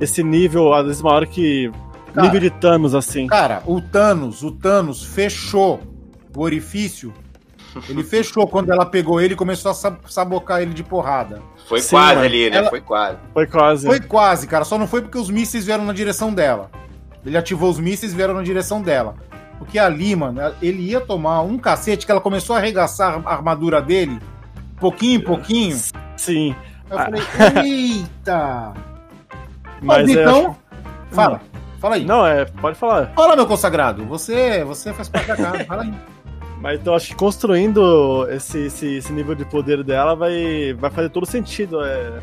esse 0.00 0.22
nível, 0.22 0.72
às 0.74 0.86
vezes 0.86 1.02
maior 1.02 1.26
que. 1.26 1.70
Cara. 2.14 2.26
nível 2.26 2.40
de 2.40 2.50
Thanos, 2.50 2.94
assim. 2.94 3.26
Cara, 3.26 3.62
o 3.64 3.80
Thanos, 3.80 4.42
o 4.42 4.50
Thanos 4.50 5.02
fechou 5.04 5.80
o 6.36 6.40
orifício. 6.42 7.12
Ele 7.88 8.02
fechou 8.04 8.46
quando 8.46 8.70
ela 8.70 8.84
pegou 8.84 9.20
ele 9.20 9.34
e 9.34 9.36
começou 9.36 9.70
a 9.70 9.74
sab- 9.74 9.98
sabocar 10.08 10.60
ele 10.60 10.74
de 10.74 10.82
porrada. 10.84 11.40
foi 11.68 11.80
Sim, 11.80 11.90
quase 11.90 12.14
mano. 12.16 12.26
ali, 12.26 12.50
né? 12.50 12.56
Ela- 12.58 12.70
Foi 12.70 12.80
quase. 12.80 13.16
Foi 13.32 13.46
quase. 13.46 13.86
Foi 13.86 14.00
quase, 14.00 14.46
cara. 14.46 14.64
Só 14.64 14.76
não 14.76 14.86
foi 14.86 15.00
porque 15.02 15.16
os 15.18 15.30
mísseis 15.30 15.64
vieram 15.64 15.84
na 15.84 15.92
direção 15.92 16.32
dela. 16.34 16.70
Ele 17.24 17.36
ativou 17.36 17.70
os 17.70 17.78
mísseis 17.78 18.12
e 18.12 18.16
vieram 18.16 18.34
na 18.34 18.42
direção 18.42 18.82
dela. 18.82 19.14
Porque 19.58 19.78
ali, 19.78 20.14
mano, 20.16 20.40
ele 20.60 20.82
ia 20.82 21.00
tomar 21.00 21.40
um 21.42 21.56
cacete 21.56 22.04
que 22.04 22.10
ela 22.12 22.20
começou 22.20 22.54
a 22.56 22.58
arregaçar 22.58 23.20
a 23.24 23.32
armadura 23.32 23.80
dele, 23.80 24.18
pouquinho 24.80 25.20
em 25.20 25.24
pouquinho. 25.24 25.78
Sim. 26.16 26.54
Eu 26.90 26.98
Ah. 26.98 27.04
falei, 27.04 27.22
eita! 27.64 28.72
Mas 29.80 30.06
Mas 30.06 30.08
é, 30.16 30.20
então. 30.22 30.56
Fala. 31.10 31.40
Fala 31.80 31.94
aí. 31.96 32.04
Não, 32.04 32.24
é, 32.26 32.44
pode 32.44 32.76
falar. 32.78 33.12
Fala, 33.14 33.34
meu 33.36 33.46
consagrado. 33.46 34.04
Você, 34.06 34.62
você 34.64 34.92
faz 34.92 35.08
parte 35.08 35.28
da 35.28 35.36
casa. 35.36 35.64
Fala 35.64 35.82
aí. 35.82 35.94
Mas 36.62 36.80
então 36.80 36.94
acho 36.94 37.08
que 37.08 37.14
construindo 37.16 38.24
esse, 38.30 38.66
esse, 38.66 38.86
esse 38.94 39.12
nível 39.12 39.34
de 39.34 39.44
poder 39.44 39.82
dela 39.82 40.14
vai, 40.14 40.72
vai 40.74 40.90
fazer 40.92 41.08
todo 41.08 41.26
sentido. 41.26 41.84
É, 41.84 42.20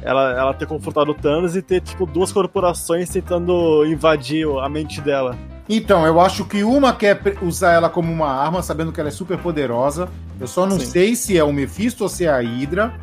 ela, 0.00 0.32
ela 0.32 0.54
ter 0.54 0.66
confrontado 0.66 1.10
o 1.10 1.14
Thanos 1.14 1.54
e 1.54 1.60
ter, 1.60 1.82
tipo, 1.82 2.06
duas 2.06 2.32
corporações 2.32 3.10
tentando 3.10 3.84
invadir 3.84 4.46
a 4.62 4.68
mente 4.68 5.00
dela. 5.00 5.36
Então, 5.68 6.06
eu 6.06 6.20
acho 6.20 6.44
que 6.46 6.62
uma 6.64 6.92
quer 6.92 7.20
usar 7.42 7.72
ela 7.72 7.90
como 7.90 8.10
uma 8.10 8.28
arma, 8.28 8.62
sabendo 8.62 8.92
que 8.92 9.00
ela 9.00 9.10
é 9.10 9.12
super 9.12 9.36
poderosa. 9.36 10.08
Eu 10.40 10.46
só 10.46 10.64
não 10.64 10.78
Sim. 10.78 10.86
sei 10.86 11.16
se 11.16 11.36
é 11.36 11.44
o 11.44 11.52
Mephisto 11.52 12.04
ou 12.04 12.08
se 12.08 12.24
é 12.24 12.30
a 12.30 12.38
Hydra. 12.38 12.94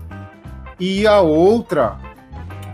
E 0.79 1.05
a 1.05 1.19
outra. 1.19 1.97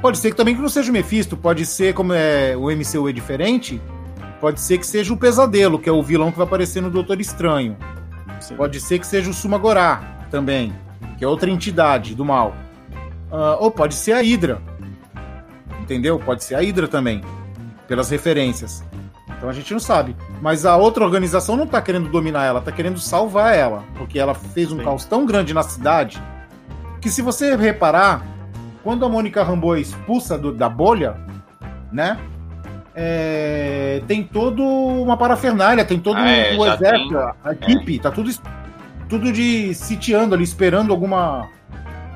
Pode 0.02 0.20
ser 0.20 0.32
que 0.32 0.38
também 0.38 0.56
que 0.56 0.62
não 0.62 0.70
seja 0.70 0.90
o 0.90 0.94
Mephisto, 0.94 1.36
pode 1.36 1.66
ser, 1.66 1.94
como 1.94 2.14
é 2.14 2.56
o 2.56 2.72
MCU 2.72 3.10
é 3.10 3.12
diferente, 3.12 3.82
pode 4.40 4.60
ser 4.60 4.78
que 4.78 4.88
seja 4.88 5.14
o 5.14 5.18
Pesadelo, 5.18 5.80
que 5.80 5.90
é 5.90 5.92
o 5.92 6.02
vilão 6.04 6.32
que 6.32 6.38
vai 6.38 6.48
aparecer 6.48 6.82
no 6.82 6.90
Doutor 6.90 7.20
Estranho. 7.20 7.78
Sim. 8.40 8.56
Pode 8.56 8.80
ser 8.80 9.00
que 9.00 9.08
seja 9.08 9.30
o 9.30 9.34
Sumagorá 9.34 10.02
também, 10.32 10.74
que 11.18 11.24
é 11.26 11.28
outra 11.28 11.50
entidade 11.50 12.16
do 12.16 12.24
mal. 12.24 12.56
Ah, 13.32 13.58
ou 13.60 13.70
pode 13.70 13.94
ser 13.96 14.14
a 14.14 14.22
Hydra. 14.22 14.62
Entendeu? 15.82 16.20
Pode 16.20 16.44
ser 16.44 16.56
a 16.56 16.60
Hydra 16.60 16.88
também, 16.88 17.22
pelas 17.88 18.10
referências. 18.10 18.84
Então 19.38 19.50
a 19.50 19.54
gente 19.54 19.72
não 19.72 19.80
sabe. 19.80 20.16
Mas 20.42 20.66
a 20.66 20.76
outra 20.78 21.04
organização 21.04 21.56
não 21.56 21.66
tá 21.68 21.82
querendo 21.82 22.10
dominar 22.10 22.46
ela, 22.46 22.62
tá 22.62 22.72
querendo 22.72 23.00
salvar 23.00 23.56
ela. 23.56 23.84
Porque 23.98 24.20
ela 24.20 24.34
fez 24.34 24.72
um 24.72 24.78
Sim. 24.78 24.84
caos 24.84 25.06
tão 25.06 25.26
grande 25.26 25.54
na 25.54 25.64
cidade 25.64 26.22
que 27.02 27.10
se 27.10 27.22
você 27.22 27.56
reparar, 27.56 28.22
quando 28.84 29.06
a 29.06 29.10
Mônica 29.10 29.42
Rambeau 29.44 29.76
é 29.76 29.80
expulsa 29.80 30.38
do- 30.38 30.54
da 30.54 30.68
bolha, 30.68 31.16
né? 31.92 32.20
É, 32.96 34.02
tem 34.08 34.24
todo 34.24 34.64
uma 34.64 35.18
parafernália, 35.18 35.86
tem 35.86 36.00
todo 36.00 36.18
Ah, 36.18 36.30
é, 36.30 36.58
o 36.58 36.66
exército, 36.66 37.10
tem. 37.10 37.32
a 37.44 37.52
equipe, 37.54 38.00
tá 38.00 38.12
tudo, 38.12 38.32
tudo 39.08 39.32
de 39.32 39.74
sitiando 39.74 40.36
ali, 40.36 40.44
esperando 40.44 40.92
alguma 40.92 41.48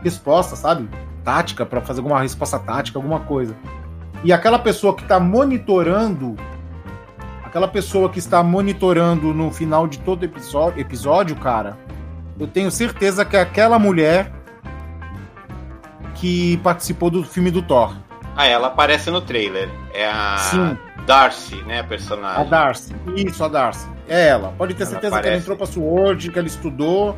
resposta, 0.03 0.55
sabe? 0.55 0.89
Tática, 1.23 1.65
pra 1.65 1.81
fazer 1.81 1.99
alguma 1.99 2.21
resposta 2.21 2.59
tática, 2.59 2.97
alguma 2.99 3.21
coisa. 3.21 3.55
E 4.23 4.31
aquela 4.31 4.59
pessoa 4.59 4.95
que 4.95 5.03
tá 5.03 5.19
monitorando, 5.19 6.35
aquela 7.43 7.67
pessoa 7.67 8.09
que 8.09 8.19
está 8.19 8.41
monitorando 8.43 9.33
no 9.33 9.51
final 9.51 9.87
de 9.87 9.99
todo 9.99 10.23
episódio, 10.23 10.79
episódio, 10.79 11.35
cara, 11.35 11.77
eu 12.39 12.47
tenho 12.47 12.71
certeza 12.71 13.23
que 13.23 13.37
é 13.37 13.41
aquela 13.41 13.77
mulher 13.77 14.31
que 16.15 16.57
participou 16.57 17.09
do 17.09 17.23
filme 17.23 17.51
do 17.51 17.61
Thor. 17.61 17.93
Ah, 18.35 18.47
ela 18.47 18.67
aparece 18.67 19.09
no 19.11 19.21
trailer. 19.21 19.69
É 19.93 20.07
a 20.09 20.37
Sim. 20.37 20.77
Darcy, 21.05 21.55
né, 21.63 21.79
a 21.81 21.83
personagem. 21.83 22.41
A 22.41 22.43
Darcy. 22.45 22.95
Isso, 23.15 23.43
a 23.43 23.47
Darcy. 23.47 23.87
É 24.07 24.27
ela. 24.29 24.53
Pode 24.57 24.73
ter 24.73 24.83
Ela 24.83 24.91
certeza 24.91 24.99
que 24.99 25.05
ela 25.15 25.17
aparece. 25.19 25.41
entrou 25.43 25.57
pra 25.57 25.65
Sword, 25.65 26.31
que 26.31 26.39
ela 26.39 26.47
estudou, 26.47 27.15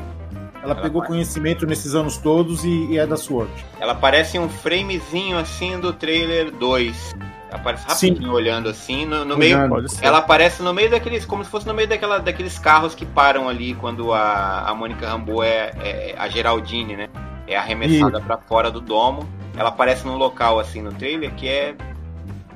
ela, 0.61 0.73
Ela 0.73 0.75
pegou 0.75 0.99
vai. 1.01 1.09
conhecimento 1.09 1.65
nesses 1.65 1.95
anos 1.95 2.17
todos 2.17 2.63
e, 2.65 2.87
e 2.91 2.97
é 2.97 3.05
da 3.07 3.15
Sword. 3.17 3.51
Ela 3.79 3.93
aparece 3.93 4.37
em 4.37 4.39
um 4.39 4.49
framezinho 4.49 5.37
assim 5.37 5.79
do 5.79 5.93
trailer 5.93 6.51
2. 6.51 7.15
Ela 7.49 7.59
aparece 7.61 7.85
Sim. 7.95 8.09
rapidinho 8.09 8.33
olhando 8.33 8.67
assim, 8.69 9.05
no, 9.05 9.23
no 9.23 9.37
meio. 9.37 9.57
Ela 10.01 10.17
aparece 10.17 10.61
no 10.61 10.73
meio 10.73 10.89
daqueles, 10.91 11.25
como 11.25 11.43
se 11.45 11.49
fosse 11.49 11.65
no 11.67 11.73
meio 11.73 11.87
daquela, 11.87 12.17
daqueles 12.19 12.59
carros 12.59 12.93
que 12.95 13.05
param 13.05 13.47
ali 13.47 13.73
quando 13.75 14.11
a, 14.13 14.61
a 14.67 14.73
Mônica 14.75 15.07
Rambeau 15.07 15.41
é, 15.43 15.71
é 15.79 16.15
a 16.17 16.27
Geraldine, 16.27 16.97
né? 16.97 17.07
É 17.47 17.55
arremessada 17.55 18.19
pra 18.19 18.37
fora 18.37 18.69
do 18.71 18.81
domo. 18.81 19.27
Ela 19.57 19.69
aparece 19.69 20.05
num 20.05 20.17
local 20.17 20.59
assim 20.59 20.81
no 20.81 20.91
trailer 20.93 21.33
que 21.35 21.47
é 21.47 21.75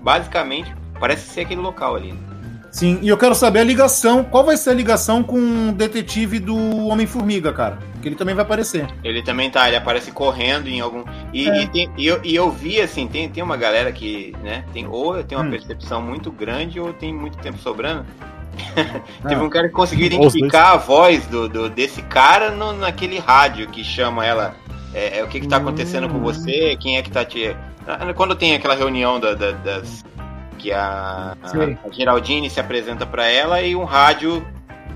basicamente 0.02 0.74
parece 1.00 1.28
ser 1.30 1.42
aquele 1.42 1.62
local 1.62 1.96
ali. 1.96 2.14
Sim, 2.72 3.00
e 3.02 3.10
eu 3.10 3.18
quero 3.18 3.34
saber 3.34 3.60
a 3.62 3.64
ligação. 3.64 4.24
Qual 4.24 4.44
vai 4.44 4.56
ser 4.56 4.70
a 4.70 4.74
ligação 4.74 5.24
com 5.24 5.70
o 5.70 5.72
detetive 5.72 6.38
do 6.40 6.56
Homem-Formiga, 6.88 7.52
cara? 7.52 7.80
Que 8.00 8.08
ele 8.08 8.16
também 8.16 8.36
vai 8.36 8.44
aparecer. 8.46 8.86
Ele 9.04 9.24
também 9.24 9.50
tá, 9.50 9.68
ele 9.68 9.76
aparece 9.76 10.12
correndo 10.12 10.68
em 10.68 10.80
algum. 10.80 11.04
E, 11.34 11.50
É. 11.50 11.64
e 11.64 11.68
tem- 11.68 11.90
e 11.98 12.06
eu, 12.06 12.20
e 12.24 12.36
eu 12.36 12.52
vi 12.52 12.80
assim, 12.80 13.08
tem, 13.08 13.28
tem 13.28 13.42
uma 13.42 13.58
galera 13.58 13.92
que, 13.92 14.36
né, 14.44 14.64
tem, 14.72 14.88
ou 14.88 15.24
tem 15.24 15.36
uma 15.38 15.48
Hum. 15.48 15.50
percepção 15.50 16.00
muito 16.02 16.32
grande 16.32 16.80
ou 16.80 16.94
tem 16.94 17.12
muito 17.14 17.38
tempo 17.40 17.58
sobrando. 17.58 18.06
Ah. 19.24 19.28
Teve 19.30 19.42
um 19.42 19.50
cara 19.50 19.68
que 19.68 19.74
conseguiu 19.74 20.06
identificar 20.06 20.74
a 20.74 20.78
voz 20.78 21.26
do, 21.26 21.50
do- 21.50 21.70
desse 21.70 22.02
cara 22.04 22.52
no- 22.52 22.74
naquele 22.74 23.18
rádio 23.18 23.68
que 23.70 23.84
chama 23.84 24.26
ela. 24.26 24.54
É, 24.94 25.20
é, 25.20 25.24
o 25.24 25.28
que, 25.28 25.40
que 25.40 25.48
tá 25.48 25.58
acontecendo 25.58 26.08
Hum. 26.08 26.12
com 26.14 26.20
você? 26.20 26.76
Quem 26.80 26.98
é 26.98 27.02
que 27.02 27.12
tá 27.12 27.24
te. 27.24 27.56
Ah, 27.88 28.14
Quando 28.14 28.36
tem 28.36 28.56
aquela 28.56 28.76
reunião 28.76 29.20
da- 29.20 29.34
da- 29.34 29.52
das. 29.52 30.04
Que 30.58 30.72
a, 30.74 31.38
a, 31.42 31.88
a 31.88 31.92
Geraldine 31.92 32.50
se 32.50 32.60
apresenta 32.60 33.06
pra 33.06 33.26
ela 33.28 33.62
e 33.62 33.76
um 33.76 33.86
rádio 33.86 34.46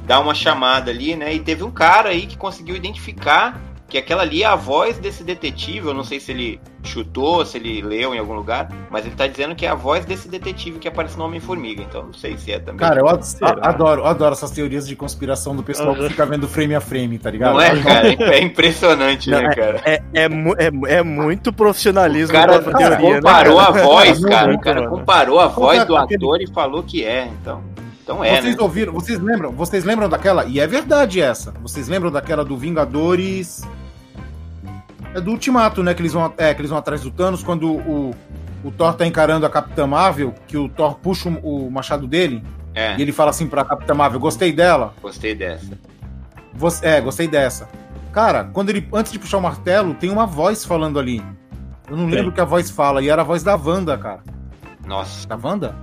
dá 0.06 0.20
uma 0.20 0.36
chamada 0.36 0.92
ali, 0.92 1.16
né? 1.16 1.34
E 1.34 1.40
teve 1.40 1.64
um 1.64 1.72
cara 1.72 2.10
aí 2.10 2.26
que 2.28 2.38
conseguiu 2.38 2.76
identificar 2.76 3.60
que 3.94 3.98
aquela 4.00 4.24
ali 4.24 4.42
é 4.42 4.48
a 4.48 4.56
voz 4.56 4.98
desse 4.98 5.24
detetive. 5.24 5.86
Eu 5.88 5.94
não 5.94 6.04
sei 6.04 6.20
se 6.20 6.32
ele 6.32 6.60
chutou, 6.84 7.46
se 7.46 7.58
ele 7.60 7.80
leu 7.80 8.16
em 8.16 8.18
algum 8.18 8.34
lugar, 8.34 8.68
mas 8.90 9.06
ele 9.06 9.14
tá 9.14 9.28
dizendo 9.28 9.54
que 9.54 9.68
é 9.68 9.70
a 9.70 9.76
voz 9.76 10.04
desse 10.04 10.28
detetive 10.28 10.80
que 10.80 10.88
aparece 10.88 11.16
no 11.16 11.24
Homem-Formiga. 11.26 11.84
Então 11.84 12.08
não 12.08 12.14
sei 12.14 12.36
se 12.36 12.52
é 12.52 12.58
também. 12.58 12.80
Cara, 12.80 13.00
eu 13.02 13.08
ad- 13.08 13.24
Será? 13.24 13.52
a- 13.62 13.70
adoro, 13.70 14.04
adoro 14.04 14.34
essas 14.34 14.50
teorias 14.50 14.88
de 14.88 14.96
conspiração 14.96 15.56
do 15.56 15.62
pessoal 15.62 15.94
que 15.96 16.10
fica 16.10 16.26
vendo 16.26 16.48
frame 16.48 16.74
a 16.74 16.82
frame, 16.82 17.20
tá 17.20 17.30
ligado? 17.30 17.54
Não 17.54 17.62
é, 17.62 17.80
cara? 17.84 18.08
É 18.34 18.42
impressionante, 18.42 19.30
Não, 19.30 19.40
né, 19.44 19.54
cara? 19.54 19.80
É, 19.86 20.02
é, 20.14 20.28
mu- 20.28 20.56
é, 20.58 20.96
é 20.96 21.04
muito 21.04 21.54
profissionalismo 21.54 22.36
O 22.36 22.40
cara, 22.42 22.64
cara, 22.64 22.98
teoria, 22.98 23.10
né? 23.12 23.16
comparou 23.22 23.58
cara? 23.58 23.70
a 23.70 23.84
voz, 23.84 24.26
cara. 24.26 24.54
O 24.56 24.60
cara 24.60 24.90
comparou 24.90 25.40
a 25.40 25.48
voz 25.48 25.86
do 25.86 25.96
é 25.96 26.00
ator 26.00 26.42
e 26.42 26.48
falou 26.52 26.82
que 26.82 27.06
é. 27.06 27.28
Então, 27.40 27.62
então 28.04 28.24
é, 28.24 28.42
vocês 28.42 28.56
né? 28.58 28.62
ouviram, 28.64 28.92
vocês 28.92 29.20
lembram, 29.20 29.52
vocês 29.52 29.84
lembram 29.86 30.10
daquela, 30.10 30.46
e 30.46 30.60
é 30.60 30.68
verdade 30.68 31.22
essa, 31.22 31.54
vocês 31.62 31.88
lembram 31.88 32.12
daquela 32.12 32.44
do 32.44 32.58
Vingadores, 32.58 33.62
é 35.14 35.22
do 35.22 35.32
Ultimato, 35.32 35.84
né, 35.84 35.94
que 35.94 36.02
eles 36.02 36.14
vão, 36.14 36.34
é, 36.38 36.54
que 36.54 36.62
eles 36.62 36.70
vão 36.70 36.80
atrás 36.80 37.02
do 37.02 37.12
Thanos, 37.12 37.44
quando 37.44 37.72
o, 37.72 38.16
o 38.64 38.72
Thor 38.72 38.94
tá 38.94 39.06
encarando 39.06 39.46
a 39.46 39.50
Capitã 39.50 39.86
Marvel, 39.88 40.34
que 40.48 40.58
o 40.58 40.68
Thor 40.70 40.96
puxa 40.96 41.30
o, 41.30 41.68
o 41.68 41.72
machado 41.72 42.08
dele, 42.08 42.44
É, 42.76 42.96
e 42.98 43.02
ele 43.02 43.12
fala 43.12 43.30
assim 43.30 43.48
pra 43.48 43.64
Capitã 43.64 43.94
Marvel, 43.94 44.20
gostei 44.20 44.52
dela, 44.52 44.94
gostei 45.02 45.36
dessa. 45.36 45.78
Você, 46.54 46.86
é, 46.86 47.02
gostei 47.02 47.28
dessa. 47.28 47.68
Cara, 48.12 48.44
quando 48.46 48.70
ele, 48.70 48.88
antes 48.94 49.12
de 49.12 49.20
puxar 49.20 49.38
o 49.38 49.42
martelo, 49.42 49.94
tem 49.96 50.10
uma 50.10 50.26
voz 50.26 50.64
falando 50.64 51.00
ali, 51.00 51.24
eu 51.90 51.98
não 51.98 52.08
lembro 52.08 52.30
o 52.30 52.32
que 52.32 52.42
a 52.42 52.46
voz 52.46 52.70
fala, 52.70 53.02
e 53.02 53.10
era 53.10 53.22
a 53.22 53.26
voz 53.26 53.44
da 53.44 53.56
Wanda, 53.56 53.98
cara, 53.98 54.22
Nossa, 54.86 55.28
da 55.28 55.36
Wanda? 55.42 55.76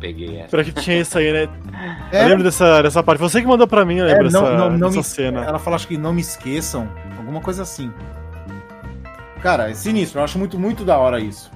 peguei 0.00 0.38
essa. 0.38 0.48
Pior 0.50 0.64
que 0.64 0.72
tinha 0.72 1.00
isso 1.00 1.16
aí, 1.16 1.32
né? 1.32 1.48
É, 2.12 2.24
Eu 2.24 2.28
lembro 2.28 2.44
dessa, 2.44 2.82
dessa 2.82 3.02
parte. 3.02 3.20
Você 3.20 3.40
que 3.40 3.46
mandou 3.46 3.66
pra 3.66 3.86
mim, 3.86 3.96
eu 3.96 4.04
lembro 4.04 4.26
É, 4.26 4.30
não, 4.30 4.42
dessa, 4.42 4.56
não, 4.56 4.70
não 4.70 4.88
dessa 4.88 4.98
me, 4.98 5.04
cena. 5.04 5.44
Ela 5.44 5.58
fala, 5.58 5.76
acho 5.76 5.88
que 5.88 5.96
não 5.96 6.12
me 6.12 6.20
esqueçam. 6.20 6.86
Alguma 7.16 7.40
coisa 7.40 7.62
assim. 7.62 7.90
Cara, 9.44 9.70
é 9.70 9.74
sinistro. 9.74 10.20
Eu 10.20 10.24
acho 10.24 10.38
muito, 10.38 10.58
muito 10.58 10.86
da 10.86 10.96
hora 10.96 11.20
isso. 11.20 11.50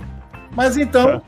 Mas 0.55 0.77
então, 0.77 1.22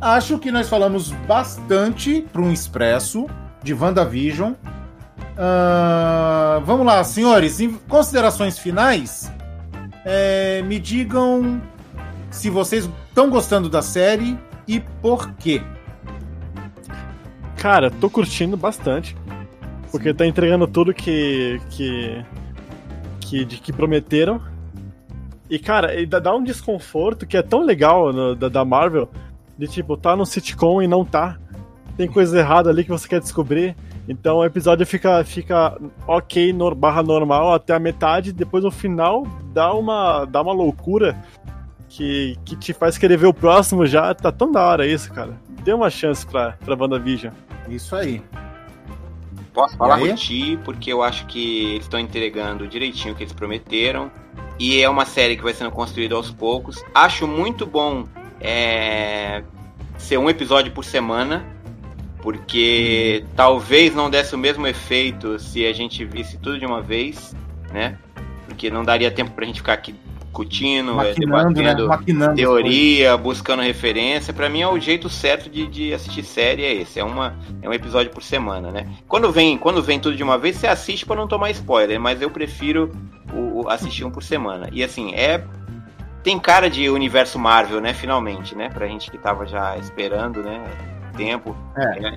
acho 0.00 0.36
que 0.40 0.50
nós 0.50 0.68
falamos 0.68 1.12
bastante 1.28 2.22
para 2.32 2.42
um 2.42 2.52
expresso 2.52 3.28
de 3.62 3.72
WandaVision. 3.72 4.54
Ah, 5.38 6.60
vamos 6.64 6.84
lá, 6.84 7.04
senhores. 7.04 7.60
Em 7.60 7.72
considerações 7.88 8.58
finais, 8.58 9.32
é, 10.04 10.60
me 10.62 10.80
digam 10.80 11.62
se 12.32 12.50
vocês 12.50 12.90
estão 13.08 13.30
gostando 13.30 13.70
da 13.70 13.80
série 13.80 14.36
e 14.66 14.80
por 14.80 15.30
quê. 15.34 15.62
Cara, 17.56 17.92
tô 17.92 18.10
curtindo 18.10 18.56
bastante. 18.56 19.16
Porque 19.92 20.12
tá 20.12 20.26
entregando 20.26 20.66
tudo 20.66 20.92
que. 20.92 21.60
que. 21.70 22.24
que, 23.20 23.44
de, 23.44 23.58
que 23.58 23.72
prometeram. 23.72 24.49
E, 25.50 25.58
cara, 25.58 26.00
e 26.00 26.06
dá- 26.06 26.34
um 26.34 26.44
desconforto 26.44 27.26
que 27.26 27.36
é 27.36 27.42
tão 27.42 27.62
legal 27.64 28.12
no- 28.12 28.34
da, 28.36 28.48
da 28.48 28.64
Marvel. 28.64 29.10
De 29.58 29.66
tipo, 29.66 29.96
tá 29.96 30.16
no 30.16 30.24
sitcom 30.24 30.80
e 30.80 30.86
não 30.86 31.04
tá. 31.04 31.36
Tem 31.96 32.08
coisa 32.08 32.38
errada 32.38 32.70
ali 32.70 32.84
que 32.84 32.90
você 32.90 33.06
quer 33.06 33.20
descobrir. 33.20 33.76
Então 34.08 34.38
o 34.38 34.44
episódio 34.44 34.86
fica, 34.86 35.22
fica 35.24 35.76
ok, 36.06 36.52
nor, 36.52 36.74
barra 36.74 37.02
normal 37.02 37.52
até 37.52 37.74
a 37.74 37.78
metade. 37.78 38.32
Depois 38.32 38.64
no 38.64 38.70
final 38.70 39.26
dá 39.52 39.74
uma, 39.74 40.24
dá 40.24 40.40
uma 40.40 40.52
loucura 40.52 41.14
que, 41.88 42.38
que 42.44 42.56
te 42.56 42.72
faz 42.72 42.96
querer 42.96 43.18
ver 43.18 43.26
o 43.26 43.34
próximo 43.34 43.86
já. 43.86 44.14
Tá 44.14 44.32
tão 44.32 44.50
da 44.50 44.64
hora 44.64 44.86
isso, 44.86 45.12
cara. 45.12 45.36
Dê 45.62 45.74
uma 45.74 45.90
chance 45.90 46.24
pra, 46.26 46.52
pra 46.64 46.74
WandaVision. 46.74 47.32
Isso 47.68 47.94
aí. 47.94 48.22
Posso 49.52 49.76
falar 49.76 50.00
E 50.00 50.08
por 50.08 50.14
ti, 50.16 50.58
porque 50.64 50.92
eu 50.92 51.02
acho 51.02 51.26
que 51.26 51.72
eles 51.72 51.82
estão 51.82 51.98
entregando 52.00 52.66
direitinho 52.66 53.12
o 53.12 53.16
que 53.16 53.24
eles 53.24 53.32
prometeram. 53.32 54.10
E 54.60 54.82
é 54.82 54.88
uma 54.90 55.06
série 55.06 55.38
que 55.38 55.42
vai 55.42 55.54
sendo 55.54 55.70
construída 55.70 56.14
aos 56.14 56.30
poucos. 56.30 56.84
Acho 56.94 57.26
muito 57.26 57.64
bom 57.64 58.04
é, 58.38 59.42
ser 59.96 60.18
um 60.18 60.28
episódio 60.28 60.70
por 60.70 60.84
semana. 60.84 61.46
Porque 62.20 63.24
talvez 63.34 63.94
não 63.94 64.10
desse 64.10 64.34
o 64.34 64.38
mesmo 64.38 64.66
efeito 64.66 65.38
se 65.38 65.64
a 65.64 65.72
gente 65.72 66.04
visse 66.04 66.36
tudo 66.36 66.58
de 66.58 66.66
uma 66.66 66.82
vez, 66.82 67.34
né? 67.72 67.98
Porque 68.46 68.70
não 68.70 68.84
daria 68.84 69.10
tempo 69.10 69.30
pra 69.30 69.46
gente 69.46 69.60
ficar 69.60 69.72
aqui 69.72 69.94
discutindo, 70.40 70.92
é, 71.00 71.04
né? 71.04 71.14
debatendo 71.16 71.88
Maquinando. 71.88 72.34
teoria, 72.34 73.16
buscando 73.16 73.62
referência. 73.62 74.32
Pra 74.32 74.48
mim 74.48 74.60
é 74.60 74.68
o 74.68 74.78
jeito 74.78 75.08
certo 75.08 75.50
de, 75.50 75.66
de 75.66 75.92
assistir 75.92 76.22
série 76.22 76.64
é 76.64 76.74
esse, 76.74 76.98
é 76.98 77.04
uma 77.04 77.36
é 77.60 77.68
um 77.68 77.72
episódio 77.72 78.10
por 78.12 78.22
semana, 78.22 78.70
né? 78.70 78.86
Quando 79.06 79.30
vem, 79.30 79.58
quando 79.58 79.82
vem 79.82 79.98
tudo 79.98 80.16
de 80.16 80.22
uma 80.22 80.38
vez, 80.38 80.56
você 80.56 80.66
assiste 80.66 81.04
pra 81.04 81.16
não 81.16 81.28
tomar 81.28 81.50
spoiler, 81.50 82.00
mas 82.00 82.22
eu 82.22 82.30
prefiro 82.30 82.90
assistir 83.68 84.04
um 84.04 84.10
por 84.10 84.22
semana. 84.22 84.68
E 84.72 84.82
assim, 84.82 85.14
é 85.14 85.44
tem 86.22 86.38
cara 86.38 86.68
de 86.68 86.88
universo 86.90 87.38
Marvel, 87.38 87.80
né, 87.80 87.94
finalmente, 87.94 88.54
né? 88.54 88.68
Pra 88.68 88.86
gente 88.86 89.10
que 89.10 89.16
tava 89.16 89.46
já 89.46 89.76
esperando, 89.78 90.42
né, 90.42 90.62
tempo. 91.16 91.56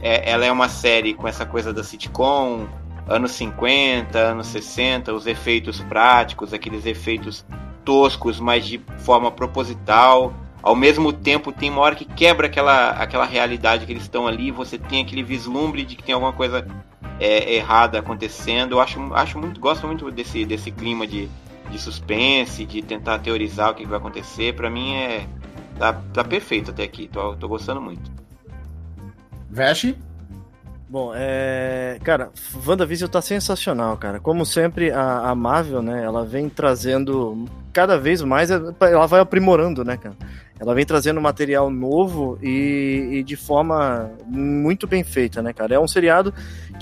É, 0.02 0.30
ela 0.30 0.46
é 0.46 0.52
uma 0.52 0.70
série 0.70 1.14
com 1.14 1.28
essa 1.28 1.46
coisa 1.46 1.74
da 1.74 1.84
sitcom, 1.84 2.68
anos 3.08 3.32
50, 3.32 4.18
anos 4.18 4.48
60, 4.48 5.14
os 5.14 5.28
efeitos 5.28 5.80
práticos, 5.82 6.54
aqueles 6.54 6.86
efeitos 6.86 7.46
toscos, 7.86 8.40
mas 8.40 8.66
de 8.66 8.80
forma 9.00 9.32
proposital. 9.32 10.34
Ao 10.62 10.76
mesmo 10.76 11.12
tempo, 11.12 11.52
tem 11.52 11.70
uma 11.70 11.82
hora 11.82 11.96
que 11.96 12.06
quebra 12.06 12.48
aquela, 12.48 12.92
aquela 12.92 13.26
realidade 13.26 13.86
que 13.86 13.92
eles 13.92 14.04
estão 14.04 14.26
ali, 14.26 14.50
você 14.50 14.78
tem 14.78 15.02
aquele 15.02 15.22
vislumbre 15.22 15.84
de 15.84 15.96
que 15.96 16.04
tem 16.04 16.14
alguma 16.14 16.32
coisa 16.32 16.66
é, 17.24 17.56
errada 17.56 18.00
acontecendo. 18.00 18.74
Eu 18.74 18.82
acho, 18.82 19.00
acho 19.14 19.40
muito, 19.40 19.58
gosto 19.58 19.88
muito 19.88 20.12
desse, 20.12 20.44
desse 20.44 20.70
clima 20.72 21.08
de, 21.08 21.30
de 21.72 21.80
suspense, 21.80 22.66
de 22.66 22.82
tentar 22.82 23.20
teorizar 23.20 23.72
o 23.72 23.76
que 23.76 23.88
vai 23.88 23.98
acontecer. 23.98 24.54
Pra 24.54 24.70
mim 24.70 24.94
é. 24.96 25.26
Tá, 25.80 25.94
tá 26.14 26.24
perfeito 26.24 26.70
até 26.70 26.84
aqui, 26.84 27.08
tô, 27.08 27.36
tô 27.36 27.48
gostando 27.48 27.82
muito. 27.82 28.12
Veste? 29.50 29.98
Bom, 30.90 31.12
é. 31.16 31.98
Cara, 32.04 32.30
WandaVision 32.68 33.10
tá 33.10 33.22
sensacional, 33.22 33.98
cara. 33.98 34.20
Como 34.20 34.46
sempre, 34.46 34.92
a, 34.92 35.30
a 35.30 35.34
Marvel, 35.34 35.82
né, 35.82 36.04
ela 36.04 36.26
vem 36.26 36.50
trazendo 36.50 37.46
cada 37.72 37.98
vez 37.98 38.22
mais, 38.22 38.52
ela 38.52 39.08
vai 39.08 39.20
aprimorando, 39.20 39.84
né, 39.84 39.98
cara? 39.98 40.16
Ela 40.60 40.76
vem 40.76 40.86
trazendo 40.86 41.20
material 41.20 41.70
novo 41.70 42.38
e, 42.42 43.10
e 43.12 43.24
de 43.24 43.36
forma 43.36 44.12
muito 44.28 44.86
bem 44.86 45.04
feita, 45.04 45.42
né, 45.42 45.52
cara? 45.52 45.74
É 45.74 45.80
um 45.80 45.88
seriado 45.88 46.32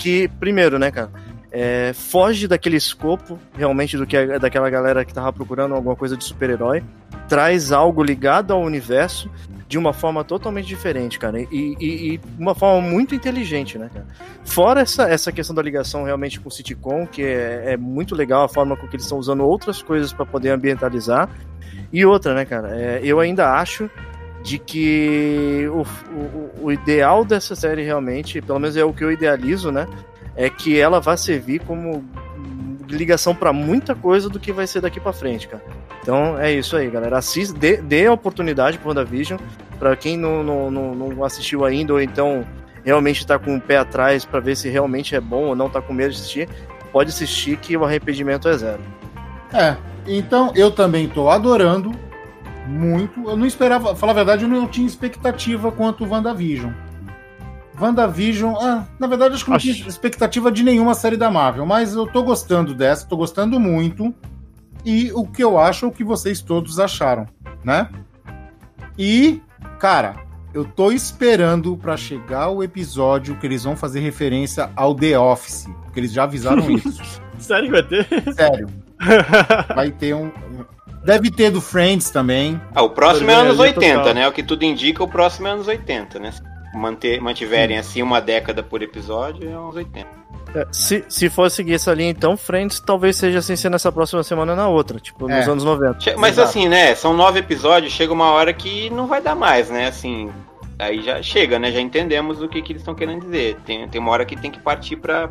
que, 0.02 0.28
primeiro, 0.40 0.80
né, 0.80 0.90
cara, 0.92 1.12
é, 1.52 1.92
foge 1.94 2.48
daquele 2.48 2.78
escopo 2.78 3.38
realmente 3.54 3.98
do 3.98 4.06
que 4.08 4.16
a- 4.18 4.38
daquela 4.38 4.70
galera 4.70 5.04
que 5.06 5.14
tava 5.14 5.32
procurando 5.32 5.76
alguma 5.76 5.96
coisa 5.96 6.16
de 6.18 6.24
super-herói, 6.24 6.84
traz 7.28 7.72
algo 7.72 8.04
ligado 8.04 8.52
ao 8.52 8.62
universo 8.62 9.30
de 9.68 9.78
uma 9.78 9.94
forma 9.94 10.22
totalmente 10.24 10.68
diferente, 10.68 11.18
cara, 11.18 11.40
e, 11.40 11.48
e, 11.50 12.14
e 12.16 12.22
uma 12.38 12.54
forma 12.54 12.82
muito 12.86 13.16
inteligente, 13.16 13.78
né, 13.78 13.90
cara? 13.94 14.06
Fora 14.44 14.82
essa, 14.82 15.04
essa 15.04 15.32
questão 15.32 15.56
da 15.56 15.62
ligação 15.62 16.04
realmente 16.04 16.42
com 16.42 16.50
o 16.50 16.52
sitcom, 16.52 17.08
que 17.08 17.24
é, 17.24 17.74
é 17.74 17.78
muito 17.78 18.14
legal 18.14 18.44
a 18.44 18.50
forma 18.50 18.76
com 18.76 18.86
que 18.88 18.96
eles 18.98 19.06
estão 19.06 19.18
usando 19.18 19.46
outras 19.46 19.82
coisas 19.82 20.12
para 20.12 20.26
poder 20.26 20.50
ambientalizar. 20.50 21.30
E 21.94 22.06
outra, 22.06 22.34
né, 22.34 22.44
cara? 22.44 22.76
é, 22.76 23.00
eu 23.04 23.20
ainda 23.22 23.54
acho 23.54 23.90
de 24.42 24.58
que 24.58 25.68
o, 25.70 25.82
o, 26.14 26.66
o 26.66 26.72
ideal 26.72 27.24
dessa 27.24 27.56
série 27.56 27.84
realmente, 27.84 28.42
pelo 28.42 28.60
menos 28.60 28.76
é 28.76 28.84
o 28.84 28.94
que 28.94 29.04
eu 29.04 29.12
idealizo, 29.12 29.72
né? 29.72 29.88
É 30.36 30.50
que 30.50 30.80
ela 30.80 31.00
vai 31.00 31.18
servir 31.18 31.60
como 31.62 32.04
ligação 32.88 33.34
para 33.34 33.54
muita 33.54 33.96
coisa 33.96 34.30
do 34.30 34.40
que 34.40 34.52
vai 34.52 34.68
ser 34.68 34.82
daqui 34.82 35.00
para 35.00 35.14
frente, 35.14 35.48
cara. 35.48 35.64
Então 36.02 36.38
é 36.38 36.52
isso 36.52 36.76
aí, 36.76 36.90
galera. 36.90 37.18
Assista, 37.18 37.58
dê, 37.58 37.78
dê 37.78 38.08
a 38.08 38.14
oportunidade 38.14 38.78
pro 38.78 38.90
WandaVision. 38.90 39.40
Pra 39.78 39.96
quem 39.96 40.18
não, 40.18 40.44
não, 40.44 40.72
não, 40.72 40.96
não 40.96 41.24
assistiu 41.24 41.66
ainda, 41.66 41.94
ou 41.94 42.02
então 42.02 42.46
realmente 42.84 43.26
tá 43.26 43.38
com 43.38 43.56
o 43.56 43.62
pé 43.62 43.78
atrás 43.78 44.26
pra 44.26 44.40
ver 44.40 44.56
se 44.56 44.70
realmente 44.70 45.16
é 45.16 45.22
bom 45.22 45.46
ou 45.46 45.56
não, 45.56 45.70
tá 45.70 45.82
com 45.82 45.94
medo 45.94 46.12
de 46.12 46.18
assistir, 46.20 46.50
pode 46.92 47.10
assistir 47.10 47.58
que 47.58 47.76
o 47.78 47.84
arrependimento 47.84 48.48
é 48.48 48.58
zero. 48.58 48.82
É. 49.54 49.76
Então, 50.08 50.52
eu 50.56 50.72
também 50.72 51.08
tô 51.08 51.30
adorando 51.30 51.92
muito. 52.72 53.30
Eu 53.30 53.36
não 53.38 53.46
esperava, 53.46 53.96
falar 53.96 54.12
a 54.14 54.16
verdade, 54.16 54.44
eu 54.44 54.50
não 54.50 54.68
tinha 54.68 54.88
expectativa 54.88 55.72
quanto 55.72 56.04
o 56.04 56.10
WandaVision. 56.10 56.72
WandaVision, 57.80 58.56
ah, 58.60 58.86
na 59.00 59.08
verdade, 59.08 59.34
acho 59.36 59.44
que 59.44 59.50
não 59.50 59.58
Acho- 59.58 59.74
tinha 59.74 59.88
expectativa 59.88 60.52
de 60.52 60.64
nenhuma 60.64 60.94
série 60.94 61.18
da 61.18 61.32
Marvel, 61.32 61.66
mas 61.66 61.94
eu 61.96 62.06
tô 62.06 62.22
gostando 62.24 62.74
dessa, 62.76 63.08
tô 63.08 63.18
gostando 63.18 63.60
muito. 63.60 64.14
E 64.86 65.12
o 65.14 65.26
que 65.26 65.44
eu 65.44 65.58
acho 65.60 65.86
é 65.86 65.88
o 65.88 65.92
que 65.92 66.04
vocês 66.04 66.42
todos 66.42 66.80
acharam, 66.80 67.26
né? 67.64 67.90
E, 68.98 69.42
cara, 69.80 70.16
eu 70.54 70.66
tô 70.66 70.92
esperando 70.92 71.78
pra 71.78 71.96
chegar 71.96 72.50
o 72.50 72.62
episódio 72.64 73.36
que 73.38 73.46
eles 73.48 73.64
vão 73.64 73.76
fazer 73.76 74.00
referência 74.00 74.70
ao 74.76 74.94
The 74.96 75.18
Office, 75.18 75.68
porque 75.84 76.00
eles 76.00 76.12
já 76.12 76.24
avisaram 76.24 76.70
isso. 76.72 77.02
Sério 77.40 77.66
que 77.66 77.72
vai 77.72 77.84
ter? 77.84 78.34
Sério. 78.34 78.68
Vai 79.76 79.90
ter 79.90 80.14
um. 80.14 80.30
Deve 81.04 81.32
ter 81.32 81.50
do 81.50 81.60
Friends 81.62 82.10
também. 82.10 82.60
Ah, 82.76 82.84
o 82.84 82.90
próximo 82.90 83.30
é 83.32 83.34
anos 83.34 83.56
dia 83.56 83.66
80, 83.66 83.98
total. 84.00 84.14
né? 84.14 84.28
O 84.28 84.32
que 84.32 84.44
tudo 84.44 84.64
indica, 84.64 85.04
o 85.04 85.08
próximo 85.08 85.48
é 85.48 85.52
anos 85.52 85.68
80, 85.68 86.20
né? 86.20 86.32
Se 86.32 86.42
manter, 86.78 87.20
mantiverem 87.22 87.78
assim 87.78 88.02
uma 88.02 88.22
década 88.22 88.62
por 88.64 88.82
episódio, 88.82 89.50
é 89.50 89.52
anos 89.54 89.76
80. 89.76 90.08
É, 90.54 90.68
se, 90.72 91.04
se 91.08 91.30
for 91.30 91.50
seguir 91.50 91.76
essa 91.76 91.94
linha, 91.94 92.10
então, 92.12 92.36
Friends 92.36 92.80
talvez 92.80 93.16
seja 93.16 93.40
assim 93.40 93.56
ser 93.56 93.70
nessa 93.70 93.92
próxima 93.92 94.22
semana 94.22 94.54
na 94.56 94.68
outra, 94.68 95.00
tipo, 95.00 95.28
nos 95.28 95.48
É. 95.48 95.50
anos 95.50 95.64
90. 95.64 96.00
Che- 96.00 96.16
Mas 96.18 96.34
Exato. 96.34 96.50
assim, 96.50 96.68
né? 96.68 96.94
São 96.94 97.14
nove 97.14 97.40
episódios, 97.40 97.94
chega 97.94 98.12
uma 98.14 98.32
hora 98.32 98.54
que 98.54 98.90
não 98.90 99.08
vai 99.08 99.22
dar 99.22 99.34
mais, 99.36 99.70
né? 99.70 99.88
Assim, 99.88 100.30
aí 100.78 101.02
já 101.02 101.22
chega, 101.22 101.58
né? 101.58 101.72
Já 101.72 101.80
entendemos 101.80 102.42
o 102.42 102.50
que, 102.50 102.62
que 102.62 102.74
eles 102.74 102.82
estão 102.82 102.94
querendo 102.94 103.22
dizer. 103.22 103.58
Tem, 103.66 103.88
tem 103.88 104.02
uma 104.02 104.12
hora 104.12 104.26
que 104.26 104.36
tem 104.36 104.52
que 104.52 104.60
partir 104.60 104.98
pra, 104.98 105.30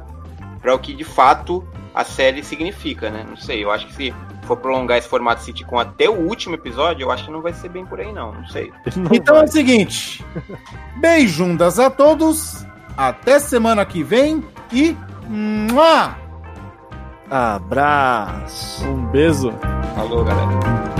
pra 0.60 0.74
o 0.74 0.78
que 0.78 0.94
de 0.94 1.04
fato 1.04 1.66
a 1.94 2.02
série 2.02 2.42
significa, 2.42 3.10
né? 3.10 3.24
Não 3.28 3.36
sei, 3.36 3.62
eu 3.62 3.70
acho 3.70 3.86
que 3.88 3.94
se 3.94 4.14
for 4.56 4.56
prolongar 4.62 4.98
esse 4.98 5.08
formato 5.08 5.42
sitcom 5.42 5.78
até 5.78 6.08
o 6.08 6.14
último 6.26 6.54
episódio, 6.56 7.04
eu 7.04 7.10
acho 7.10 7.24
que 7.24 7.30
não 7.30 7.40
vai 7.40 7.52
ser 7.52 7.68
bem 7.68 7.86
por 7.86 8.00
aí, 8.00 8.12
não. 8.12 8.32
Não 8.32 8.46
sei. 8.48 8.72
Não 8.96 9.10
Então 9.12 9.34
vai. 9.36 9.44
é 9.44 9.48
o 9.48 9.50
seguinte: 9.50 10.24
beijundas 10.96 11.78
a 11.78 11.88
todos. 11.90 12.66
Até 12.96 13.38
semana 13.38 13.84
que 13.86 14.02
vem 14.02 14.44
e. 14.72 14.96
Mua! 15.28 16.16
Abraço! 17.30 18.84
Um 18.84 19.06
beijo. 19.06 19.52
Falou, 19.94 20.24
galera. 20.24 20.99